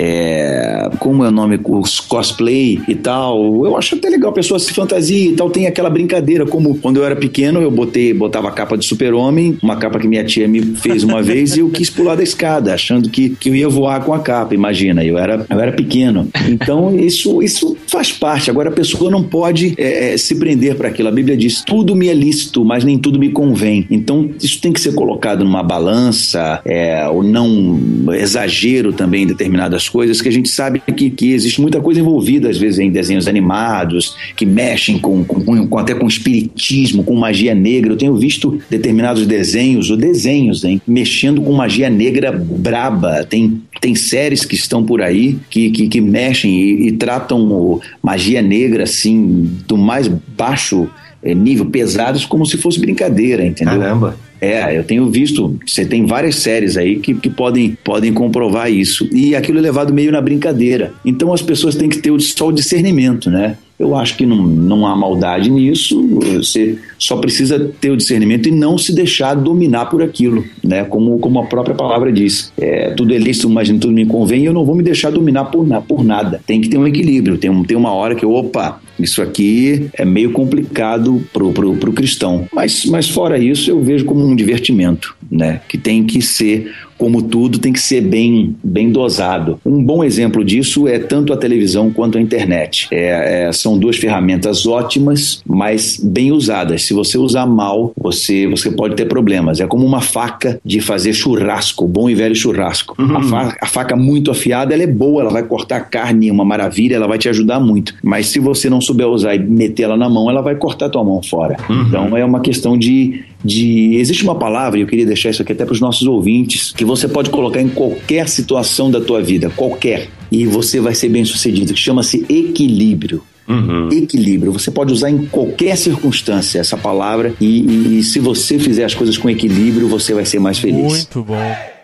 como 1.00 1.24
é 1.24 1.30
o 1.30 1.32
nome, 1.32 1.60
os 1.64 2.00
cosplay 2.00 2.82
e 2.88 2.96
tal. 2.96 3.66
Eu 3.66 3.78
acho 3.78 3.96
até 3.96 4.10
legal 4.10 4.32
a 4.32 4.34
pessoa 4.34 4.60
se 4.60 4.74
fantasia 4.74 5.32
e 5.32 5.34
tal, 5.34 5.50
tem 5.50 5.68
aquela 5.68 5.90
brincadeira, 5.90 6.46
como 6.46 6.78
quando 6.78 6.98
eu 6.98 7.06
era 7.06 7.16
pequeno, 7.16 7.62
eu 7.62 7.72
botei, 7.72 8.14
botava 8.14 8.50
a 8.50 8.52
capa 8.52 8.78
de 8.78 8.86
super-homem, 8.86 9.58
uma 9.62 9.76
capa 9.76 10.00
que 10.00 10.08
minha 10.08 10.24
tia 10.24 10.48
me 10.48 10.62
fez 10.62 11.04
uma 11.04 11.22
vez 11.22 11.56
e 11.56 11.60
eu 11.60 11.70
quis 11.70 11.90
pular 11.90 12.16
da 12.16 12.24
escada, 12.24 12.74
achando 12.74 13.10
que, 13.10 13.30
que 13.32 13.50
eu 13.50 13.56
ia 13.56 13.70
voar 13.70 14.04
com 14.04 14.14
a 14.14 14.20
capa, 14.20 14.54
imagina, 14.54 15.04
eu 15.04 15.18
era, 15.18 15.46
eu 15.50 15.60
era 15.60 15.72
pequeno. 15.72 16.28
Então, 16.48 16.96
isso, 16.98 17.42
isso 17.42 17.76
faz 17.88 18.12
parte. 18.12 18.50
Agora, 18.50 18.70
a 18.70 18.72
pessoa 18.72 19.12
não 19.12 19.24
pode 19.24 19.74
é, 19.78 20.14
é 20.14 20.18
se 20.18 20.36
prender 20.36 20.76
para 20.76 20.88
aquilo. 20.88 21.10
A 21.10 21.12
Bíblia 21.12 21.36
diz, 21.36 21.64
tudo 21.64 21.96
me 21.96 22.08
é 22.08 22.14
lícito, 22.14 22.64
mas 22.64 22.84
nem 22.84 22.98
tudo 22.98 23.20
me 23.20 23.30
convém. 23.30 23.86
Então, 23.90 24.30
isso 24.42 24.62
tem 24.62 24.72
que 24.72 24.80
ser 24.80 24.94
colocado 24.94 25.44
numa 25.44 25.64
balança, 25.64 26.62
é, 26.66 27.08
ou 27.08 27.24
não 27.24 27.80
exagero 28.14 28.94
também 28.94 29.24
em 29.24 29.28
determinadas 29.28 29.90
coisas, 29.90 30.22
que 30.22 30.30
a 30.30 30.32
gente 30.32 30.39
sabe 30.48 30.80
que, 30.80 31.10
que 31.10 31.34
existe 31.34 31.60
muita 31.60 31.82
coisa 31.82 32.00
envolvida, 32.00 32.50
às 32.50 32.58
vezes, 32.58 32.80
em 32.80 32.90
desenhos 32.90 33.28
animados, 33.28 34.16
que 34.36 34.46
mexem 34.46 35.00
com, 35.00 35.24
com, 35.24 35.68
com, 35.68 35.78
até 35.78 35.94
com 35.94 36.08
espiritismo, 36.08 37.04
com 37.04 37.16
magia 37.16 37.54
negra. 37.54 37.94
Eu 37.94 37.98
tenho 37.98 38.16
visto 38.16 38.60
determinados 38.70 39.26
desenhos, 39.26 39.90
ou 39.90 39.98
desenhos, 39.98 40.64
hein, 40.64 40.82
mexendo 40.88 41.42
com 41.42 41.52
magia 41.54 41.90
negra 41.90 42.32
braba. 42.32 43.24
Tem, 43.24 43.62
tem 43.82 43.96
séries 43.96 44.46
que 44.46 44.56
estão 44.56 44.84
por 44.84 45.02
aí 45.02 45.38
que, 45.50 45.72
que, 45.72 45.88
que 45.88 46.00
mexem 46.00 46.52
e, 46.52 46.88
e 46.88 46.92
tratam 46.94 47.82
magia 48.02 48.42
negra 48.42 48.84
assim, 48.84 49.50
do 49.68 49.78
mais 49.78 50.08
baixo 50.08 50.88
é, 51.22 51.34
nível, 51.34 51.66
pesados, 51.66 52.26
como 52.26 52.46
se 52.46 52.58
fosse 52.58 52.80
brincadeira, 52.80 53.46
entendeu? 53.46 53.80
Caramba. 53.80 54.29
É, 54.42 54.78
eu 54.78 54.84
tenho 54.84 55.10
visto, 55.10 55.58
você 55.66 55.86
tem 55.86 56.06
várias 56.06 56.36
séries 56.36 56.78
aí 56.78 57.00
que, 57.00 57.14
que 57.14 57.30
podem, 57.30 57.78
podem 57.84 58.14
comprovar 58.14 58.72
isso. 58.72 59.08
E 59.12 59.36
aquilo 59.36 59.60
é 59.60 59.62
levado 59.62 59.94
meio 59.94 60.12
na 60.12 60.22
brincadeira. 60.22 60.94
Então 61.04 61.34
as 61.34 61.42
pessoas 61.42 61.76
têm 61.76 61.90
que 61.90 61.98
ter 61.98 62.18
só 62.22 62.48
o 62.48 62.52
discernimento, 62.52 63.30
né? 63.30 63.58
Eu 63.78 63.96
acho 63.96 64.18
que 64.18 64.26
não, 64.26 64.44
não 64.44 64.86
há 64.86 64.94
maldade 64.94 65.50
nisso, 65.50 66.06
você 66.36 66.78
só 66.98 67.16
precisa 67.16 67.72
ter 67.80 67.90
o 67.90 67.96
discernimento 67.96 68.50
e 68.50 68.52
não 68.52 68.78
se 68.78 68.94
deixar 68.94 69.34
dominar 69.36 69.86
por 69.86 70.04
aquilo, 70.04 70.44
né? 70.62 70.84
Como, 70.84 71.18
como 71.20 71.40
a 71.40 71.46
própria 71.46 71.74
palavra 71.74 72.12
diz. 72.12 72.52
É, 72.60 72.90
tudo 72.92 73.14
é 73.14 73.18
lícito, 73.18 73.50
mas 73.50 73.70
tudo 73.70 73.92
me 73.92 74.06
convém 74.06 74.42
e 74.42 74.46
eu 74.46 74.54
não 74.54 74.66
vou 74.66 74.76
me 74.76 74.84
deixar 74.84 75.12
dominar 75.12 75.46
por, 75.46 75.66
por 75.84 76.04
nada. 76.04 76.42
Tem 76.46 76.60
que 76.60 76.68
ter 76.68 76.78
um 76.78 76.86
equilíbrio, 76.86 77.38
tem, 77.38 77.64
tem 77.64 77.78
uma 77.78 77.94
hora 77.94 78.16
que, 78.16 78.26
opa, 78.26 78.82
isso 79.00 79.22
aqui 79.22 79.90
é 79.94 80.06
meio 80.06 80.32
complicado 80.32 81.24
pro, 81.34 81.52
pro, 81.52 81.76
pro 81.76 81.94
cristão. 81.94 82.48
Mas, 82.54 82.86
mas 82.86 83.10
fora 83.10 83.38
isso, 83.38 83.70
eu 83.70 83.82
vejo 83.82 84.06
como 84.06 84.26
um 84.26 84.36
divertimento, 84.36 85.16
né? 85.32 85.62
Que 85.68 85.78
tem 85.78 86.04
que 86.04 86.22
ser 86.22 86.72
como 87.00 87.22
tudo, 87.22 87.58
tem 87.58 87.72
que 87.72 87.80
ser 87.80 88.02
bem, 88.02 88.58
bem 88.62 88.92
dosado. 88.92 89.58
Um 89.66 89.82
bom 89.82 90.04
exemplo 90.04 90.44
disso 90.44 90.86
é 90.86 91.00
tanto 91.00 91.32
a 91.32 91.38
televisão 91.38 91.90
quanto 91.90 92.18
a 92.18 92.22
internet. 92.22 92.90
É, 92.92 93.48
é, 93.48 93.52
são 93.54 93.80
duas 93.80 93.96
ferramentas 93.96 94.68
ótimas, 94.68 95.42
mas 95.48 95.98
bem 95.98 96.34
usadas. 96.34 96.84
Se 96.84 96.94
você 96.94 97.18
usar 97.18 97.46
mal, 97.46 97.94
você, 97.96 98.46
você 98.48 98.70
pode 98.70 98.96
ter 98.96 99.06
problemas. 99.06 99.62
É 99.62 99.66
como 99.66 99.86
uma 99.86 100.02
faca 100.02 100.60
de 100.64 100.82
fazer 100.82 101.14
churrasco, 101.14 101.88
bom 101.88 102.10
e 102.10 102.16
velho 102.16 102.36
churrasco. 102.36 103.02
Uhum. 103.02 103.18
A, 103.18 103.24
faca, 103.24 103.58
a, 103.62 103.66
faca, 103.66 103.96
muito 103.96 104.30
afiada, 104.30 104.74
ela 104.74 104.84
é 104.84 104.88
boa, 104.88 105.22
ela 105.22 105.32
vai 105.32 105.44
cortar 105.44 105.80
carne, 105.80 106.30
uma 106.30 106.44
maravilha, 106.44 106.98
ela 106.98 107.08
vai 107.08 107.18
te 107.18 107.30
ajudar 107.30 107.62
muito. 107.62 107.96
Mas 108.04 108.28
se 108.28 108.40
você 108.40 108.70
não 108.70 108.82
souber 108.90 109.08
usar 109.08 109.36
e 109.36 109.40
meter 109.40 109.84
ela 109.84 109.98
na 109.98 110.10
mão, 110.10 110.30
ela 110.30 110.42
vai 110.42 110.56
cortar 110.56 110.88
a 110.88 110.90
tua 110.90 111.04
mão 111.04 111.22
fora. 111.24 111.58
Uhum. 111.70 111.88
Então 111.88 112.18
é 112.18 112.26
uma 112.26 112.40
questão 112.40 112.78
de 112.78 113.24
de. 113.44 113.96
Existe 113.96 114.24
uma 114.24 114.36
palavra, 114.36 114.80
e 114.80 114.82
eu 114.82 114.88
queria 114.88 115.06
deixar 115.06 115.30
isso 115.30 115.42
aqui 115.42 115.54
até 115.54 115.66
para 115.66 115.74
os 115.74 115.80
nossos 115.80 116.08
ouvintes, 116.08 116.72
que 116.72 116.86
você 116.86 117.08
pode 117.08 117.30
colocar 117.30 117.62
em 117.62 117.70
qualquer 117.70 118.28
situação 118.28 118.92
da 118.92 119.00
tua 119.00 119.22
vida, 119.22 119.50
qualquer, 119.56 120.10
e 120.32 120.46
você 120.46 120.80
vai 120.80 120.94
ser 120.94 121.10
bem 121.10 121.24
sucedido, 121.26 121.74
que 121.74 121.80
chama-se 121.80 122.26
equilíbrio. 122.30 123.22
Uhum. 123.48 123.90
Equilíbrio. 123.92 124.52
Você 124.52 124.70
pode 124.70 124.94
usar 124.94 125.10
em 125.10 125.26
qualquer 125.26 125.76
circunstância 125.76 126.60
essa 126.60 126.78
palavra, 126.78 127.34
e, 127.40 127.62
e, 127.62 128.00
e 128.00 128.04
se 128.04 128.20
você 128.20 128.60
fizer 128.60 128.84
as 128.84 128.94
coisas 128.94 129.18
com 129.18 129.30
equilíbrio, 129.30 129.88
você 129.88 130.14
vai 130.14 130.26
ser 130.26 130.40
mais 130.40 130.60
feliz. 130.60 130.84
Muito 130.84 131.24
bom. 131.24 131.79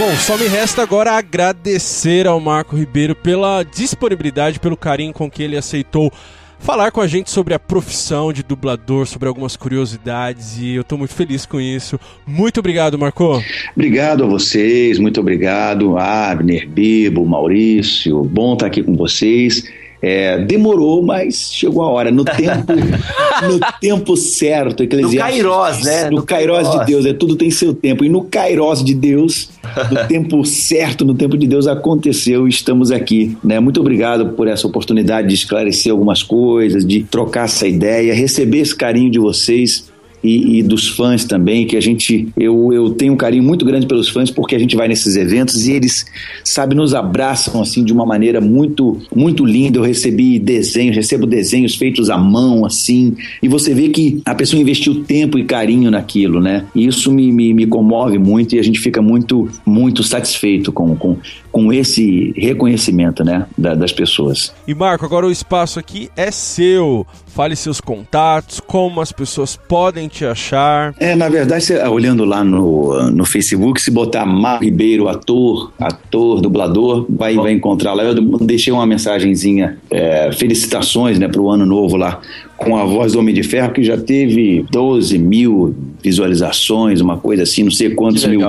Bom, 0.00 0.16
só 0.16 0.38
me 0.38 0.46
resta 0.48 0.80
agora 0.80 1.12
agradecer 1.12 2.26
ao 2.26 2.40
Marco 2.40 2.74
Ribeiro 2.74 3.14
pela 3.14 3.62
disponibilidade, 3.62 4.58
pelo 4.58 4.74
carinho 4.74 5.12
com 5.12 5.30
que 5.30 5.42
ele 5.42 5.58
aceitou 5.58 6.10
falar 6.58 6.90
com 6.90 7.02
a 7.02 7.06
gente 7.06 7.30
sobre 7.30 7.52
a 7.52 7.58
profissão 7.58 8.32
de 8.32 8.42
dublador, 8.42 9.06
sobre 9.06 9.28
algumas 9.28 9.56
curiosidades 9.56 10.56
e 10.58 10.74
eu 10.76 10.80
estou 10.80 10.96
muito 10.96 11.12
feliz 11.12 11.44
com 11.44 11.60
isso. 11.60 12.00
Muito 12.26 12.60
obrigado, 12.60 12.98
Marco. 12.98 13.42
Obrigado 13.76 14.24
a 14.24 14.26
vocês, 14.26 14.98
muito 14.98 15.20
obrigado, 15.20 15.98
Abner, 15.98 16.66
Bibo, 16.66 17.26
Maurício. 17.26 18.24
Bom 18.24 18.54
estar 18.54 18.68
aqui 18.68 18.82
com 18.82 18.96
vocês. 18.96 19.64
É, 20.02 20.38
demorou, 20.38 21.02
mas 21.02 21.52
chegou 21.52 21.82
a 21.82 21.88
hora. 21.88 22.10
No 22.10 22.24
tempo, 22.24 22.72
no 23.46 23.60
tempo 23.78 24.16
certo, 24.16 24.82
Eclesiastes. 24.82 25.42
No 25.42 25.50
Kairos, 25.50 25.84
né? 25.84 26.04
No, 26.04 26.16
no 26.16 26.22
Kairos 26.22 26.70
de 26.70 26.86
Deus, 26.86 27.04
é, 27.04 27.12
tudo 27.12 27.36
tem 27.36 27.50
seu 27.50 27.74
tempo. 27.74 28.02
E 28.02 28.08
no 28.08 28.24
Kairos 28.24 28.82
de 28.82 28.94
Deus, 28.94 29.50
no 29.90 30.08
tempo 30.08 30.44
certo, 30.44 31.04
no 31.04 31.14
tempo 31.14 31.36
de 31.36 31.46
Deus, 31.46 31.66
aconteceu 31.66 32.46
e 32.46 32.50
estamos 32.50 32.90
aqui. 32.90 33.36
Né? 33.42 33.58
Muito 33.60 33.80
obrigado 33.80 34.30
por 34.30 34.48
essa 34.48 34.66
oportunidade 34.66 35.28
de 35.28 35.34
esclarecer 35.34 35.92
algumas 35.92 36.22
coisas, 36.22 36.84
de 36.84 37.02
trocar 37.02 37.44
essa 37.44 37.66
ideia, 37.66 38.14
receber 38.14 38.58
esse 38.58 38.74
carinho 38.74 39.10
de 39.10 39.18
vocês 39.18 39.89
e, 40.22 40.58
e, 40.58 40.62
dos 40.62 40.88
fãs 40.88 41.24
também, 41.24 41.66
que 41.66 41.76
a 41.76 41.80
gente, 41.80 42.28
eu, 42.36 42.72
eu 42.72 42.90
tenho 42.90 43.14
um 43.14 43.16
carinho 43.16 43.42
muito 43.42 43.64
grande 43.64 43.86
pelos 43.86 44.08
fãs 44.08 44.30
porque 44.30 44.54
a 44.54 44.58
gente 44.58 44.76
vai 44.76 44.88
nesses 44.88 45.16
eventos 45.16 45.66
e 45.66 45.72
eles, 45.72 46.06
sabe, 46.44 46.74
nos 46.74 46.94
abraçam 46.94 47.60
assim 47.60 47.84
de 47.84 47.92
uma 47.92 48.04
maneira 48.04 48.40
muito, 48.40 48.98
muito 49.14 49.44
linda. 49.44 49.78
Eu 49.78 49.82
recebi 49.82 50.38
desenhos, 50.38 50.96
recebo 50.96 51.26
desenhos 51.26 51.74
feitos 51.74 52.10
à 52.10 52.18
mão, 52.18 52.64
assim, 52.64 53.14
e 53.42 53.48
você 53.48 53.74
vê 53.74 53.88
que 53.88 54.20
a 54.24 54.34
pessoa 54.34 54.60
investiu 54.60 55.02
tempo 55.04 55.38
e 55.38 55.44
carinho 55.44 55.90
naquilo, 55.90 56.40
né? 56.40 56.64
E 56.74 56.86
isso 56.86 57.10
me, 57.12 57.32
me, 57.32 57.54
me 57.54 57.66
comove 57.66 58.18
muito 58.18 58.54
e 58.54 58.58
a 58.58 58.62
gente 58.62 58.78
fica 58.78 59.00
muito, 59.00 59.48
muito 59.64 60.02
satisfeito 60.02 60.72
com, 60.72 60.94
com, 60.96 61.16
com 61.50 61.72
esse 61.72 62.32
reconhecimento, 62.36 63.24
né, 63.24 63.46
da, 63.56 63.74
das 63.74 63.92
pessoas. 63.92 64.54
E 64.66 64.74
Marco, 64.74 65.04
agora 65.04 65.26
o 65.26 65.30
espaço 65.30 65.78
aqui 65.78 66.10
é 66.16 66.30
seu. 66.30 67.06
Fale 67.26 67.54
seus 67.54 67.80
contatos, 67.80 68.60
como 68.60 69.00
as 69.00 69.12
pessoas 69.12 69.56
podem 69.56 70.08
te 70.08 70.24
achar. 70.24 70.94
É, 70.98 71.14
na 71.14 71.28
verdade, 71.28 71.64
você, 71.64 71.78
olhando 71.86 72.24
lá 72.24 72.42
no, 72.42 73.10
no 73.10 73.24
Facebook, 73.24 73.80
se 73.80 73.90
botar 73.90 74.26
Marco 74.26 74.64
Ribeiro, 74.64 75.08
ator, 75.08 75.72
ator, 75.78 76.40
dublador, 76.40 77.06
vai, 77.08 77.36
vai 77.36 77.52
encontrar 77.52 77.94
lá. 77.94 78.02
Eu 78.02 78.14
deixei 78.40 78.72
uma 78.72 78.84
mensagenzinha, 78.84 79.78
é, 79.90 80.32
felicitações, 80.32 81.18
né, 81.18 81.28
para 81.28 81.40
o 81.40 81.50
ano 81.50 81.64
novo 81.64 81.96
lá 81.96 82.20
com 82.60 82.76
a 82.76 82.84
voz 82.84 83.14
do 83.14 83.18
Homem 83.18 83.34
de 83.34 83.42
Ferro, 83.42 83.72
que 83.72 83.82
já 83.82 83.96
teve 83.96 84.66
12 84.70 85.18
mil 85.18 85.74
visualizações, 86.02 87.00
uma 87.00 87.16
coisa 87.16 87.42
assim, 87.42 87.64
não 87.64 87.70
sei 87.70 87.90
quantos 87.90 88.24
mil 88.26 88.40